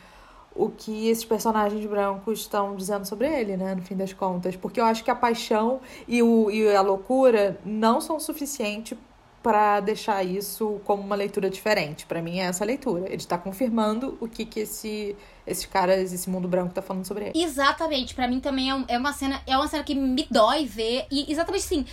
o 0.58 0.68
que 0.68 1.08
esses 1.08 1.24
personagens 1.24 1.86
brancos 1.86 2.40
estão 2.40 2.74
dizendo 2.74 3.06
sobre 3.06 3.28
ele, 3.28 3.56
né, 3.56 3.76
no 3.76 3.82
fim 3.82 3.96
das 3.96 4.12
contas. 4.12 4.56
Porque 4.56 4.80
eu 4.80 4.84
acho 4.84 5.04
que 5.04 5.10
a 5.10 5.14
paixão 5.14 5.80
e, 6.06 6.20
o, 6.20 6.50
e 6.50 6.74
a 6.74 6.80
loucura 6.80 7.58
não 7.64 8.00
são 8.00 8.18
suficientes 8.18 8.98
para 9.40 9.78
deixar 9.78 10.24
isso 10.24 10.80
como 10.84 11.02
uma 11.02 11.14
leitura 11.14 11.48
diferente. 11.48 12.04
Para 12.04 12.20
mim 12.20 12.40
é 12.40 12.46
essa 12.46 12.64
leitura. 12.64 13.06
Ele 13.06 13.16
está 13.16 13.38
confirmando 13.38 14.18
o 14.20 14.28
que 14.28 14.44
que 14.44 14.60
esse 14.60 15.16
esses 15.46 15.64
caras, 15.64 16.12
esse 16.12 16.28
mundo 16.28 16.46
branco 16.46 16.74
tá 16.74 16.82
falando 16.82 17.06
sobre 17.06 17.26
ele. 17.26 17.42
Exatamente, 17.42 18.14
pra 18.14 18.28
mim 18.28 18.40
também 18.40 18.70
é, 18.70 18.84
é 18.88 18.98
uma 18.98 19.12
cena, 19.12 19.40
é 19.46 19.56
uma 19.56 19.66
cena 19.66 19.82
que 19.82 19.94
me 19.94 20.26
dói 20.30 20.66
ver 20.66 21.06
e 21.10 21.30
exatamente 21.32 21.64
assim, 21.64 21.86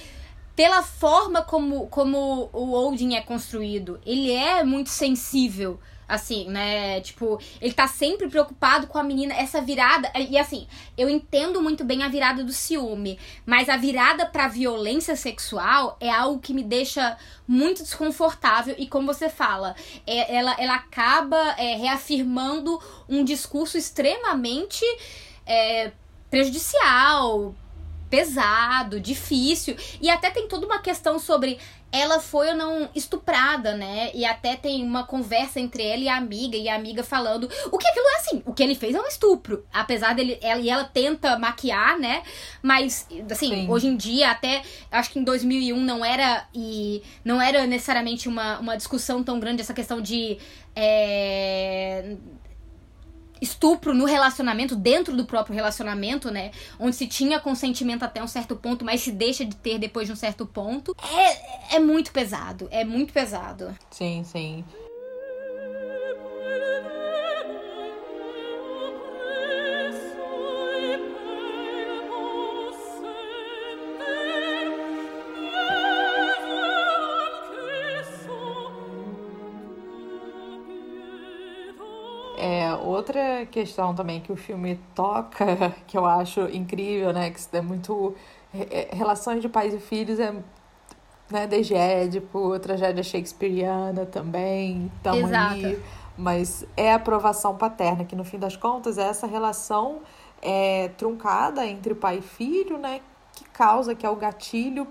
pela 0.56 0.82
forma 0.82 1.41
como 1.41 1.88
como 1.88 2.49
o 2.51 2.73
Odin 2.73 3.15
é 3.15 3.21
construído, 3.21 3.99
ele 4.06 4.32
é 4.32 4.63
muito 4.63 4.89
sensível, 4.89 5.80
assim, 6.07 6.47
né? 6.49 7.01
Tipo, 7.01 7.39
ele 7.59 7.73
tá 7.73 7.87
sempre 7.87 8.27
preocupado 8.27 8.87
com 8.87 8.97
a 8.97 9.03
menina, 9.03 9.33
essa 9.33 9.61
virada, 9.61 10.11
e 10.15 10.37
assim, 10.37 10.67
eu 10.97 11.09
entendo 11.09 11.61
muito 11.61 11.83
bem 11.83 12.03
a 12.03 12.07
virada 12.07 12.43
do 12.43 12.53
ciúme, 12.53 13.19
mas 13.45 13.69
a 13.69 13.77
virada 13.77 14.25
pra 14.25 14.47
violência 14.47 15.15
sexual 15.15 15.97
é 15.99 16.09
algo 16.09 16.39
que 16.39 16.53
me 16.53 16.63
deixa 16.63 17.17
muito 17.47 17.83
desconfortável 17.83 18.75
e 18.77 18.87
como 18.87 19.07
você 19.07 19.29
fala, 19.29 19.75
é- 20.05 20.35
ela, 20.35 20.55
ela 20.59 20.75
acaba 20.75 21.37
é, 21.57 21.75
reafirmando 21.75 22.79
um 23.07 23.23
discurso 23.23 23.77
extremamente 23.77 24.83
é, 25.45 25.91
prejudicial, 26.29 27.53
pesado, 28.09 28.99
difícil. 28.99 29.75
E 30.01 30.09
até 30.09 30.29
tem 30.31 30.47
toda 30.47 30.65
uma 30.65 30.79
questão 30.79 31.19
sobre 31.19 31.59
ela 31.95 32.19
foi 32.19 32.49
ou 32.49 32.55
não 32.55 32.89
estuprada, 32.93 33.75
né? 33.75 34.12
E 34.13 34.25
até 34.25 34.55
tem 34.55 34.84
uma 34.84 35.05
conversa 35.05 35.60
entre 35.60 35.84
ela 35.84 36.03
e 36.03 36.10
a 36.10 36.17
amiga, 36.17 36.58
e 36.58 36.67
a 36.67 36.75
amiga 36.75 37.03
falando 37.03 37.49
o 37.71 37.77
que 37.77 37.88
aquilo 37.88 38.05
é 38.08 38.15
assim, 38.17 38.43
o 38.45 38.53
que 38.53 38.62
ele 38.62 38.75
fez 38.75 38.93
é 38.93 38.99
um 38.99 39.08
estupro. 39.08 39.65
Apesar 39.71 40.13
dele, 40.13 40.38
ela, 40.41 40.60
e 40.60 40.69
ela 40.69 40.84
tenta 40.84 41.39
maquiar, 41.39 41.97
né? 41.97 42.23
Mas, 42.62 43.08
assim, 43.31 43.49
Sim. 43.49 43.69
hoje 43.69 43.88
em 43.88 43.95
dia, 43.95 44.31
até 44.31 44.62
acho 44.91 45.12
que 45.12 45.19
em 45.19 45.23
2001 45.23 45.79
não 45.79 46.03
era, 46.03 46.45
e 46.53 47.01
não 47.23 47.41
era 47.41 47.65
necessariamente 47.65 48.27
uma, 48.27 48.60
uma 48.60 48.75
discussão 48.75 49.23
tão 49.23 49.39
grande 49.39 49.62
essa 49.62 49.73
questão 49.73 50.01
de. 50.01 50.38
é, 50.75 52.17
estupro 53.41 53.93
no 53.93 54.06
relacionamento, 54.06 54.76
dentro 54.76 55.15
do 55.15 55.26
próprio 55.26 55.56
relacionamento, 55.56 56.32
né? 56.32 56.52
Onde 56.80 56.95
se 56.95 57.08
tinha 57.08 57.39
consentimento 57.39 58.04
até 58.04 58.24
um 58.24 58.28
certo 58.28 58.56
ponto, 58.56 58.86
mas 58.86 59.02
se 59.02 59.12
deixa 59.12 59.45
de 59.45 59.56
ter 59.56 59.78
depois 59.78 60.08
de 60.08 60.13
um 60.13 60.15
certo 60.15 60.45
ponto. 60.45 60.95
É, 61.13 61.76
é 61.76 61.80
muito 61.80 62.12
pesado, 62.12 62.67
é 62.71 62.84
muito 62.84 63.13
pesado. 63.13 63.76
Sim, 63.91 64.24
sim. 64.24 64.63
É, 82.38 82.74
outra 82.76 83.45
questão 83.48 83.93
também 83.95 84.19
que 84.21 84.32
o 84.32 84.36
filme 84.36 84.80
toca, 84.93 85.74
que 85.88 85.98
eu 85.98 86.06
acho 86.06 86.41
incrível, 86.52 87.13
né? 87.13 87.30
Que 87.30 87.39
isso 87.39 87.50
é 87.54 87.62
muito. 87.62 88.15
é- 88.54 88.89
é- 88.91 88.95
relações 88.95 89.41
de 89.41 89.50
pais 89.50 89.74
e 89.74 89.80
filhos 89.80 90.19
é. 90.19 90.34
Né, 91.28 91.48
desde 91.48 91.74
Édipo, 91.74 92.60
tragédia 92.60 93.02
shakespeariana 93.02 94.06
também, 94.06 94.91
tamo 95.02 95.28
Exato. 95.28 95.54
aí. 95.56 95.84
Mas 96.15 96.63
é 96.78 96.91
a 96.91 96.95
aprovação 96.98 97.58
paterna, 97.58 98.06
que 98.06 98.15
no 98.15 98.24
fim 98.24 98.38
das 98.38 98.56
contas 98.56 99.00
é 99.00 99.08
essa 99.08 99.26
relação 99.26 100.02
é, 100.39 100.89
truncada 100.89 101.65
entre 101.65 101.95
pai 101.95 102.19
e 102.19 102.21
filho, 102.21 102.78
né? 102.78 103.02
Que 103.34 103.43
causa, 103.45 103.95
que 103.95 104.06
é 104.06 104.10
o 104.10 104.15
gatilho 104.15 104.88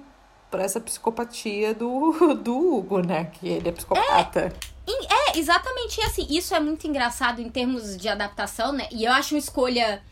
para 0.51 0.65
essa 0.65 0.81
psicopatia 0.81 1.73
do, 1.73 2.35
do 2.35 2.57
Hugo, 2.57 2.99
né? 3.01 3.27
Que 3.27 3.49
ele 3.49 3.69
é 3.69 3.73
psicopata. 3.73 4.41
É, 4.41 4.74
exatamente 5.35 6.01
e 6.01 6.05
assim. 6.05 6.27
Isso 6.31 6.55
é 6.55 6.61
muito 6.61 6.87
engraçado 6.87 7.40
em 7.40 7.49
termos 7.49 7.97
de 7.97 8.09
adaptação, 8.09 8.73
né? 8.73 8.88
E 8.90 9.05
eu 9.05 9.12
acho 9.12 9.35
uma 9.35 9.38
escolha 9.38 10.03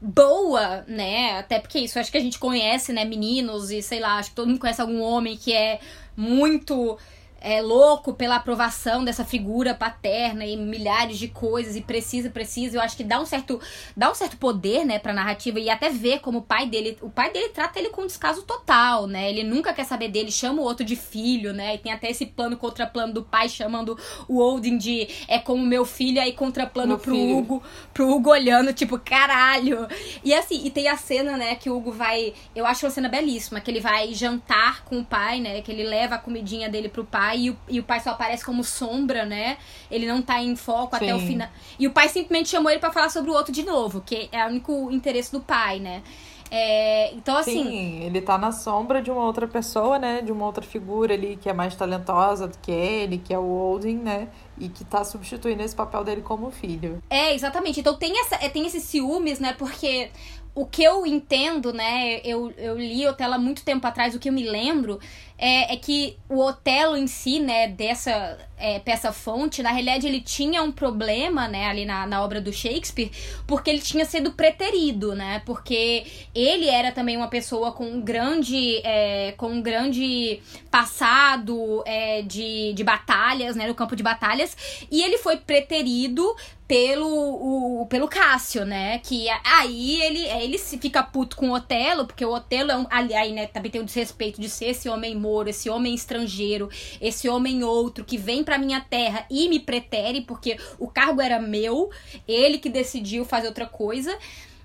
boa, 0.00 0.84
né? 0.86 1.38
Até 1.38 1.58
porque 1.58 1.78
isso 1.78 1.98
acho 1.98 2.10
que 2.10 2.18
a 2.18 2.20
gente 2.22 2.38
conhece, 2.38 2.92
né? 2.92 3.04
Meninos 3.04 3.70
e 3.70 3.82
sei 3.82 4.00
lá, 4.00 4.16
acho 4.18 4.30
que 4.30 4.36
todo 4.36 4.48
mundo 4.48 4.60
conhece 4.60 4.80
algum 4.80 5.00
homem 5.00 5.36
que 5.36 5.52
é 5.52 5.80
muito 6.16 6.98
é, 7.40 7.62
louco 7.62 8.12
pela 8.14 8.36
aprovação 8.36 9.04
dessa 9.04 9.24
figura 9.24 9.74
paterna 9.74 10.44
e 10.44 10.56
milhares 10.56 11.18
de 11.18 11.28
coisas 11.28 11.76
e 11.76 11.80
precisa, 11.80 12.30
precisa. 12.30 12.76
Eu 12.76 12.80
acho 12.80 12.96
que 12.96 13.04
dá 13.04 13.20
um 13.20 13.26
certo, 13.26 13.60
dá 13.96 14.10
um 14.10 14.14
certo 14.14 14.36
poder, 14.36 14.84
né, 14.84 14.98
pra 14.98 15.12
narrativa 15.12 15.60
e 15.60 15.70
até 15.70 15.88
ver 15.88 16.20
como 16.20 16.38
o 16.38 16.42
pai 16.42 16.66
dele, 16.66 16.98
o 17.00 17.10
pai 17.10 17.32
dele 17.32 17.50
trata 17.50 17.78
ele 17.78 17.90
com 17.90 18.06
descaso 18.06 18.42
total, 18.42 19.06
né? 19.06 19.30
Ele 19.30 19.44
nunca 19.44 19.72
quer 19.72 19.84
saber 19.84 20.08
dele, 20.08 20.30
chama 20.30 20.60
o 20.60 20.64
outro 20.64 20.84
de 20.84 20.96
filho, 20.96 21.52
né? 21.52 21.74
E 21.74 21.78
tem 21.78 21.92
até 21.92 22.10
esse 22.10 22.26
plano 22.26 22.56
contra 22.56 22.86
plano 22.86 23.12
do 23.12 23.22
pai 23.22 23.48
chamando 23.48 23.98
o 24.26 24.40
Odin 24.40 24.76
de 24.76 25.08
é 25.28 25.38
como 25.38 25.64
meu 25.64 25.84
filho, 25.84 26.20
aí 26.20 26.32
contra 26.32 26.66
plano 26.66 26.88
Meu 26.88 26.98
pro 26.98 27.14
filho. 27.14 27.38
Hugo, 27.38 27.62
pro 27.94 28.08
Hugo 28.08 28.30
olhando, 28.30 28.72
tipo, 28.72 28.98
caralho. 28.98 29.86
E 30.24 30.34
assim, 30.34 30.62
e 30.64 30.70
tem 30.70 30.88
a 30.88 30.96
cena, 30.96 31.36
né, 31.36 31.54
que 31.54 31.70
o 31.70 31.76
Hugo 31.76 31.92
vai. 31.92 32.34
Eu 32.54 32.66
acho 32.66 32.84
uma 32.84 32.90
cena 32.90 33.08
belíssima, 33.08 33.60
que 33.60 33.70
ele 33.70 33.80
vai 33.80 34.12
jantar 34.14 34.84
com 34.84 35.00
o 35.00 35.04
pai, 35.04 35.40
né? 35.40 35.60
Que 35.62 35.70
ele 35.70 35.84
leva 35.84 36.16
a 36.16 36.18
comidinha 36.18 36.68
dele 36.68 36.88
pro 36.88 37.04
pai 37.04 37.27
e 37.34 37.50
o, 37.50 37.56
e 37.68 37.80
o 37.80 37.82
pai 37.82 38.00
só 38.00 38.10
aparece 38.10 38.44
como 38.44 38.62
sombra, 38.64 39.24
né? 39.24 39.58
Ele 39.90 40.06
não 40.06 40.22
tá 40.22 40.40
em 40.42 40.56
foco 40.56 40.96
até 40.96 41.14
o 41.14 41.20
Sim. 41.20 41.26
final. 41.26 41.48
E 41.78 41.86
o 41.86 41.92
pai 41.92 42.08
simplesmente 42.08 42.48
chamou 42.48 42.70
ele 42.70 42.80
pra 42.80 42.92
falar 42.92 43.08
sobre 43.10 43.30
o 43.30 43.34
outro 43.34 43.52
de 43.52 43.64
novo, 43.64 44.00
que 44.00 44.28
é 44.32 44.44
o 44.44 44.48
único 44.48 44.90
interesse 44.90 45.32
do 45.32 45.40
pai, 45.40 45.78
né? 45.78 46.02
É, 46.50 47.12
então, 47.14 47.36
assim. 47.36 47.62
Sim, 47.62 48.00
ele 48.04 48.20
tá 48.22 48.38
na 48.38 48.52
sombra 48.52 49.02
de 49.02 49.10
uma 49.10 49.22
outra 49.22 49.46
pessoa, 49.46 49.98
né? 49.98 50.22
De 50.22 50.32
uma 50.32 50.46
outra 50.46 50.64
figura 50.64 51.14
ali 51.14 51.36
que 51.36 51.48
é 51.48 51.52
mais 51.52 51.76
talentosa 51.76 52.48
do 52.48 52.58
que 52.58 52.70
ele, 52.70 53.18
que 53.18 53.34
é 53.34 53.38
o 53.38 53.72
Odin, 53.72 53.96
né? 53.96 54.28
e 54.60 54.68
que 54.68 54.84
tá 54.84 55.04
substituindo 55.04 55.62
esse 55.62 55.74
papel 55.74 56.04
dele 56.04 56.22
como 56.22 56.50
filho. 56.50 57.02
É, 57.08 57.34
exatamente. 57.34 57.80
Então 57.80 57.96
tem, 57.96 58.18
essa, 58.20 58.36
é, 58.36 58.48
tem 58.48 58.66
esses 58.66 58.82
ciúmes, 58.82 59.38
né? 59.38 59.54
Porque 59.56 60.10
o 60.58 60.66
que 60.66 60.82
eu 60.82 61.06
entendo, 61.06 61.72
né? 61.72 62.20
Eu, 62.24 62.52
eu 62.58 62.76
li 62.76 63.06
Otelo 63.06 63.34
há 63.34 63.38
muito 63.38 63.62
tempo 63.62 63.86
atrás, 63.86 64.12
o 64.12 64.18
que 64.18 64.28
eu 64.28 64.32
me 64.32 64.42
lembro 64.42 64.98
é, 65.38 65.72
é 65.72 65.76
que 65.76 66.18
o 66.28 66.40
Otelo 66.40 66.96
em 66.96 67.06
si, 67.06 67.38
né, 67.38 67.68
dessa 67.68 68.36
é, 68.58 68.80
peça 68.80 69.12
fonte, 69.12 69.62
na 69.62 69.70
realidade 69.70 70.08
ele 70.08 70.20
tinha 70.20 70.60
um 70.64 70.72
problema, 70.72 71.46
né, 71.46 71.66
ali 71.66 71.84
na, 71.84 72.08
na 72.08 72.24
obra 72.24 72.40
do 72.40 72.52
Shakespeare, 72.52 73.12
porque 73.46 73.70
ele 73.70 73.78
tinha 73.78 74.04
sido 74.04 74.32
preterido, 74.32 75.14
né? 75.14 75.40
Porque 75.46 76.04
ele 76.34 76.68
era 76.68 76.90
também 76.90 77.16
uma 77.16 77.28
pessoa 77.28 77.70
com 77.70 77.84
um 77.84 78.00
grande, 78.00 78.80
é, 78.84 79.34
com 79.36 79.50
um 79.50 79.62
grande 79.62 80.40
passado 80.72 81.84
é, 81.86 82.22
de, 82.22 82.72
de 82.72 82.82
batalhas, 82.82 83.54
né, 83.54 83.68
no 83.68 83.76
campo 83.76 83.94
de 83.94 84.02
batalhas, 84.02 84.56
e 84.90 85.04
ele 85.04 85.18
foi 85.18 85.36
preterido 85.36 86.34
pelo, 86.68 87.80
o, 87.80 87.86
pelo 87.86 88.06
Cássio, 88.06 88.66
né? 88.66 88.98
Que 88.98 89.26
aí 89.42 90.02
ele, 90.02 90.26
ele 90.26 90.58
fica 90.58 91.02
puto 91.02 91.34
com 91.34 91.48
o 91.48 91.54
Otelo, 91.54 92.06
porque 92.06 92.24
o 92.24 92.30
Otelo 92.30 92.70
é 92.70 92.76
um. 92.76 92.86
Aí, 92.90 93.32
né, 93.32 93.46
também 93.46 93.70
tem 93.70 93.80
o 93.80 93.84
desrespeito 93.84 94.38
de 94.38 94.50
ser 94.50 94.66
esse 94.66 94.86
homem 94.86 95.16
moro, 95.16 95.48
esse 95.48 95.70
homem 95.70 95.94
estrangeiro, 95.94 96.68
esse 97.00 97.26
homem 97.26 97.64
outro 97.64 98.04
que 98.04 98.18
vem 98.18 98.44
pra 98.44 98.58
minha 98.58 98.82
terra 98.82 99.24
e 99.30 99.48
me 99.48 99.58
pretere, 99.58 100.20
porque 100.20 100.58
o 100.78 100.86
cargo 100.86 101.22
era 101.22 101.40
meu, 101.40 101.90
ele 102.28 102.58
que 102.58 102.68
decidiu 102.68 103.24
fazer 103.24 103.48
outra 103.48 103.66
coisa. 103.66 104.16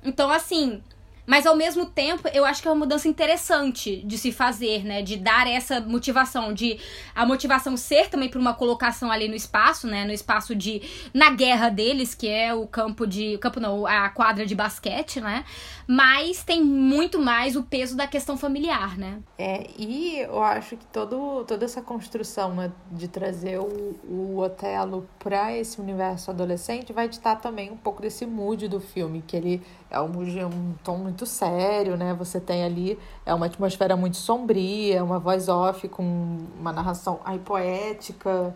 Então, 0.03 0.29
assim, 0.29 0.83
mas 1.25 1.45
ao 1.45 1.55
mesmo 1.55 1.85
tempo, 1.85 2.27
eu 2.33 2.43
acho 2.45 2.61
que 2.61 2.67
é 2.67 2.71
uma 2.71 2.77
mudança 2.77 3.07
interessante 3.07 4.03
de 4.05 4.17
se 4.17 4.31
fazer, 4.31 4.83
né? 4.83 5.01
De 5.01 5.15
dar 5.15 5.47
essa 5.47 5.79
motivação, 5.79 6.53
de 6.53 6.79
a 7.15 7.25
motivação 7.25 7.77
ser 7.77 8.09
também 8.09 8.29
para 8.29 8.39
uma 8.39 8.53
colocação 8.53 9.11
ali 9.11 9.27
no 9.27 9.35
espaço, 9.35 9.87
né? 9.87 10.05
No 10.05 10.11
espaço 10.11 10.53
de 10.53 10.81
na 11.13 11.29
guerra 11.29 11.69
deles, 11.69 12.13
que 12.13 12.27
é 12.27 12.53
o 12.53 12.67
campo 12.67 13.07
de, 13.07 13.35
o 13.35 13.39
campo 13.39 13.59
não, 13.59 13.85
a 13.85 14.09
quadra 14.09 14.45
de 14.45 14.53
basquete, 14.53 15.21
né? 15.21 15.45
Mas 15.87 16.43
tem 16.43 16.63
muito 16.63 17.19
mais 17.19 17.55
o 17.55 17.63
peso 17.63 17.95
da 17.95 18.07
questão 18.07 18.37
familiar, 18.37 18.97
né? 18.97 19.19
É, 19.37 19.67
e 19.77 20.19
eu 20.19 20.41
acho 20.41 20.75
que 20.77 20.85
todo, 20.87 21.43
toda 21.45 21.65
essa 21.65 21.81
construção 21.81 22.53
né, 22.55 22.71
de 22.91 23.07
trazer 23.07 23.59
o, 23.59 23.95
o 24.09 24.39
Otelo 24.39 25.07
para 25.19 25.55
esse 25.55 25.79
universo 25.79 26.31
adolescente 26.31 26.93
vai 26.93 27.07
ditar 27.07 27.39
também 27.39 27.71
um 27.71 27.77
pouco 27.77 28.01
desse 28.01 28.25
mood 28.25 28.67
do 28.67 28.79
filme, 28.79 29.23
que 29.25 29.35
ele 29.35 29.61
é 29.93 30.01
um, 30.01 30.47
um 30.47 30.73
tom 30.83 30.97
muito 30.97 31.25
sério, 31.25 31.95
né? 31.95 32.13
Você 32.15 32.39
tem 32.39 32.63
ali 32.63 32.99
é 33.25 33.33
uma 33.33 33.45
atmosfera 33.45 33.95
muito 33.95 34.17
sombria, 34.17 35.03
uma 35.03 35.19
voz 35.19 35.47
off 35.47 35.87
com 35.87 36.39
uma 36.59 36.73
narração 36.73 37.19
aí 37.23 37.37
poética. 37.37 38.55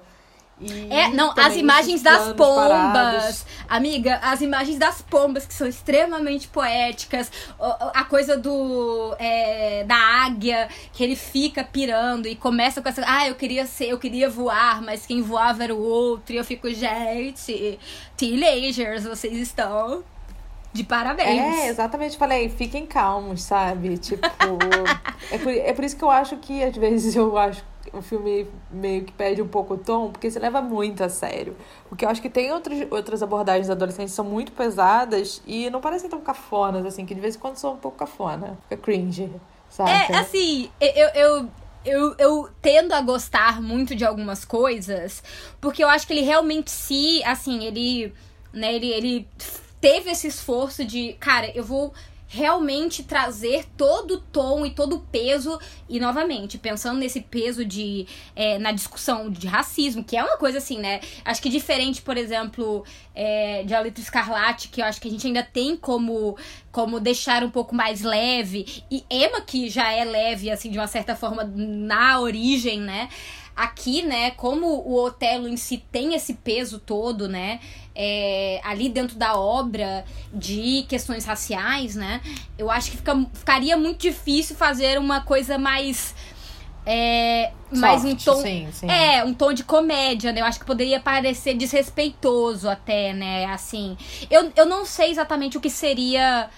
E 0.60 0.92
é, 0.92 1.10
não, 1.10 1.32
as 1.38 1.56
imagens 1.56 2.02
das 2.02 2.34
pombas. 2.34 2.68
Parados. 2.68 3.46
Amiga, 3.70 4.20
as 4.24 4.42
imagens 4.42 4.80
das 4.80 5.04
pombas 5.04 5.46
que 5.46 5.54
são 5.54 5.68
extremamente 5.68 6.48
poéticas. 6.48 7.32
A 7.94 8.04
coisa 8.04 8.36
do. 8.36 9.16
É, 9.20 9.84
da 9.84 9.96
águia, 9.96 10.68
que 10.92 11.04
ele 11.04 11.16
fica 11.16 11.64
pirando 11.64 12.28
e 12.28 12.36
começa 12.36 12.82
com 12.82 12.90
essa. 12.90 13.04
Ah, 13.06 13.28
eu 13.28 13.36
queria 13.36 13.68
ser, 13.68 13.90
eu 13.90 14.00
queria 14.00 14.28
voar, 14.28 14.82
mas 14.82 15.06
quem 15.06 15.22
voava 15.22 15.64
era 15.64 15.76
o 15.76 15.80
outro. 15.80 16.34
E 16.34 16.38
eu 16.38 16.44
fico, 16.44 16.68
gente, 16.74 17.78
teenagers, 18.16 19.04
vocês 19.04 19.38
estão 19.38 20.04
de 20.74 20.84
parabéns. 20.84 21.42
É, 21.42 21.70
exatamente. 21.70 22.18
Falei, 22.18 22.50
fiquem 22.50 22.86
calmos, 22.86 23.42
sabe? 23.44 23.98
Tipo, 23.98 24.28
é, 25.32 25.38
por, 25.38 25.52
é 25.52 25.74
por 25.74 25.84
isso 25.84 25.98
que 25.98 26.04
eu 26.04 26.12
acho 26.12 26.38
que 26.38 26.64
às 26.64 26.76
vezes 26.76 27.16
eu 27.16 27.38
acho 27.38 27.64
o 27.94 28.02
filme 28.02 28.48
meio 28.70 29.04
que 29.04 29.12
perde 29.12 29.42
um 29.42 29.48
pouco 29.48 29.76
o 29.76 29.78
tom, 29.78 30.12
porque 30.12 30.30
se 30.30 30.40
leva 30.40 30.62
muito 30.62 31.04
a 31.04 31.10
sério. 31.10 31.56
Porque 31.88 32.06
eu 32.06 32.10
acho 32.10 32.22
que 32.22 32.30
tem 32.30 32.52
outros, 32.52 32.80
outras 32.92 33.24
abordagens 33.24 33.70
adolescentes 33.70 34.12
que 34.12 34.16
são 34.16 34.26
muito 34.26 34.52
pesadas 34.52 35.42
e 35.46 35.70
não 35.70 35.82
parecem 35.82 36.10
tão 36.10 36.22
cafonas, 36.22 36.86
assim, 36.86 37.06
que 37.06 37.16
de 37.16 37.22
vez 37.22 37.36
em 37.36 37.40
quando 37.40 37.56
são 37.56 37.74
um 37.74 37.78
pouco 37.78 37.98
cafona. 37.98 38.58
Fica 38.64 38.78
cringe, 38.78 39.32
sabe? 39.70 39.90
É, 39.90 40.18
assim, 40.18 40.70
eu, 40.80 41.10
eu, 41.16 41.50
eu, 41.86 42.16
eu 42.18 42.50
tendo 42.62 42.94
a 42.94 43.02
gostar 43.02 43.62
muito 43.62 43.96
de 43.96 44.06
algumas 44.06 44.44
coisas, 44.44 45.24
porque 45.62 45.84
eu 45.84 45.90
acho 45.90 46.06
que 46.06 46.14
ele 46.14 46.24
realmente 46.24 46.70
se, 46.70 47.24
assim, 47.24 47.64
ele, 47.64 48.14
né, 48.54 48.74
ele, 48.74 48.92
ele 48.92 49.28
teve 49.80 50.10
esse 50.12 50.28
esforço 50.28 50.84
de, 50.84 51.14
cara, 51.20 51.52
eu 51.56 51.64
vou 51.64 51.94
realmente 52.30 53.04
trazer 53.04 53.66
todo 53.78 54.16
o 54.16 54.22
tom 54.22 54.66
e 54.66 54.72
todo 54.72 54.98
o 54.98 55.00
peso. 55.00 55.58
E 55.90 56.00
novamente 56.00 56.58
pensando 56.58 57.00
nesse 57.00 57.22
peso 57.22 57.64
de 57.64 58.06
é, 58.36 58.60
na 58.60 58.72
discussão 58.72 59.30
de 59.30 59.48
racismo 59.48 60.04
que 60.04 60.18
é 60.18 60.24
uma 60.24 60.38
coisa 60.38 60.58
assim 60.58 60.78
né? 60.78 61.00
Acho 61.24 61.42
que 61.42 61.50
diferente 61.50 62.02
por 62.02 62.18
exemplo 62.18 62.84
é, 63.16 63.64
de 63.64 63.74
A 63.74 63.80
Letra 63.80 64.04
Escarlate 64.04 64.68
que 64.68 64.82
eu 64.82 64.86
acho 64.86 65.00
que 65.00 65.08
a 65.08 65.12
gente 65.12 65.26
ainda 65.26 65.42
tem 65.42 65.78
como 65.78 66.38
como 66.72 67.00
deixar 67.00 67.44
um 67.44 67.50
pouco 67.50 67.74
mais 67.74 68.02
leve. 68.02 68.84
E 68.92 69.06
Emma 69.10 69.40
que 69.42 69.70
já 69.70 69.92
é 69.92 70.04
leve 70.04 70.52
assim 70.52 70.70
de 70.70 70.78
uma 70.78 70.88
certa 70.88 71.16
forma 71.16 71.44
na 71.46 72.20
origem 72.20 72.82
né 72.82 73.08
aqui, 73.58 74.04
né, 74.04 74.30
como 74.32 74.68
o 74.68 75.04
Otelo 75.04 75.48
em 75.48 75.58
si 75.58 75.84
tem 75.92 76.14
esse 76.14 76.36
peso 76.36 76.78
todo, 76.78 77.28
né, 77.28 77.60
é, 77.96 78.62
ali 78.64 78.88
dentro 78.88 79.18
da 79.18 79.36
obra 79.36 80.06
de 80.32 80.86
questões 80.88 81.26
raciais, 81.26 81.96
né, 81.96 82.22
eu 82.56 82.70
acho 82.70 82.92
que 82.92 82.98
fica, 82.98 83.28
ficaria 83.34 83.76
muito 83.76 84.00
difícil 84.00 84.56
fazer 84.56 85.00
uma 85.00 85.22
coisa 85.22 85.58
mais 85.58 86.14
é, 86.90 87.52
mais 87.70 88.06
um 88.06 88.16
tom. 88.16 88.42
Sim, 88.42 88.70
sim. 88.72 88.90
É, 88.90 89.22
um 89.26 89.34
tom 89.34 89.52
de 89.52 89.66
comédia, 89.66 90.32
né? 90.32 90.40
Eu 90.40 90.46
acho 90.46 90.58
que 90.58 90.66
poderia 90.66 91.02
parecer 91.02 91.54
desrespeitoso 91.54 92.70
até, 92.70 93.12
né? 93.12 93.44
Assim. 93.48 93.98
Eu, 94.32 94.54
eu 94.56 94.66
não 94.66 94.86
sei 94.86 95.12
exatamente 95.12 95.58
o 95.58 95.60
que 95.60 95.70
seria. 95.70 96.50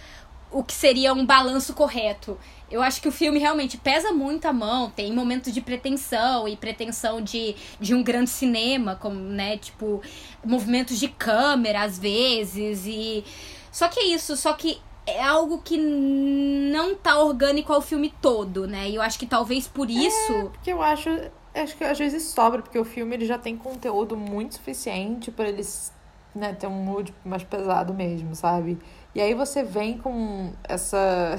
O 0.51 0.63
que 0.63 0.73
seria 0.73 1.13
um 1.13 1.25
balanço 1.25 1.73
correto. 1.73 2.37
Eu 2.71 2.81
acho 2.81 3.01
que 3.01 3.07
o 3.07 3.11
filme 3.11 3.39
realmente 3.39 3.77
pesa 3.77 4.11
muito 4.11 4.45
a 4.45 4.53
mão, 4.53 4.89
tem 4.89 5.11
momentos 5.11 5.53
de 5.53 5.61
pretensão 5.61 6.47
e 6.47 6.55
pretensão 6.55 7.21
de, 7.21 7.55
de 7.79 7.95
um 7.95 8.03
grande 8.03 8.29
cinema, 8.29 8.95
como, 8.95 9.19
né, 9.19 9.57
tipo, 9.57 10.01
movimentos 10.45 10.99
de 10.99 11.07
câmera 11.07 11.83
às 11.83 11.97
vezes 11.97 12.85
e 12.85 13.23
só 13.71 13.87
que 13.87 13.99
é 13.99 14.07
isso, 14.07 14.35
só 14.35 14.53
que 14.53 14.79
é 15.05 15.23
algo 15.23 15.59
que 15.59 15.77
não 15.77 16.95
tá 16.95 17.19
orgânico 17.19 17.73
ao 17.73 17.81
filme 17.81 18.13
todo, 18.21 18.67
né? 18.67 18.89
E 18.89 18.95
eu 18.95 19.01
acho 19.01 19.17
que 19.17 19.25
talvez 19.25 19.67
por 19.67 19.89
isso, 19.89 20.31
é, 20.33 20.43
porque 20.43 20.71
eu 20.71 20.81
acho, 20.81 21.09
acho 21.53 21.75
que 21.75 21.83
às 21.83 21.97
vezes 21.97 22.23
sobra, 22.23 22.61
porque 22.61 22.77
o 22.77 22.85
filme 22.85 23.15
ele 23.15 23.25
já 23.25 23.37
tem 23.37 23.57
conteúdo 23.57 24.15
muito 24.15 24.55
suficiente 24.55 25.31
para 25.31 25.49
eles, 25.49 25.91
né, 26.35 26.53
ter 26.53 26.67
um 26.67 26.83
mood 26.83 27.13
mais 27.25 27.43
pesado 27.43 27.93
mesmo, 27.93 28.35
sabe? 28.35 28.77
E 29.15 29.21
aí 29.21 29.33
você 29.33 29.63
vem 29.63 29.97
com 29.97 30.53
essa 30.63 31.37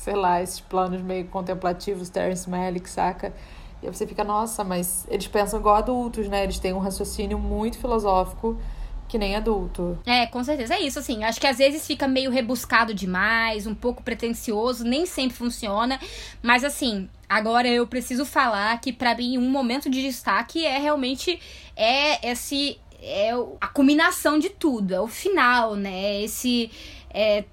sei 0.00 0.14
lá, 0.14 0.42
esses 0.42 0.60
planos 0.60 1.02
meio 1.02 1.26
contemplativos, 1.26 2.08
Terence 2.08 2.48
Malick, 2.48 2.88
saca? 2.88 3.34
E 3.82 3.86
aí 3.86 3.94
você 3.94 4.06
fica, 4.06 4.24
nossa, 4.24 4.64
mas 4.64 5.06
eles 5.10 5.26
pensam 5.26 5.60
igual 5.60 5.76
adultos, 5.76 6.26
né? 6.26 6.42
Eles 6.42 6.58
têm 6.58 6.72
um 6.72 6.78
raciocínio 6.78 7.38
muito 7.38 7.78
filosófico 7.78 8.58
que 9.06 9.18
nem 9.18 9.36
adulto. 9.36 9.98
É, 10.06 10.24
com 10.26 10.42
certeza. 10.42 10.74
É 10.74 10.80
isso, 10.80 10.98
assim. 10.98 11.22
Acho 11.22 11.38
que 11.38 11.46
às 11.46 11.58
vezes 11.58 11.86
fica 11.86 12.08
meio 12.08 12.30
rebuscado 12.30 12.94
demais, 12.94 13.66
um 13.66 13.74
pouco 13.74 14.02
pretencioso, 14.02 14.84
nem 14.84 15.04
sempre 15.04 15.36
funciona. 15.36 16.00
Mas 16.42 16.64
assim, 16.64 17.06
agora 17.28 17.68
eu 17.68 17.86
preciso 17.86 18.24
falar 18.24 18.80
que 18.80 18.94
para 18.94 19.14
mim 19.14 19.36
um 19.36 19.50
momento 19.50 19.90
de 19.90 20.00
destaque 20.00 20.64
é 20.64 20.78
realmente 20.78 21.38
é 21.76 22.30
esse 22.30 22.80
é 23.02 23.32
a 23.60 23.66
culminação 23.66 24.38
de 24.38 24.48
tudo, 24.48 24.94
é 24.94 25.00
o 25.00 25.08
final, 25.08 25.74
né? 25.74 26.22
Esse 26.22 26.70
é, 27.12 27.44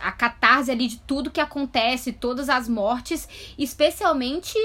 a 0.00 0.12
catarse 0.12 0.70
ali 0.70 0.88
de 0.88 0.98
tudo 0.98 1.30
que 1.30 1.40
acontece, 1.40 2.12
todas 2.12 2.48
as 2.48 2.68
mortes, 2.68 3.28
especialmente 3.58 4.56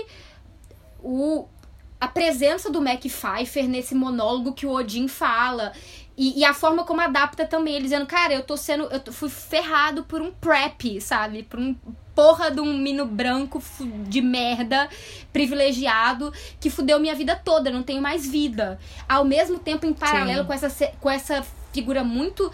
o 0.99 1.47
a 1.99 2.07
presença 2.07 2.69
do 2.69 2.79
Mac 2.79 3.01
Pfeiffer 3.01 3.67
nesse 3.67 3.95
monólogo 3.95 4.53
que 4.53 4.67
o 4.67 4.71
Odin 4.71 5.07
fala. 5.07 5.73
E, 6.15 6.39
e, 6.39 6.45
a 6.45 6.53
forma 6.53 6.83
como 6.83 7.01
adapta 7.01 7.45
também, 7.45 7.75
ele 7.75 7.83
dizendo, 7.83 8.05
cara, 8.05 8.33
eu 8.33 8.43
tô 8.43 8.57
sendo. 8.57 8.83
Eu 8.85 9.13
fui 9.13 9.29
ferrado 9.29 10.03
por 10.03 10.21
um 10.21 10.31
prep, 10.31 10.99
sabe? 10.99 11.43
Por 11.43 11.59
um 11.59 11.75
porra 12.15 12.49
de 12.49 12.59
um 12.59 12.75
mino 12.75 13.05
branco 13.05 13.61
de 14.07 14.21
merda, 14.21 14.89
privilegiado, 15.31 16.33
que 16.59 16.71
fudeu 16.71 16.99
minha 16.99 17.13
vida 17.13 17.35
toda, 17.35 17.69
não 17.69 17.83
tenho 17.83 18.01
mais 18.01 18.27
vida. 18.27 18.79
Ao 19.07 19.23
mesmo 19.23 19.59
tempo, 19.59 19.85
em 19.85 19.93
paralelo 19.93 20.45
com 20.45 20.53
essa, 20.53 20.87
com 20.99 21.09
essa 21.09 21.45
figura 21.71 22.03
muito 22.03 22.51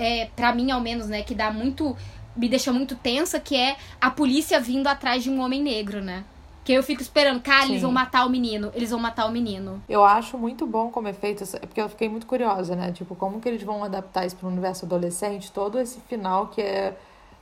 é, 0.00 0.30
para 0.34 0.54
mim 0.54 0.70
ao 0.70 0.80
menos, 0.80 1.06
né, 1.06 1.22
que 1.22 1.34
dá 1.34 1.50
muito. 1.50 1.96
me 2.34 2.48
deixa 2.48 2.72
muito 2.72 2.96
tensa, 2.96 3.38
que 3.38 3.54
é 3.54 3.76
a 4.00 4.10
polícia 4.10 4.58
vindo 4.58 4.86
atrás 4.86 5.22
de 5.22 5.30
um 5.30 5.40
homem 5.40 5.62
negro, 5.62 6.00
né? 6.00 6.24
Que 6.64 6.72
eu 6.72 6.82
fico 6.82 7.02
esperando, 7.02 7.40
cara, 7.40 7.64
Sim. 7.64 7.72
eles 7.72 7.82
vão 7.82 7.92
matar 7.92 8.26
o 8.26 8.30
menino, 8.30 8.70
eles 8.74 8.90
vão 8.90 8.98
matar 8.98 9.26
o 9.26 9.30
menino. 9.30 9.82
Eu 9.88 10.04
acho 10.04 10.38
muito 10.38 10.66
bom 10.66 10.90
como 10.90 11.08
é 11.08 11.12
feito, 11.12 11.44
é 11.56 11.66
porque 11.66 11.80
eu 11.80 11.88
fiquei 11.88 12.08
muito 12.08 12.26
curiosa, 12.26 12.74
né? 12.76 12.92
Tipo, 12.92 13.14
como 13.14 13.40
que 13.40 13.48
eles 13.48 13.62
vão 13.62 13.84
adaptar 13.84 14.26
isso 14.26 14.36
para 14.36 14.46
o 14.46 14.50
universo 14.50 14.84
adolescente, 14.84 15.50
todo 15.52 15.78
esse 15.78 16.00
final 16.00 16.48
que 16.48 16.60
é 16.62 16.96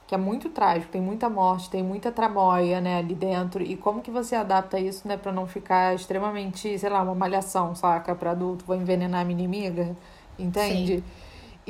que 0.09 0.15
é 0.15 0.19
muito 0.19 0.49
trágico, 0.49 0.91
tem 0.91 1.03
muita 1.03 1.29
morte, 1.29 1.69
tem 1.69 1.83
muita 1.83 2.11
tramóia, 2.11 2.81
né, 2.81 2.97
ali 2.97 3.15
dentro. 3.15 3.63
E 3.63 3.77
como 3.77 4.01
que 4.01 4.11
você 4.11 4.35
adapta 4.35 4.81
isso, 4.81 5.07
né, 5.07 5.19
para 5.19 5.31
não 5.31 5.47
ficar 5.47 5.95
extremamente, 5.95 6.79
sei 6.79 6.89
lá, 6.89 7.03
uma 7.03 7.15
malhação, 7.15 7.75
saca, 7.75 8.15
para 8.15 8.31
adulto, 8.31 8.65
vou 8.65 8.75
envenenar 8.75 9.21
a 9.21 9.25
minha 9.25 9.39
inimiga, 9.39 9.95
entende? 10.39 10.97
Sim. 10.97 11.05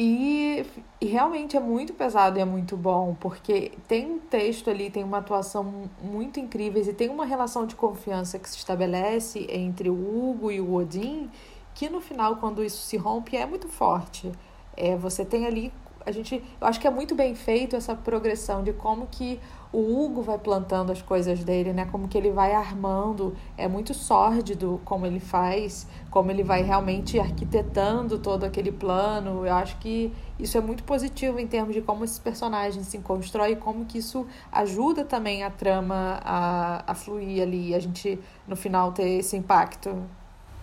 E, 0.01 0.65
realmente 1.03 1.57
é 1.57 1.61
muito 1.61 1.93
pesado 1.93 2.39
e 2.39 2.41
é 2.41 2.45
muito 2.45 2.77
bom, 2.77 3.17
porque 3.19 3.73
tem 3.89 4.07
um 4.07 4.21
texto 4.21 4.71
ali, 4.71 4.91
tem 4.91 5.03
uma 5.03 5.19
atuação 5.19 5.91
muito 6.01 6.39
incrível 6.39 6.81
e 6.81 6.93
tem 6.93 7.09
uma 7.09 7.25
relação 7.25 7.67
de 7.67 7.75
confiança 7.75 8.39
que 8.39 8.49
se 8.49 8.59
estabelece 8.59 9.45
entre 9.51 9.91
o 9.91 9.95
Hugo 9.95 10.53
e 10.53 10.61
o 10.61 10.73
Odin, 10.73 11.29
que 11.75 11.89
no 11.89 12.01
final, 12.01 12.37
quando 12.37 12.63
isso 12.63 12.81
se 12.87 12.97
rompe, 12.97 13.37
é 13.37 13.45
muito 13.45 13.67
forte. 13.67 14.31
É, 14.77 14.97
você 14.97 15.25
tem 15.25 15.47
ali 15.47 15.73
a 16.07 16.13
gente, 16.13 16.43
eu 16.61 16.67
acho 16.67 16.81
que 16.81 16.87
é 16.87 16.91
muito 16.91 17.15
bem 17.17 17.35
feito 17.35 17.75
essa 17.75 17.95
progressão 17.95 18.63
de 18.63 18.73
como 18.73 19.09
que 19.09 19.41
o 19.73 19.79
Hugo 19.79 20.23
vai 20.23 20.39
plantando 20.39 20.91
as 20.91 21.03
coisas 21.03 21.45
dele, 21.45 21.73
né? 21.73 21.87
Como 21.91 22.09
que 22.09 22.17
ele 22.17 22.31
vai 22.31 22.55
armando, 22.55 23.37
é 23.57 23.69
muito 23.69 23.93
sórdido 23.93 24.81
como 24.85 25.05
ele 25.05 25.21
faz, 25.21 25.87
como 26.11 26.31
ele 26.31 26.43
vai 26.43 26.63
realmente 26.63 27.19
arquitetando 27.21 28.19
todo 28.19 28.45
aquele 28.45 28.73
plano. 28.73 29.47
Eu 29.47 29.53
acho 29.53 29.77
que 29.79 30.13
isso 30.39 30.57
é 30.57 30.61
muito 30.61 30.85
positivo 30.85 31.39
em 31.39 31.47
termos 31.47 31.75
de 31.75 31.83
como 31.83 32.05
esses 32.05 32.19
personagens 32.19 32.87
se 32.87 32.99
constroem 32.99 33.53
e 33.53 33.57
como 33.57 33.85
que 33.85 33.99
isso 33.99 34.27
ajuda 34.51 35.05
também 35.05 35.43
a 35.43 35.51
trama 35.51 36.21
a, 36.25 36.85
a 36.87 36.95
fluir 36.95 37.43
ali, 37.43 37.75
a 37.75 37.79
gente 37.79 38.19
no 38.47 38.57
final 38.57 38.93
ter 38.93 39.19
esse 39.19 39.37
impacto. 39.37 40.03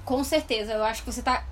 Com 0.03 0.24
certeza, 0.24 0.74
eu 0.74 0.84
acho 0.84 1.03
que 1.03 1.12
você 1.12 1.22
tá 1.22 1.43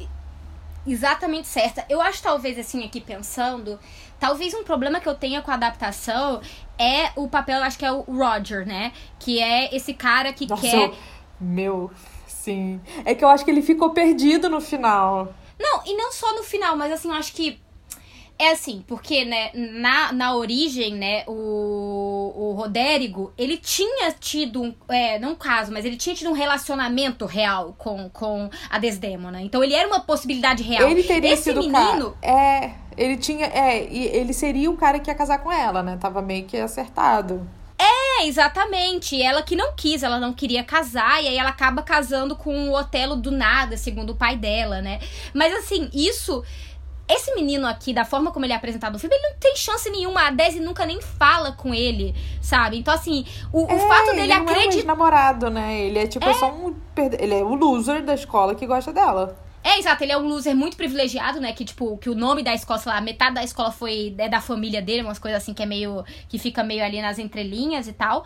exatamente 0.86 1.48
certa. 1.48 1.86
Eu 1.90 2.02
acho, 2.02 2.22
talvez, 2.22 2.58
assim, 2.60 2.84
aqui 2.84 3.00
pensando, 3.00 3.80
talvez 4.20 4.54
um 4.54 4.64
problema 4.64 5.00
que 5.00 5.08
eu 5.08 5.16
tenha 5.16 5.42
com 5.42 5.52
a 5.52 5.56
adaptação 5.56 6.42
é 6.78 7.12
o 7.16 7.28
papel, 7.28 7.62
acho 7.64 7.78
que 7.78 7.86
é 7.86 7.92
o 7.92 8.02
Roger, 8.02 8.66
né? 8.66 8.92
Que 9.20 9.40
é 9.40 9.76
esse 9.76 9.94
cara 9.94 10.34
que 10.34 10.48
Nossa, 10.48 10.62
quer. 10.62 10.76
Eu... 10.76 10.96
Meu, 11.40 11.92
sim. 12.28 12.80
É 13.06 13.14
que 13.14 13.24
eu 13.24 13.30
acho 13.30 13.44
que 13.44 13.52
ele 13.52 13.62
ficou 13.62 13.92
perdido 13.92 14.50
no 14.50 14.62
final. 14.62 15.34
Não, 15.60 15.82
e 15.86 15.96
não 15.96 16.12
só 16.12 16.36
no 16.36 16.44
final, 16.44 16.76
mas 16.76 16.92
assim, 16.92 17.10
eu 17.10 17.16
acho 17.16 17.34
que 17.34 17.60
é 18.38 18.52
assim, 18.52 18.84
porque, 18.88 19.24
né, 19.24 19.52
na, 19.54 20.12
na 20.12 20.36
origem, 20.36 20.96
né, 20.96 21.24
o, 21.28 22.34
o 22.36 22.54
Rodérigo, 22.54 23.32
ele 23.38 23.58
tinha 23.58 24.12
tido 24.12 24.62
um. 24.62 24.74
É, 24.90 25.20
não 25.20 25.32
um 25.32 25.36
caso, 25.36 25.72
mas 25.72 25.86
ele 25.86 25.96
tinha 25.96 26.16
tido 26.16 26.30
um 26.30 26.34
relacionamento 26.34 27.26
real 27.26 27.76
com, 27.78 28.10
com 28.10 28.50
a 28.70 28.80
Desdemona. 28.80 29.42
Então 29.42 29.64
ele 29.64 29.74
era 29.74 29.88
uma 29.88 30.02
possibilidade 30.02 30.64
real. 30.64 30.90
Ele 30.90 31.04
teria 31.04 31.34
Esse 31.34 31.44
sido 31.44 31.62
menino. 31.62 32.18
Cara, 32.22 32.34
é, 32.34 32.76
ele 32.98 33.18
tinha. 33.18 33.48
É, 33.48 33.88
e 33.90 34.06
ele 34.08 34.34
seria 34.34 34.70
o 34.70 34.78
cara 34.78 35.00
que 35.00 35.10
ia 35.10 35.16
casar 35.16 35.40
com 35.40 35.52
ela, 35.52 35.84
né? 35.84 35.98
Tava 36.00 36.22
meio 36.22 36.46
que 36.46 36.58
acertado. 36.58 37.48
É, 37.78 38.26
exatamente. 38.26 39.22
Ela 39.22 39.42
que 39.42 39.56
não 39.56 39.74
quis, 39.76 40.04
ela 40.04 40.20
não 40.20 40.34
queria 40.34 40.64
casar, 40.64 41.24
e 41.24 41.28
aí 41.28 41.38
ela 41.38 41.50
acaba 41.50 41.82
casando 41.82 42.36
com 42.36 42.70
o 42.70 42.74
Otelo 42.74 43.16
do 43.16 43.32
nada, 43.32 43.78
segundo 43.78 44.12
o 44.12 44.16
pai 44.16 44.38
dela, 44.38 44.82
né? 44.82 45.00
Mas 45.34 45.54
assim, 45.54 45.90
isso 45.94 46.44
esse 47.08 47.36
menino 47.36 47.68
aqui, 47.68 47.94
da 47.94 48.06
forma 48.06 48.32
como 48.32 48.46
ele 48.46 48.54
é 48.54 48.56
apresentado 48.56 48.94
no 48.94 49.00
filme, 49.00 49.16
ele 49.16 49.30
não 49.30 49.38
tem 49.38 49.56
chance 49.56 49.90
nenhuma. 49.90 50.28
A 50.28 50.32
Desi 50.32 50.60
nunca 50.60 50.86
nem 50.86 51.02
fala 51.02 51.52
com 51.52 51.74
ele, 51.74 52.16
sabe? 52.42 52.78
Então, 52.78 52.94
assim, 52.94 53.26
o, 53.52 53.68
é, 53.70 53.76
o 53.76 53.80
fato 53.88 54.16
dele 54.16 54.32
acreditar. 54.32 54.72
Ele 54.72 54.80
é 54.80 54.84
um 54.84 54.88
namorado, 54.88 55.50
né? 55.50 55.82
Ele 55.82 56.00
é 56.00 56.08
tipo 56.08 56.28
é... 56.28 56.34
só 56.34 56.50
um. 56.52 56.74
Ele 56.96 57.36
é 57.36 57.44
o 57.44 57.56
loser 57.56 58.04
da 58.04 58.14
escola 58.14 58.56
que 58.56 58.66
gosta 58.66 58.94
dela. 58.94 59.38
É, 59.64 59.80
exato, 59.80 60.04
ele 60.04 60.12
é 60.12 60.18
um 60.18 60.28
loser 60.28 60.56
muito 60.56 60.76
privilegiado, 60.76 61.40
né? 61.40 61.54
Que, 61.54 61.64
tipo, 61.64 61.98
que 61.98 62.10
o 62.10 62.16
nome 62.16 62.44
da 62.44 62.54
escola, 62.54 62.80
sei 62.80 62.92
lá, 62.92 63.00
metade 63.00 63.36
da 63.36 63.44
escola 63.44 63.72
foi 63.72 64.14
é 64.18 64.28
da 64.28 64.42
família 64.42 64.82
dele, 64.82 65.04
umas 65.04 65.18
coisas 65.18 65.42
assim 65.42 65.54
que 65.54 65.64
é 65.64 65.66
meio. 65.66 66.04
que 66.28 66.38
fica 66.38 66.64
meio 66.64 66.84
ali 66.84 67.02
nas 67.02 67.18
entrelinhas 67.18 67.88
e 67.88 67.94
tal. 67.94 68.26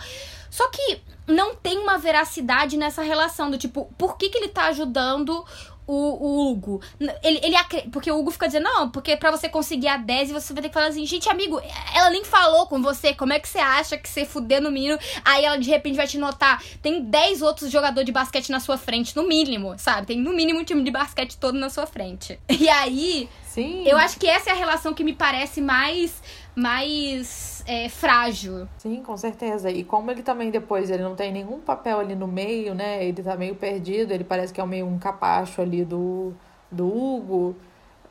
Só 0.49 0.67
que 0.69 0.99
não 1.27 1.55
tem 1.55 1.77
uma 1.77 1.97
veracidade 1.97 2.77
nessa 2.77 3.03
relação 3.03 3.51
do 3.51 3.57
tipo, 3.57 3.93
por 3.97 4.17
que, 4.17 4.29
que 4.29 4.37
ele 4.37 4.47
tá 4.47 4.67
ajudando 4.67 5.45
o, 5.87 5.93
o 5.93 6.51
Hugo. 6.51 6.81
Ele, 6.99 7.39
ele 7.41 7.55
porque 7.91 8.11
o 8.11 8.19
Hugo 8.19 8.29
fica 8.29 8.47
dizendo, 8.47 8.65
não, 8.65 8.89
porque 8.89 9.15
para 9.15 9.31
você 9.31 9.47
conseguir 9.47 9.87
a 9.87 9.97
10 9.97 10.31
você 10.31 10.53
vai 10.53 10.61
ter 10.61 10.67
que 10.67 10.73
falar 10.73 10.87
assim, 10.87 11.05
gente, 11.05 11.29
amigo, 11.29 11.61
ela 11.95 12.09
nem 12.09 12.25
falou 12.25 12.67
com 12.67 12.81
você, 12.81 13.13
como 13.13 13.31
é 13.31 13.39
que 13.39 13.47
você 13.47 13.59
acha 13.59 13.97
que 13.97 14.09
você 14.09 14.25
fuder 14.25 14.61
no 14.61 14.69
menino, 14.69 14.99
aí 15.23 15.45
ela 15.45 15.57
de 15.57 15.69
repente 15.69 15.95
vai 15.95 16.07
te 16.07 16.17
notar, 16.17 16.61
tem 16.81 17.01
10 17.01 17.41
outros 17.41 17.71
jogadores 17.71 18.05
de 18.05 18.11
basquete 18.11 18.49
na 18.49 18.59
sua 18.59 18.77
frente, 18.77 19.15
no 19.15 19.27
mínimo, 19.27 19.75
sabe? 19.77 20.07
Tem 20.07 20.19
no 20.19 20.33
mínimo 20.33 20.59
um 20.59 20.63
time 20.63 20.83
de 20.83 20.91
basquete 20.91 21.37
todo 21.37 21.57
na 21.57 21.69
sua 21.69 21.87
frente. 21.87 22.37
E 22.59 22.69
aí, 22.69 23.29
Sim. 23.45 23.87
eu 23.87 23.97
acho 23.97 24.19
que 24.19 24.27
essa 24.27 24.49
é 24.49 24.53
a 24.53 24.55
relação 24.55 24.93
que 24.93 25.03
me 25.03 25.13
parece 25.13 25.61
mais 25.61 26.21
mais 26.57 27.63
é, 27.67 27.87
frágil. 27.87 28.67
Sim, 28.79 29.03
com 29.03 29.15
certeza. 29.15 29.69
E 29.69 29.83
como 29.83 30.09
ele 30.09 30.23
também 30.23 30.49
depois 30.49 30.89
ele 30.89 31.03
não 31.03 31.15
tem 31.15 31.31
nenhum 31.31 31.59
papel 31.59 31.99
ali 31.99 32.15
no 32.15 32.27
meio, 32.27 32.73
né? 32.73 33.05
Ele 33.05 33.21
tá 33.21 33.37
meio 33.37 33.53
perdido, 33.53 34.11
ele 34.11 34.23
parece 34.23 34.51
que 34.51 34.59
é 34.59 34.65
meio 34.65 34.87
um 34.87 34.97
capacho 34.97 35.61
ali 35.61 35.85
do, 35.85 36.33
do 36.71 36.87
Hugo. 36.87 37.55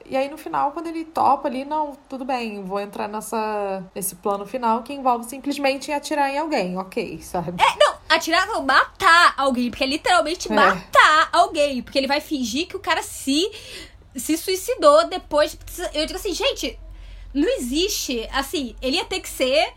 E 0.09 0.17
aí 0.17 0.31
no 0.31 0.39
final, 0.39 0.71
quando 0.71 0.87
ele 0.87 1.05
topa 1.05 1.49
ali, 1.49 1.65
não, 1.65 1.99
tudo 2.09 2.25
bem, 2.25 2.63
vou 2.63 2.79
entrar 2.79 3.09
nessa, 3.09 3.83
nesse 3.93 4.15
plano 4.15 4.47
final 4.47 4.85
que 4.85 4.93
envolve 4.93 5.25
simplesmente 5.25 5.91
atirar 5.91 6.31
em 6.31 6.39
alguém, 6.39 6.79
ok, 6.79 7.21
sabe? 7.23 7.61
É, 7.61 7.85
não, 7.85 7.97
atirar 8.09 8.49
ou 8.51 8.63
matar 8.63 9.35
alguém, 9.37 9.71
porque 9.71 9.83
é 9.83 9.89
literalmente 9.89 10.53
é. 10.53 10.55
matar 10.55 11.31
alguém, 11.33 11.83
porque 11.83 11.99
ele 11.99 12.07
vai 12.07 12.21
fingir 12.21 12.69
que 12.69 12.77
o 12.77 12.81
cara 12.81 13.03
se 13.03 13.51
se 14.15 14.37
suicidou 14.39 15.09
depois. 15.09 15.59
Eu 15.93 16.07
digo 16.07 16.19
assim, 16.19 16.33
gente, 16.33 16.79
não 17.37 17.57
existe. 17.59 18.27
Assim, 18.33 18.75
ele 18.81 18.97
ia 18.97 19.05
ter 19.05 19.21
que 19.21 19.29
ser 19.29 19.73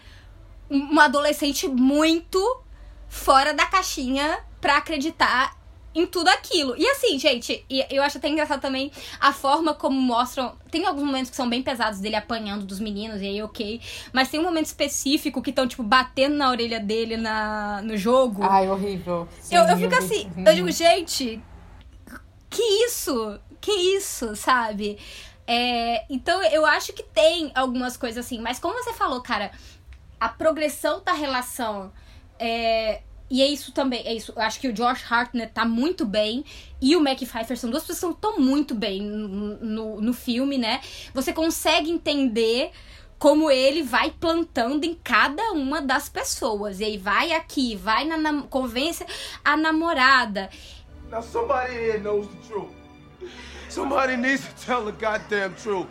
um 0.71 0.99
adolescente 0.99 1.67
muito 1.67 2.61
fora 3.07 3.53
da 3.53 3.65
caixinha 3.65 4.39
pra 4.61 4.77
acreditar 4.77 5.57
em 5.93 6.05
tudo 6.05 6.29
aquilo. 6.29 6.75
E 6.77 6.87
assim, 6.87 7.17
gente, 7.17 7.65
eu 7.89 8.01
acho 8.03 8.17
até 8.19 8.29
engraçado 8.29 8.61
também 8.61 8.91
a 9.19 9.33
forma 9.33 9.73
como 9.73 9.99
mostram. 9.99 10.55
Tem 10.71 10.85
alguns 10.85 11.03
momentos 11.03 11.31
que 11.31 11.35
são 11.35 11.49
bem 11.49 11.61
pesados 11.61 11.99
dele 11.99 12.15
apanhando 12.15 12.65
dos 12.65 12.79
meninos, 12.79 13.21
e 13.21 13.25
aí 13.25 13.41
ok. 13.41 13.81
Mas 14.13 14.29
tem 14.29 14.39
um 14.39 14.43
momento 14.43 14.67
específico 14.67 15.41
que 15.41 15.49
estão, 15.49 15.67
tipo, 15.67 15.83
batendo 15.83 16.35
na 16.35 16.49
orelha 16.49 16.79
dele 16.79 17.17
na, 17.17 17.81
no 17.81 17.97
jogo. 17.97 18.43
Ai, 18.43 18.69
horrível. 18.69 19.27
Sim, 19.41 19.55
eu, 19.55 19.63
eu 19.63 19.77
fico 19.77 19.95
assim, 19.95 20.31
eu 20.45 20.53
digo, 20.53 20.71
gente, 20.71 21.41
que 22.49 22.61
isso? 22.85 23.39
Que 23.59 23.71
isso, 23.71 24.35
sabe? 24.35 24.97
É, 25.51 26.05
então 26.11 26.43
eu 26.43 26.63
acho 26.63 26.93
que 26.93 27.01
tem 27.01 27.51
algumas 27.55 27.97
coisas 27.97 28.23
assim, 28.23 28.39
mas 28.39 28.59
como 28.59 28.75
você 28.75 28.93
falou, 28.93 29.19
cara, 29.19 29.49
a 30.19 30.29
progressão 30.29 31.01
da 31.03 31.11
relação. 31.11 31.91
É, 32.37 33.01
e 33.31 33.41
é 33.41 33.47
isso 33.47 33.71
também, 33.71 34.05
é 34.05 34.13
isso. 34.13 34.31
Eu 34.35 34.43
acho 34.43 34.59
que 34.59 34.67
o 34.67 34.73
Josh 34.73 35.03
Hartnett 35.11 35.51
tá 35.51 35.65
muito 35.65 36.05
bem 36.05 36.45
e 36.79 36.95
o 36.95 37.01
Mac 37.01 37.17
Pfeiffer 37.17 37.57
são 37.57 37.71
duas 37.71 37.83
pessoas 37.83 38.13
que 38.13 38.17
estão 38.19 38.39
muito 38.39 38.75
bem 38.75 39.01
no, 39.01 39.99
no, 39.99 40.13
filme, 40.13 40.55
né? 40.55 40.81
Você 41.15 41.33
consegue 41.33 41.89
entender 41.89 42.69
como 43.17 43.49
ele 43.49 43.81
vai 43.81 44.11
plantando 44.11 44.83
em 44.83 44.93
cada 44.93 45.51
uma 45.53 45.81
das 45.81 46.09
pessoas. 46.09 46.79
E 46.79 46.83
aí 46.83 46.97
vai 46.97 47.31
aqui, 47.31 47.75
vai 47.75 48.05
na, 48.05 48.17
na 48.17 48.43
convence 48.43 49.03
a 49.43 49.57
namorada. 49.57 50.47
Now 51.09 51.23
somebody 51.23 51.73
here 51.73 51.97
knows 51.97 52.27
the 52.27 52.47
truth. 52.47 52.79
Somebody 53.69 54.15
needs 54.15 54.41
to 54.47 54.65
tell 54.65 54.83
the 54.83 54.91
goddamn 54.91 55.53
truth. 55.55 55.85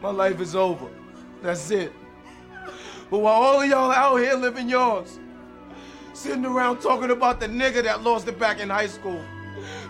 My 0.00 0.10
life 0.10 0.40
is 0.40 0.56
over. 0.56 0.88
That's 1.42 1.70
it. 1.70 1.92
But 3.10 3.18
while 3.18 3.42
all 3.42 3.60
of 3.60 3.68
y'all 3.68 3.92
out 3.92 4.16
here 4.16 4.34
living 4.34 4.70
yours, 4.70 5.18
sitting 6.14 6.46
around 6.46 6.80
talking 6.80 7.10
about 7.10 7.40
the 7.40 7.46
nigga 7.46 7.82
that 7.82 8.02
lost 8.02 8.26
it 8.26 8.38
back 8.38 8.58
in 8.58 8.70
high 8.70 8.86
school, 8.86 9.20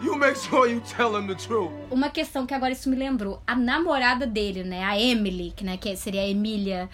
you 0.02 0.16
make 0.16 0.34
sure 0.34 0.66
you 0.66 0.80
tell 0.80 1.14
him 1.16 1.28
the 1.28 1.36
truth. 1.36 1.70
Uma 1.88 2.10
questão 2.10 2.46
que 2.46 2.54
agora 2.54 2.72
isso 2.72 2.90
me 2.90 2.96
lembrou, 2.96 3.40
a 3.46 3.54
namorada 3.54 4.26
dele, 4.26 4.64
né, 4.64 4.82
a 4.82 4.98
Emily, 5.00 5.52
que 5.56 5.64
né, 5.64 5.76
que 5.76 5.96
seria 5.96 6.22
a 6.22 6.28
Emília, 6.28 6.90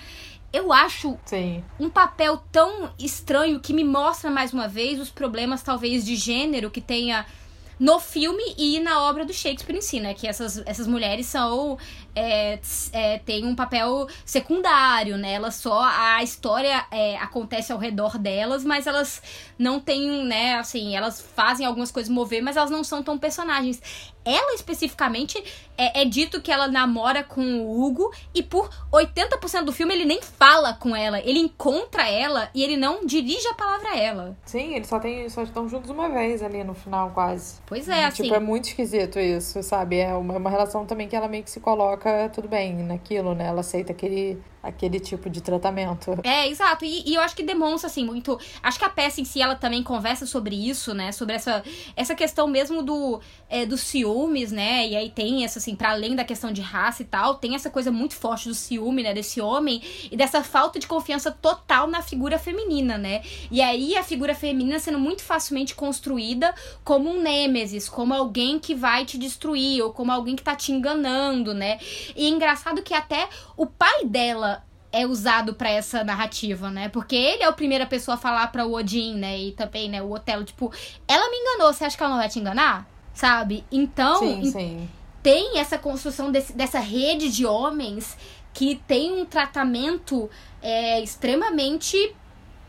eu 0.53 0.71
acho 0.71 1.19
Sim. 1.25 1.65
um 1.79 1.89
papel 1.89 2.43
tão 2.53 2.91
estranho 2.99 3.59
que 3.59 3.73
me 3.73 3.85
mostra 3.85 4.31
mais 4.31 4.53
uma 4.53 4.69
vez 4.69 5.01
os 5.01 5.09
problemas 5.09 5.63
talvez 5.63 6.05
de 6.05 6.15
gênero 6.15 6.71
que 6.71 6.81
tenha 6.81 7.25
no 7.81 7.99
filme 7.99 8.55
e 8.59 8.79
na 8.79 9.09
obra 9.09 9.25
do 9.25 9.33
Shakespeare 9.33 9.75
em 9.75 9.81
si, 9.81 9.99
né? 9.99 10.13
Que 10.13 10.29
essas, 10.29 10.63
essas 10.67 10.87
mulheres 10.87 11.27
são. 11.27 11.79
É, 12.15 12.59
é, 12.93 13.19
têm 13.19 13.45
um 13.45 13.55
papel 13.55 14.07
secundário, 14.25 15.17
né? 15.17 15.35
Elas 15.35 15.57
só. 15.57 15.81
A 15.83 16.23
história 16.23 16.85
é, 16.91 17.17
acontece 17.17 17.73
ao 17.73 17.79
redor 17.79 18.19
delas, 18.19 18.65
mas 18.65 18.87
elas 18.87 19.23
não 19.59 19.79
têm, 19.79 20.25
né? 20.25 20.55
Assim, 20.55 20.97
elas 20.97 21.21
fazem 21.21 21.67
algumas 21.67 21.91
coisas 21.91 22.11
mover, 22.11 22.43
mas 22.43 22.57
elas 22.57 22.71
não 22.71 22.83
são 22.83 23.03
tão 23.03 23.19
personagens. 23.19 23.81
Ela 24.25 24.55
especificamente 24.55 25.43
é, 25.79 26.03
é, 26.03 26.05
dito 26.05 26.43
que 26.43 26.53
ela 26.53 26.69
namora 26.69 27.25
com 27.25 27.41
o 27.41 27.83
Hugo 27.83 28.13
e 28.35 28.43
por 28.43 28.69
80% 28.93 29.65
do 29.65 29.73
filme 29.73 29.95
ele 29.95 30.05
nem 30.05 30.21
fala 30.21 30.75
com 30.75 30.95
ela. 30.95 31.21
Ele 31.21 31.39
encontra 31.39 32.07
ela 32.09 32.51
e 32.55 32.63
ele 32.63 32.77
não 32.77 33.07
dirige 33.07 33.47
a 33.49 33.55
palavra 33.55 33.91
a 33.91 33.99
ela. 33.99 34.37
Sim, 34.45 34.75
eles 34.75 34.89
só, 34.89 34.99
tem, 34.99 35.27
só 35.29 35.43
estão 35.43 35.69
juntos 35.69 35.89
uma 35.91 36.09
vez 36.11 36.43
ali 36.43 36.63
no 36.63 36.75
final, 36.75 37.11
quase. 37.11 37.61
Pois 37.67 37.89
é, 37.89 38.05
assim. 38.05 38.25
Tipo, 38.25 38.35
é 38.35 38.41
muito 38.41 38.69
esquisito 38.69 39.19
isso, 39.19 39.63
sabe? 39.63 39.99
É 39.99 40.15
uma, 40.15 40.37
uma 40.37 40.51
relação 40.51 40.85
também 40.85 41.09
que 41.09 41.17
ela 41.17 41.29
meio 41.29 41.43
que 41.43 41.51
se 41.51 41.61
coloca 41.61 42.00
tudo 42.29 42.49
bem 42.49 42.75
naquilo, 42.85 43.35
né? 43.35 43.47
Ela 43.47 43.61
aceita 43.61 43.93
aquele 43.93 44.43
aquele 44.63 45.01
tipo 45.01 45.31
de 45.31 45.41
tratamento. 45.41 46.19
É, 46.23 46.49
exato. 46.49 46.85
E, 46.85 47.09
e, 47.09 47.15
eu 47.15 47.21
acho 47.21 47.35
que 47.35 47.43
demonstra, 47.43 47.89
assim, 47.89 48.05
muito. 48.05 48.39
Acho 48.63 48.79
que 48.79 48.85
a 48.85 48.89
peça 48.89 49.21
em 49.21 49.25
si, 49.25 49.41
ela 49.41 49.55
também 49.55 49.83
conversa 49.83 50.27
sobre 50.27 50.55
isso, 50.55 50.95
né? 50.95 51.13
Sobre 51.13 51.35
essa, 51.35 51.63
essa 51.97 52.15
questão 52.15 52.47
mesmo 52.47 52.83
do, 52.83 53.21
é, 53.49 53.65
dos 53.65 53.81
ciúmes, 53.81 54.53
né? 54.53 54.87
E 54.87 54.97
aí 54.97 55.11
tem 55.11 55.45
essa, 55.45 55.59
assim, 55.59 55.75
para 55.75 55.91
além 55.91 56.15
da 56.15 56.25
questão 56.25 56.53
de 56.53 56.61
raça 56.61 57.03
e 57.03 57.07
tal, 57.07 57.37
tem 57.37 57.55
essa 57.55 57.71
coisa 57.71 57.91
muito 57.91 58.15
forte 58.15 58.49
do 58.49 58.55
ciúme, 58.55 59.03
né? 59.03 59.15
Desse 59.15 59.41
homem 59.41 59.83
e 60.11 60.17
dessa 60.17 60.43
falta 60.43 60.79
de 60.79 60.87
confiança 60.87 61.31
total 61.31 61.87
na 61.87 62.03
figura 62.03 62.39
feminina, 62.39 62.99
né? 62.99 63.23
E 63.51 63.63
aí 63.63 63.97
a 63.97 64.03
figura 64.03 64.35
feminina 64.35 64.79
sendo 64.79 64.99
muito 64.99 65.23
facilmente 65.23 65.75
construída 65.75 66.55
como 66.85 67.11
um 67.11 67.21
nêmesis, 67.21 67.89
como 67.89 68.13
alguém 68.13 68.59
que 68.59 68.75
vai 68.75 69.05
te 69.05 69.17
destruir, 69.17 69.83
ou 69.83 69.93
como 69.93 70.13
alguém 70.13 70.37
que 70.37 70.43
tá 70.43 70.55
te 70.55 70.73
enganando, 70.73 71.55
né? 71.55 71.79
E 72.15 72.27
é 72.27 72.29
engraçado 72.29 72.83
que 72.83 72.93
até 72.93 73.29
o 73.57 73.67
pai 73.67 74.05
dela 74.05 74.50
é 74.93 75.07
usado 75.07 75.55
para 75.55 75.71
essa 75.71 76.03
narrativa, 76.03 76.71
né? 76.71 76.89
Porque 76.89 77.15
ele 77.15 77.43
é 77.43 77.47
a 77.47 77.53
primeira 77.53 77.87
pessoa 77.87 78.17
a 78.17 78.19
falar 78.19 78.49
para 78.49 78.67
o 78.67 78.75
Odin, 78.75 79.15
né? 79.15 79.39
E 79.39 79.53
também, 79.53 79.89
né, 79.89 80.03
o 80.03 80.11
Otelo, 80.11 80.45
tipo, 80.45 80.73
ela 81.07 81.31
me 81.31 81.37
enganou, 81.37 81.73
você 81.73 81.85
acha 81.85 81.97
que 81.97 82.03
ela 82.03 82.13
não 82.13 82.19
vai 82.19 82.29
te 82.29 82.39
enganar? 82.39 82.89
Sabe? 83.15 83.65
Então, 83.71 84.19
sim, 84.19 84.45
sim. 84.51 84.89
tem 85.23 85.59
essa 85.59 85.79
construção 85.79 86.33
desse, 86.33 86.53
dessa 86.53 86.81
rede 86.81 87.31
de 87.31 87.47
homens 87.47 88.17
que 88.53 88.81
tem 88.87 89.13
um 89.13 89.25
tratamento 89.25 90.29
é, 90.61 91.01
extremamente 91.01 92.15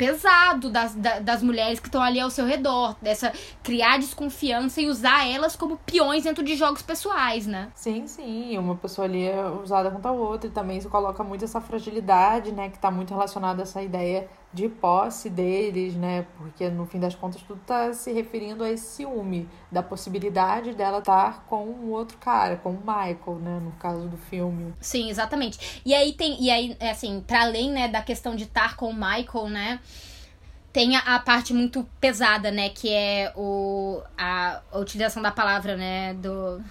pesado 0.02 0.72
das, 0.72 0.96
das 0.96 1.44
mulheres 1.44 1.80
que 1.80 1.88
estão 1.88 2.02
ali 2.02 2.20
ao 2.20 2.32
seu 2.32 2.44
redor, 2.44 2.96
dessa 3.00 3.32
criar 3.62 4.00
desconfiança 4.00 4.82
e 4.82 4.88
usar 4.88 5.28
elas 5.28 5.56
como 5.56 5.78
peões 5.78 6.24
dentro 6.24 6.44
de 6.44 6.56
jogos 6.56 6.82
pessoais, 6.82 7.46
né? 7.46 7.70
Sim, 7.76 8.08
sim, 8.08 8.58
uma 8.58 8.76
pessoa 8.76 9.06
ali 9.06 9.28
é 9.28 9.46
usada 9.46 9.92
contra 9.92 10.10
a 10.10 10.14
outra 10.14 10.50
e 10.50 10.52
também 10.52 10.82
se 10.82 10.88
coloca 10.90 11.24
muito 11.24 11.46
essa 11.46 11.62
fragilidade, 11.62 12.52
né, 12.52 12.70
que 12.70 12.78
está 12.78 12.90
muito 12.90 13.12
relacionada 13.12 13.62
a 13.62 13.64
essa 13.64 13.80
ideia 13.80 14.28
de 14.54 14.68
posse 14.68 15.30
deles, 15.30 15.96
né? 15.96 16.26
Porque 16.38 16.70
no 16.70 16.86
fim 16.86 17.00
das 17.00 17.16
contas 17.16 17.42
tudo 17.42 17.62
tá 17.66 17.94
se 17.94 18.12
referindo 18.12 18.64
a 18.64 18.70
esse 18.70 18.98
ciúme, 18.98 19.48
da 19.72 19.82
possibilidade 19.82 20.74
dela 20.74 21.00
estar 21.00 21.46
com 21.46 21.66
um 21.66 21.92
outro 21.92 22.18
cara, 22.18 22.58
com 22.58 22.72
o 22.72 22.80
Michael, 22.80 23.40
né, 23.40 23.60
no 23.64 23.72
caso 23.74 24.08
do 24.08 24.18
filme. 24.18 24.74
Sim, 24.82 25.10
exatamente. 25.10 25.82
E 25.86 25.94
aí 25.94 26.14
tem, 26.14 26.42
e 26.42 26.52
aí 26.52 26.78
assim, 26.82 27.24
para 27.26 27.44
além, 27.44 27.72
né, 27.72 27.88
da 27.88 28.02
questão 28.02 28.36
de 28.36 28.44
estar 28.44 28.76
com 28.76 28.90
o 28.90 28.94
Michael, 28.94 29.50
né, 29.50 29.80
tem 30.74 30.96
a, 30.96 31.00
a, 31.00 31.20
parte 31.20 31.54
muito 31.54 31.88
pesada, 32.00 32.52
né, 32.52 32.70
que 32.70 32.90
é 32.90 33.32
o 33.36 34.02
a, 34.18 34.62
a 34.72 34.80
utilização 34.80 35.22
da 35.22 35.32
palavra, 35.32 35.78
né, 35.78 36.14
do 36.16 36.62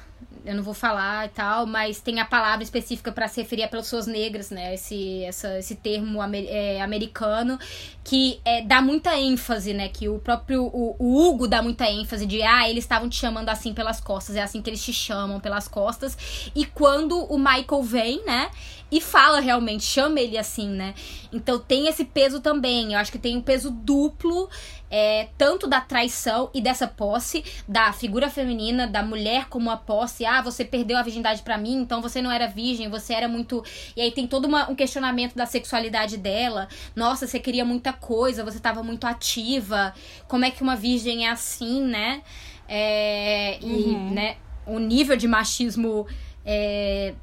eu 0.45 0.55
não 0.55 0.63
vou 0.63 0.75
falar 0.75 1.27
e 1.27 1.29
tal, 1.31 1.67
mas 1.67 2.01
tem 2.01 2.21
a 2.21 2.25
palavra 2.25 2.63
específica 2.63 3.13
para 3.13 3.29
se 3.29 3.41
referir 3.41 3.63
a 3.63 3.69
pessoas 3.69 4.07
negras, 4.07 4.51
né? 4.51 4.75
Esse, 4.75 5.25
essa, 5.25 5.59
esse 5.59 5.75
termo 5.77 6.21
amer, 6.21 6.47
é, 6.49 6.81
americano 6.81 7.59
que 8.03 8.41
é, 8.45 8.63
dá 8.63 8.81
muita 8.81 9.17
ênfase, 9.19 9.73
né? 9.73 9.89
Que 9.89 10.09
o 10.09 10.19
próprio 10.19 10.65
o, 10.65 10.97
o, 10.99 11.29
Hugo 11.29 11.47
dá 11.47 11.63
muita 11.63 11.89
ênfase 11.89 12.27
de 12.27 12.43
ah, 12.43 12.69
eles 12.69 12.85
estavam 12.85 13.09
te 13.09 13.17
chamando 13.17 13.49
assim 13.49 13.75
pelas 13.75 14.01
costas, 14.01 14.37
é 14.37 14.43
assim 14.43 14.63
que 14.63 14.71
eles 14.71 14.83
te 14.83 14.93
chamam 14.93 15.39
pelas 15.41 15.69
costas. 15.69 16.51
E 16.55 16.65
quando 16.65 17.19
o 17.25 17.39
Michael 17.39 17.83
vem, 17.83 18.25
né? 18.25 18.51
E 18.91 19.01
fala 19.01 19.39
realmente, 19.39 19.85
chama 19.85 20.19
ele 20.19 20.37
assim, 20.37 20.69
né? 20.69 20.95
Então 21.33 21.59
tem 21.59 21.87
esse 21.87 22.05
peso 22.05 22.41
também. 22.41 22.93
Eu 22.93 22.99
acho 22.99 23.13
que 23.13 23.19
tem 23.19 23.37
um 23.37 23.43
peso 23.43 23.71
duplo 23.71 24.49
é, 24.91 25.29
tanto 25.39 25.69
da 25.69 25.81
traição 25.81 26.51
e 26.53 26.61
dessa 26.61 26.89
posse, 26.89 27.45
da 27.69 27.93
figura 27.93 28.29
feminina, 28.29 28.89
da 28.89 29.03
mulher 29.03 29.49
como 29.49 29.71
a 29.71 29.77
posse. 29.77 30.27
Ah, 30.31 30.43
você 30.43 30.65
perdeu 30.65 30.97
a 30.97 31.03
virgindade 31.03 31.43
para 31.43 31.59
mim, 31.59 31.77
então 31.77 32.01
você 32.01 32.23
não 32.23 32.31
era 32.31 32.47
virgem, 32.47 32.89
você 32.89 33.13
era 33.15 33.29
muito. 33.29 33.65
E 33.97 34.01
aí 34.01 34.11
tem 34.13 34.27
todo 34.27 34.45
uma, 34.47 34.71
um 34.71 34.75
questionamento 34.75 35.35
da 35.35 35.47
sexualidade 35.47 36.17
dela. 36.17 36.69
Nossa, 36.95 37.27
você 37.27 37.39
queria 37.41 37.65
muita 37.65 37.93
coisa, 37.93 38.45
você 38.45 38.59
tava 38.59 38.83
muito 38.83 39.07
ativa. 39.07 39.93
Como 40.29 40.45
é 40.45 40.51
que 40.51 40.63
uma 40.63 40.77
virgem 40.77 41.27
é 41.27 41.31
assim, 41.31 41.83
né? 41.83 42.23
É, 42.69 43.59
e, 43.61 43.67
uhum. 43.67 44.11
né, 44.11 44.37
o 44.67 44.79
nível 44.79 45.17
de 45.17 45.27
machismo. 45.27 46.07
É, 46.45 47.15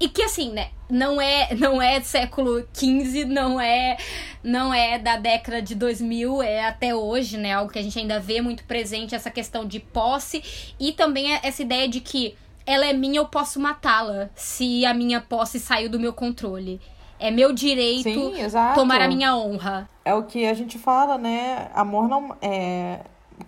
e 0.00 0.08
que 0.08 0.22
assim, 0.22 0.50
né, 0.50 0.68
não 0.88 1.20
é, 1.20 1.54
não 1.54 1.80
é 1.80 2.00
século 2.00 2.66
XV, 2.74 3.24
não 3.24 3.60
é, 3.60 3.96
não 4.42 4.72
é 4.72 4.98
da 4.98 5.16
década 5.16 5.62
de 5.62 5.74
2000, 5.74 6.42
é 6.42 6.64
até 6.64 6.94
hoje, 6.94 7.36
né, 7.36 7.52
algo 7.52 7.72
que 7.72 7.78
a 7.78 7.82
gente 7.82 7.98
ainda 7.98 8.20
vê 8.20 8.40
muito 8.40 8.64
presente 8.64 9.14
essa 9.14 9.30
questão 9.30 9.66
de 9.66 9.80
posse 9.80 10.74
e 10.78 10.92
também 10.92 11.32
essa 11.42 11.62
ideia 11.62 11.88
de 11.88 12.00
que 12.00 12.36
ela 12.66 12.86
é 12.86 12.92
minha, 12.92 13.18
eu 13.18 13.26
posso 13.26 13.60
matá-la 13.60 14.30
se 14.34 14.84
a 14.86 14.94
minha 14.94 15.20
posse 15.20 15.58
saiu 15.58 15.88
do 15.88 15.98
meu 15.98 16.12
controle. 16.12 16.80
É 17.18 17.30
meu 17.30 17.52
direito 17.52 18.02
Sim, 18.02 18.32
tomar 18.74 19.00
a 19.00 19.06
minha 19.06 19.36
honra. 19.36 19.88
É 20.04 20.12
o 20.12 20.24
que 20.24 20.44
a 20.44 20.54
gente 20.54 20.76
fala, 20.76 21.16
né? 21.16 21.70
Amor 21.72 22.08
não 22.08 22.36
é 22.42 22.98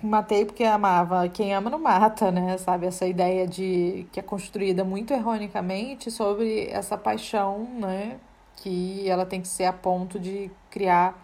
matei 0.03 0.45
porque 0.45 0.65
amava. 0.65 1.29
Quem 1.29 1.55
ama 1.55 1.71
não 1.71 1.79
mata, 1.79 2.31
né? 2.31 2.59
Sabe? 2.59 2.87
Essa 2.87 3.07
ideia 3.07 3.47
de 3.47 4.07
que 4.13 4.21
é 4.21 4.23
construída 4.23 4.85
muito 4.85 5.13
erronicamente 5.13 6.11
sobre 6.11 6.69
essa 6.71 6.97
paixão, 6.99 7.69
né? 7.79 8.19
Que 8.57 9.09
ela 9.09 9.27
tem 9.27 9.41
que 9.41 9.49
ser 9.49 9.65
a 9.65 9.73
ponto 9.73 10.19
de 10.19 10.51
criar 10.71 11.24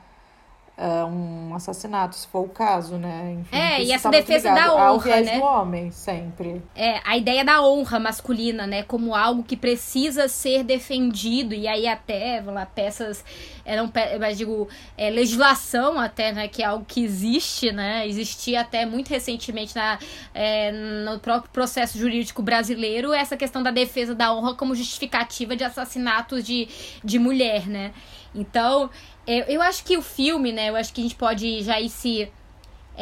uh, 0.81 1.07
um 1.07 1.55
assassinato, 1.55 2.17
se 2.17 2.27
for 2.27 2.41
o 2.41 2.49
caso, 2.49 2.97
né? 2.97 3.37
Enfim, 3.39 3.57
é, 3.57 3.83
e 3.83 3.93
essa 3.93 4.09
defesa 4.09 4.53
da 4.55 4.75
honra, 4.75 4.85
ao 4.87 4.99
viés 4.99 5.27
né? 5.27 5.39
do 5.39 5.45
homem, 5.45 5.91
sempre. 5.91 6.63
É, 6.75 7.01
a 7.05 7.17
ideia 7.17 7.45
da 7.45 7.63
honra 7.63 8.01
masculina, 8.01 8.67
né? 8.67 8.83
Como 8.83 9.15
algo 9.15 9.43
que 9.43 9.57
precisa 9.57 10.27
ser 10.29 10.65
defendido, 10.65 11.55
e 11.55 11.69
aí 11.69 11.87
até, 11.87 12.43
lá, 12.45 12.65
peças, 12.65 13.23
eram, 13.65 13.93
mas 14.19 14.39
digo, 14.39 14.69
é, 14.97 15.11
legislação 15.11 15.99
até, 15.99 16.33
né? 16.33 16.49
Que 16.49 16.63
é 16.63 16.67
algo 16.67 16.85
que 16.89 17.05
existe, 17.05 17.71
né? 17.71 18.09
Existia 18.09 18.63
até 18.63 18.87
muito 18.87 19.09
recentemente 19.11 19.77
na, 19.77 19.99
é, 20.35 20.73
no 20.73 21.19
próprio 21.21 21.51
processo 21.53 21.99
jurídico 21.99 22.43
brasileiro 22.43 23.13
essa 23.13 23.37
questão 23.37 23.63
da 23.63 23.71
defesa 23.71 24.15
da 24.15 24.33
honra 24.33 24.55
como 24.55 24.75
justificativa 24.75 25.55
de 25.55 25.65
assassinatos 25.65 26.43
de, 26.43 26.69
de 27.05 27.19
mulher, 27.19 27.67
né? 27.67 27.93
Então, 28.35 28.91
eu, 29.27 29.45
eu 29.45 29.63
acho 29.63 29.85
que 29.85 29.97
o 29.97 30.03
filme, 30.03 30.53
né? 30.53 30.69
Eu 30.69 30.77
acho 30.77 30.93
que 30.93 31.01
a 31.01 31.05
gente 31.05 31.17
pode 31.17 31.63
já 31.63 31.81
ir 31.81 31.89
se. 31.89 32.31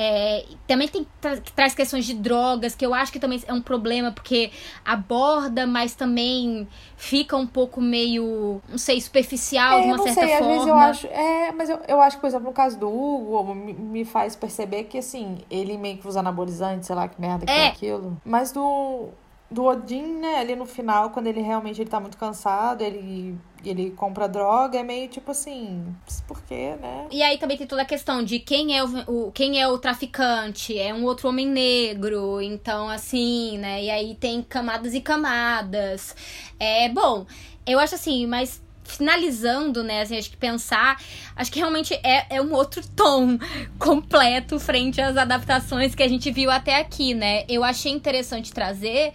É, 0.01 0.45
também 0.67 0.87
tem 0.87 1.05
que 1.05 1.53
traz 1.53 1.75
questões 1.75 2.05
de 2.05 2.15
drogas, 2.15 2.75
que 2.75 2.87
eu 2.87 2.95
acho 2.95 3.11
que 3.11 3.19
também 3.19 3.43
é 3.49 3.53
um 3.53 3.61
problema, 3.61 4.13
porque 4.13 4.53
aborda, 4.85 5.67
mas 5.67 5.93
também 5.95 6.69
fica 6.97 7.37
um 7.37 7.47
pouco 7.47 7.81
meio, 7.81 8.63
não 8.69 8.79
sei, 8.79 9.01
superficial 9.01 9.81
é, 9.81 9.83
de 9.83 9.89
uma 9.89 9.99
certa 9.99 10.21
sei, 10.21 10.39
forma. 10.39 10.47
Às 10.47 10.53
vezes 10.53 10.69
eu 10.69 10.75
acho, 10.77 11.07
é, 11.09 11.53
mas 11.53 11.69
eu, 11.69 11.81
eu 11.89 12.01
acho 12.01 12.17
que, 12.17 12.21
por 12.21 12.29
exemplo, 12.29 12.47
no 12.47 12.53
caso 12.53 12.79
do 12.79 12.89
Hugo, 12.89 13.55
me, 13.55 13.73
me 13.73 14.05
faz 14.05 14.37
perceber 14.37 14.85
que, 14.85 14.99
assim, 14.99 15.39
ele 15.51 15.77
meio 15.77 15.99
que 15.99 16.07
usa 16.07 16.21
anabolizante, 16.21 16.87
sei 16.87 16.95
lá 16.95 17.09
que 17.09 17.21
merda 17.21 17.45
que 17.45 17.51
é, 17.51 17.65
é 17.65 17.69
aquilo. 17.69 18.17
Mas 18.25 18.53
do 18.53 19.09
do 19.51 19.65
Odin, 19.65 20.19
né, 20.19 20.37
ali 20.39 20.55
no 20.55 20.67
final, 20.67 21.11
quando 21.11 21.27
ele 21.27 21.41
realmente 21.41 21.81
ele 21.81 21.89
tá 21.89 21.99
muito 21.99 22.19
cansado, 22.19 22.83
ele 22.83 23.39
ele 23.65 23.91
compra 23.91 24.29
droga, 24.29 24.79
é 24.79 24.83
meio 24.83 25.09
tipo 25.09 25.31
assim, 25.31 25.85
por 26.27 26.41
quê, 26.43 26.77
né? 26.81 27.09
E 27.11 27.23
aí 27.23 27.39
também 27.39 27.57
tem 27.57 27.67
toda 27.67 27.83
a 27.83 27.85
questão 27.85 28.23
de 28.23 28.39
quem 28.39 28.77
é 28.77 28.85
o, 28.85 28.89
o, 29.07 29.33
quem 29.33 29.61
é 29.61 29.67
o 29.67 29.79
traficante, 29.79 30.79
é 30.79 30.95
um 30.95 31.05
outro 31.05 31.29
homem 31.29 31.47
negro, 31.47 32.41
então 32.41 32.89
assim, 32.89 33.59
né? 33.59 33.83
E 33.83 33.91
aí 33.91 34.15
tem 34.15 34.43
camadas 34.43 34.95
e 34.95 35.01
camadas. 35.01 36.15
É, 36.59 36.89
bom, 36.89 37.27
eu 37.67 37.81
acho 37.81 37.97
assim, 37.97 38.27
mas 38.27 38.63
finalizando, 38.89 39.85
né, 39.85 40.03
assim, 40.03 40.19
acho 40.19 40.31
que 40.31 40.37
pensar, 40.37 41.01
acho 41.37 41.53
que 41.53 41.59
realmente 41.59 41.95
é, 42.03 42.27
é 42.31 42.43
um 42.43 42.53
outro 42.53 42.83
tom 42.97 43.39
completo 43.79 44.59
frente 44.59 45.01
às 45.01 45.17
adaptações 45.17 45.95
que 45.95 46.03
a 46.03 46.09
gente 46.09 46.31
viu 46.31 46.51
até 46.51 46.81
aqui, 46.81 47.15
né? 47.15 47.45
Eu 47.49 47.63
achei 47.63 47.93
interessante 47.93 48.53
trazer 48.53 49.13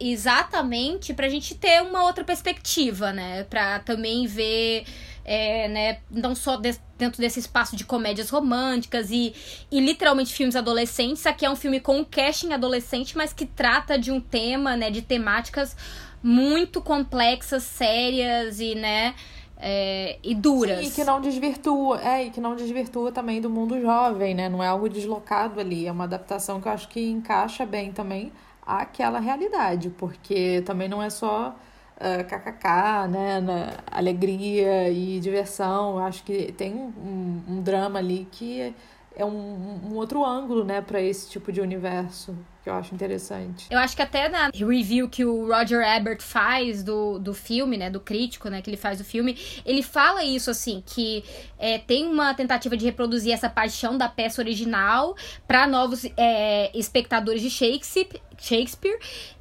exatamente 0.00 1.12
pra 1.12 1.28
gente 1.28 1.54
ter 1.54 1.82
uma 1.82 2.04
outra 2.04 2.24
perspectiva, 2.24 3.12
né? 3.12 3.44
Pra 3.44 3.80
também 3.80 4.26
ver, 4.26 4.84
é, 5.24 5.68
né, 5.68 5.98
não 6.10 6.34
só 6.34 6.56
de, 6.56 6.78
dentro 6.96 7.20
desse 7.20 7.40
espaço 7.40 7.74
de 7.74 7.84
comédias 7.84 8.30
românticas 8.30 9.10
e, 9.10 9.34
e 9.70 9.80
literalmente 9.80 10.32
filmes 10.32 10.54
adolescentes. 10.56 11.26
Aqui 11.26 11.44
é 11.44 11.50
um 11.50 11.56
filme 11.56 11.80
com 11.80 11.98
um 11.98 12.04
casting 12.04 12.52
adolescente, 12.52 13.16
mas 13.16 13.32
que 13.32 13.44
trata 13.44 13.98
de 13.98 14.12
um 14.12 14.20
tema, 14.20 14.76
né, 14.76 14.90
de 14.90 15.02
temáticas 15.02 15.76
muito 16.22 16.80
complexas, 16.80 17.62
sérias 17.62 18.60
e, 18.60 18.74
né, 18.74 19.14
é, 19.56 20.18
e 20.22 20.34
duras. 20.34 20.80
Sim, 20.80 20.86
e 20.86 20.90
que 20.90 21.04
não 21.04 21.20
desvirtua, 21.20 22.00
é, 22.02 22.24
e 22.24 22.30
que 22.30 22.40
não 22.40 22.54
desvirtua 22.54 23.10
também 23.10 23.40
do 23.40 23.50
mundo 23.50 23.80
jovem, 23.80 24.34
né? 24.34 24.48
Não 24.48 24.62
é 24.62 24.68
algo 24.68 24.88
deslocado 24.88 25.60
ali, 25.60 25.86
é 25.86 25.92
uma 25.92 26.04
adaptação 26.04 26.60
que 26.60 26.68
eu 26.68 26.72
acho 26.72 26.88
que 26.88 27.00
encaixa 27.00 27.66
bem 27.66 27.92
também 27.92 28.32
àquela 28.64 29.18
realidade, 29.18 29.90
porque 29.90 30.62
também 30.64 30.88
não 30.88 31.02
é 31.02 31.10
só 31.10 31.56
uh, 31.96 32.24
kkk, 32.24 33.08
né, 33.08 33.40
na 33.40 33.74
alegria 33.90 34.88
e 34.90 35.18
diversão, 35.20 35.96
eu 35.96 36.04
acho 36.04 36.22
que 36.22 36.52
tem 36.52 36.74
um, 36.74 37.42
um 37.48 37.62
drama 37.62 37.98
ali 37.98 38.28
que 38.30 38.74
é 39.16 39.24
um, 39.24 39.80
um 39.90 39.94
outro 39.94 40.24
ângulo, 40.24 40.64
né, 40.64 40.80
para 40.80 41.00
esse 41.00 41.28
tipo 41.28 41.50
de 41.50 41.60
universo, 41.60 42.36
que 42.68 42.70
eu 42.70 42.74
acho 42.74 42.94
interessante. 42.94 43.66
Eu 43.70 43.78
acho 43.78 43.96
que 43.96 44.02
até 44.02 44.28
na 44.28 44.50
review 44.54 45.08
que 45.08 45.24
o 45.24 45.46
Roger 45.46 45.80
Ebert 45.80 46.20
faz 46.20 46.82
do, 46.82 47.18
do 47.18 47.32
filme, 47.32 47.78
né, 47.78 47.88
do 47.88 47.98
crítico, 47.98 48.50
né, 48.50 48.60
que 48.60 48.68
ele 48.68 48.76
faz 48.76 48.98
do 48.98 49.04
filme, 49.04 49.38
ele 49.64 49.82
fala 49.82 50.22
isso, 50.22 50.50
assim, 50.50 50.82
que 50.84 51.24
é, 51.58 51.78
tem 51.78 52.06
uma 52.06 52.34
tentativa 52.34 52.76
de 52.76 52.84
reproduzir 52.84 53.32
essa 53.32 53.48
paixão 53.48 53.96
da 53.96 54.08
peça 54.08 54.42
original 54.42 55.16
para 55.46 55.66
novos 55.66 56.04
é, 56.16 56.70
espectadores 56.78 57.40
de 57.40 57.48
Shakespeare, 57.48 58.20
Shakespeare 58.36 58.98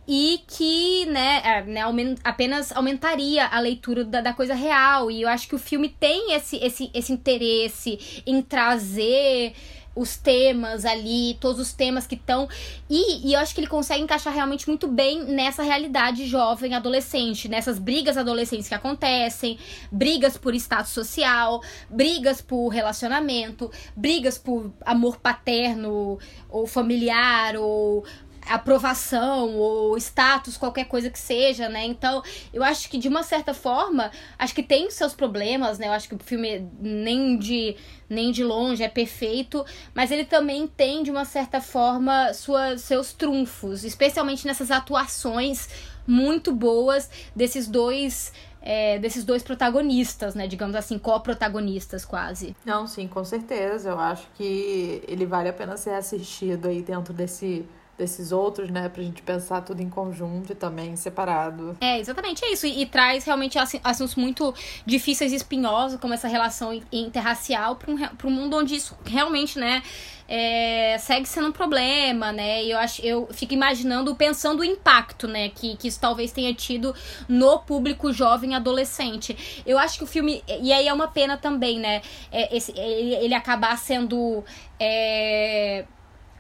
e 0.08 0.40
que, 0.48 1.06
né, 1.08 1.42
é, 1.44 1.64
né 1.64 1.82
apenas 2.24 2.72
aumentaria 2.72 3.46
a 3.46 3.60
leitura 3.60 4.06
da, 4.06 4.22
da, 4.22 4.34
coisa 4.34 4.54
real. 4.54 5.12
E 5.12 5.24
eu 5.24 5.28
acho 5.28 5.50
que 5.50 5.56
o 5.56 5.60
filme 5.60 5.90
tem 5.90 6.34
esse, 6.34 6.56
esse, 6.64 6.90
esse 6.94 7.12
interesse 7.12 8.24
em 8.26 8.42
trazer 8.42 9.54
os 9.98 10.16
temas 10.16 10.86
ali, 10.86 11.36
todos 11.40 11.60
os 11.60 11.74
temas 11.74 12.06
que 12.06 12.16
estão. 12.16 12.48
E, 12.90 13.28
e, 13.28 13.34
eu 13.34 13.40
acho 13.40 13.54
que 13.54 13.60
ele 13.60 13.68
consegue 13.68 14.04
encaixar 14.04 14.34
realmente 14.34 14.68
muito 14.68 14.88
bem 14.88 15.24
nessa 15.26 15.64
realidade 15.64 16.26
jovem, 16.28 16.76
adolescente, 16.76 17.50
nessas 17.50 17.80
brigas 17.80 18.18
adolescentes 18.18 18.68
que 18.68 18.76
acontecem, 18.76 19.58
brigas 19.92 20.38
por 20.38 20.54
status 20.56 20.92
social, 20.92 21.62
brigas 21.90 22.42
por 22.42 22.70
relacionamento, 22.70 23.72
brigas 23.96 24.38
por 24.38 24.72
amor 24.86 25.18
paterno 25.18 26.20
ou 26.50 26.68
familiar 26.68 27.56
ou 27.58 28.06
aprovação 28.50 29.56
ou 29.56 29.98
status, 29.98 30.58
qualquer 30.58 30.86
coisa 30.86 31.10
que 31.10 31.20
seja, 31.20 31.70
né? 31.70 31.86
Então, 31.86 32.24
eu 32.54 32.64
acho 32.64 32.90
que 32.90 32.98
de 32.98 33.08
uma 33.08 33.24
certa 33.24 33.54
forma, 33.54 34.12
acho 34.38 34.54
que 34.54 34.64
tem 34.64 34.90
seus 34.90 35.14
problemas, 35.14 35.80
né? 35.80 35.88
Eu 35.88 35.94
acho 35.94 36.10
que 36.10 36.16
o 36.16 36.20
filme 36.20 36.70
nem 36.80 37.38
de 37.38 37.76
nem 38.10 38.32
de 38.32 38.42
longe 38.42 38.82
é 38.82 38.88
perfeito, 38.88 39.66
mas 39.94 40.12
ele 40.12 40.24
também 40.24 40.66
tem 40.66 41.04
de 41.04 41.12
uma 41.12 41.26
certa 41.26 41.60
forma 41.60 42.34
sua, 42.34 42.78
seus 42.78 43.12
trunfos, 43.12 43.84
especialmente 43.84 44.48
nessas 44.48 44.72
atuações 44.72 45.68
muito 46.08 46.54
boas 46.54 47.10
desses 47.36 47.68
dois 47.68 48.32
é, 48.62 49.00
desses 49.00 49.24
dois 49.24 49.44
protagonistas, 49.44 50.36
né? 50.36 50.46
Digamos 50.46 50.76
assim, 50.76 51.00
co-protagonistas 51.00 52.04
quase. 52.04 52.54
Não, 52.66 52.86
sim, 52.86 53.08
com 53.08 53.24
certeza. 53.24 53.90
Eu 53.90 54.00
acho 54.00 54.28
que 54.36 55.02
ele 55.08 55.26
vale 55.26 55.48
a 55.48 55.54
pena 55.54 55.78
ser 55.78 55.92
assistido 55.92 56.68
aí 56.68 56.82
dentro 56.82 57.14
desse 57.14 57.66
desses 57.98 58.32
outros, 58.32 58.70
né? 58.70 58.88
Pra 58.88 59.02
gente 59.02 59.22
pensar 59.22 59.62
tudo 59.62 59.82
em 59.82 59.90
conjunto 59.90 60.52
e 60.52 60.56
também 60.56 60.96
separado. 60.96 61.76
É, 61.82 62.00
exatamente, 62.00 62.46
é 62.46 62.54
isso. 62.54 62.68
E, 62.68 62.84
e 62.84 62.86
traz 62.86 63.26
realmente 63.26 63.58
assuntos 63.84 64.16
muito 64.16 64.54
difíceis 64.86 65.34
e 65.34 65.36
espinhosos, 65.36 66.00
como 66.00 66.14
essa 66.14 66.28
relação 66.28 66.72
interracial, 66.92 67.76
pra 67.76 67.92
um, 67.92 67.98
pra 67.98 68.28
um 68.28 68.32
mundo 68.32 68.56
onde 68.58 68.76
isso 68.76 68.96
realmente, 69.06 69.58
né? 69.58 69.82
É, 70.30 70.98
segue 71.00 71.26
sendo 71.26 71.48
um 71.48 71.52
problema, 71.54 72.34
né? 72.34 72.64
E 72.64 72.72
eu 72.72 72.78
acho, 72.78 73.02
eu 73.02 73.28
fico 73.32 73.54
imaginando, 73.54 74.14
pensando 74.14 74.60
o 74.60 74.64
impacto, 74.64 75.26
né, 75.26 75.48
que, 75.50 75.78
que 75.78 75.88
isso 75.88 76.02
talvez 76.02 76.34
tenha 76.34 76.54
tido 76.54 76.94
no 77.30 77.60
público 77.60 78.12
jovem 78.12 78.54
adolescente. 78.54 79.64
Eu 79.66 79.80
acho 79.80 79.98
que 79.98 80.04
o 80.04 80.08
filme. 80.08 80.44
E 80.62 80.74
aí 80.74 80.88
é 80.88 80.94
uma 80.94 81.08
pena 81.08 81.38
também, 81.38 81.80
né? 81.80 82.02
É, 82.30 82.56
esse, 82.56 82.72
ele, 82.78 83.16
ele 83.16 83.34
acabar 83.34 83.78
sendo. 83.78 84.44
É, 84.80 85.86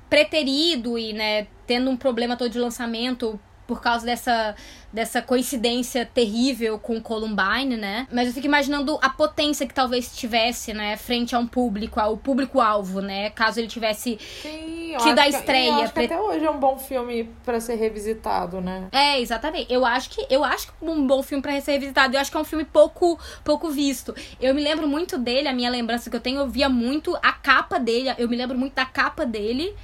preterido 0.09 0.97
e, 0.97 1.13
né, 1.13 1.47
tendo 1.65 1.89
um 1.89 1.97
problema 1.97 2.37
todo 2.37 2.49
de 2.49 2.59
lançamento 2.59 3.39
por 3.67 3.81
causa 3.81 4.05
dessa, 4.05 4.55
dessa 4.91 5.21
coincidência 5.21 6.05
terrível 6.05 6.79
com 6.79 7.01
Columbine, 7.01 7.75
né? 7.75 8.07
Mas 8.11 8.27
eu 8.27 8.33
fico 8.33 8.47
imaginando 8.47 8.97
a 9.01 9.09
potência 9.09 9.67
que 9.67 9.73
talvez 9.73 10.15
tivesse, 10.15 10.73
né, 10.73 10.95
frente 10.95 11.35
a 11.35 11.39
um 11.39 11.45
público, 11.45 11.99
ao 11.99 12.17
público-alvo, 12.17 13.01
né? 13.01 13.29
Caso 13.31 13.59
ele 13.59 13.67
tivesse 13.67 14.17
Sim, 14.41 14.95
tido 14.97 15.19
a 15.19 15.27
estreia. 15.27 15.73
Que, 15.73 15.79
eu 15.79 15.83
acho 15.83 15.93
que 15.93 15.99
até 15.99 16.19
hoje 16.19 16.45
é 16.45 16.49
um 16.49 16.59
bom 16.59 16.77
filme 16.77 17.29
para 17.43 17.59
ser 17.59 17.75
revisitado, 17.75 18.61
né? 18.61 18.87
É, 18.91 19.19
exatamente. 19.19 19.71
Eu 19.71 19.85
acho 19.85 20.09
que 20.09 20.25
eu 20.29 20.43
acho 20.43 20.67
que 20.67 20.73
um 20.81 21.05
bom 21.05 21.21
filme 21.21 21.41
para 21.41 21.59
ser 21.59 21.73
revisitado. 21.73 22.15
Eu 22.15 22.21
acho 22.21 22.31
que 22.31 22.37
é 22.37 22.39
um 22.39 22.45
filme 22.45 22.63
pouco 22.63 23.19
pouco 23.43 23.69
visto. 23.69 24.15
Eu 24.39 24.55
me 24.55 24.63
lembro 24.63 24.87
muito 24.87 25.17
dele, 25.17 25.47
a 25.47 25.53
minha 25.53 25.69
lembrança 25.69 26.09
que 26.09 26.15
eu 26.15 26.21
tenho, 26.21 26.39
eu 26.39 26.47
via 26.47 26.69
muito 26.69 27.15
a 27.21 27.33
capa 27.33 27.77
dele, 27.77 28.13
eu 28.17 28.29
me 28.29 28.37
lembro 28.37 28.57
muito 28.57 28.73
da 28.73 28.85
capa 28.85 29.25
dele. 29.25 29.75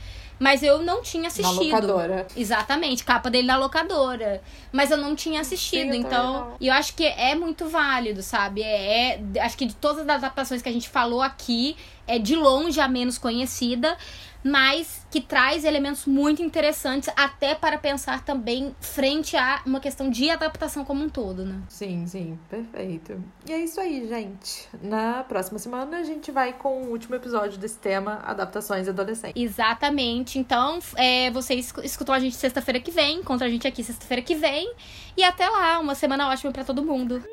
Mas 0.44 0.62
eu 0.62 0.80
não 0.80 1.02
tinha 1.02 1.28
assistido. 1.28 1.56
Na 1.56 1.62
locadora. 1.62 2.28
Exatamente, 2.36 3.06
capa 3.06 3.30
dele 3.30 3.48
na 3.48 3.56
locadora. 3.56 4.42
Mas 4.74 4.92
eu 4.92 4.98
não 4.98 5.16
tinha 5.16 5.40
assistido, 5.40 5.94
Sim, 5.94 6.00
então. 6.00 6.58
E 6.60 6.68
eu 6.68 6.74
acho 6.74 6.94
que 6.96 7.06
é 7.06 7.34
muito 7.34 7.70
válido, 7.70 8.22
sabe? 8.22 8.62
É, 8.62 9.22
é, 9.36 9.40
acho 9.40 9.56
que 9.56 9.66
de 9.66 9.74
todas 9.74 10.00
as 10.00 10.10
adaptações 10.10 10.62
que 10.62 10.68
a 10.68 10.72
gente 10.74 10.90
falou 10.90 11.22
aqui, 11.22 11.78
é 12.08 12.20
de 12.20 12.36
longe 12.36 12.80
a 12.80 12.88
menos 12.88 13.18
conhecida 13.18 13.98
mas 14.44 15.06
que 15.10 15.22
traz 15.22 15.64
elementos 15.64 16.06
muito 16.06 16.42
interessantes 16.42 17.10
até 17.16 17.56
para 17.56 17.78
pensar 17.78 18.26
também 18.26 18.76
frente 18.82 19.38
a 19.38 19.62
uma 19.66 19.80
questão 19.80 20.10
de 20.10 20.30
adaptação 20.30 20.84
como 20.84 21.04
um 21.04 21.10
todo, 21.10 21.46
né? 21.46 21.62
Sim, 21.70 22.06
sim, 22.06 22.38
perfeito. 22.50 23.24
E 23.48 23.54
é 23.54 23.60
isso 23.60 23.80
aí, 23.80 24.08
gente. 24.08 24.68
Na 24.82 25.24
próxima 25.24 25.58
semana 25.60 25.98
a 25.98 26.04
gente 26.04 26.32
vai 26.32 26.52
com 26.54 26.84
o 26.84 26.90
último 26.90 27.16
episódio 27.16 27.58
desse 27.58 27.78
tema, 27.78 28.20
adaptações 28.26 28.88
adolescentes. 28.88 29.42
Exatamente. 29.42 30.38
Então, 30.38 30.80
é, 30.96 31.32
você 31.32 31.54
escutou 31.56 32.14
a 32.14 32.20
gente 32.20 32.36
sexta-feira 32.36 32.80
que 32.80 32.92
vem, 32.92 33.20
encontra 33.20 33.48
a 33.48 33.50
gente 33.50 33.68
aqui 33.68 33.84
sexta-feira 33.84 34.22
que 34.22 34.36
vem. 34.36 34.74
E 35.16 35.24
até 35.24 35.48
lá, 35.48 35.80
uma 35.80 35.96
semana 35.96 36.28
ótima 36.28 36.52
para 36.52 36.64
todo 36.64 36.84
mundo. 36.84 37.24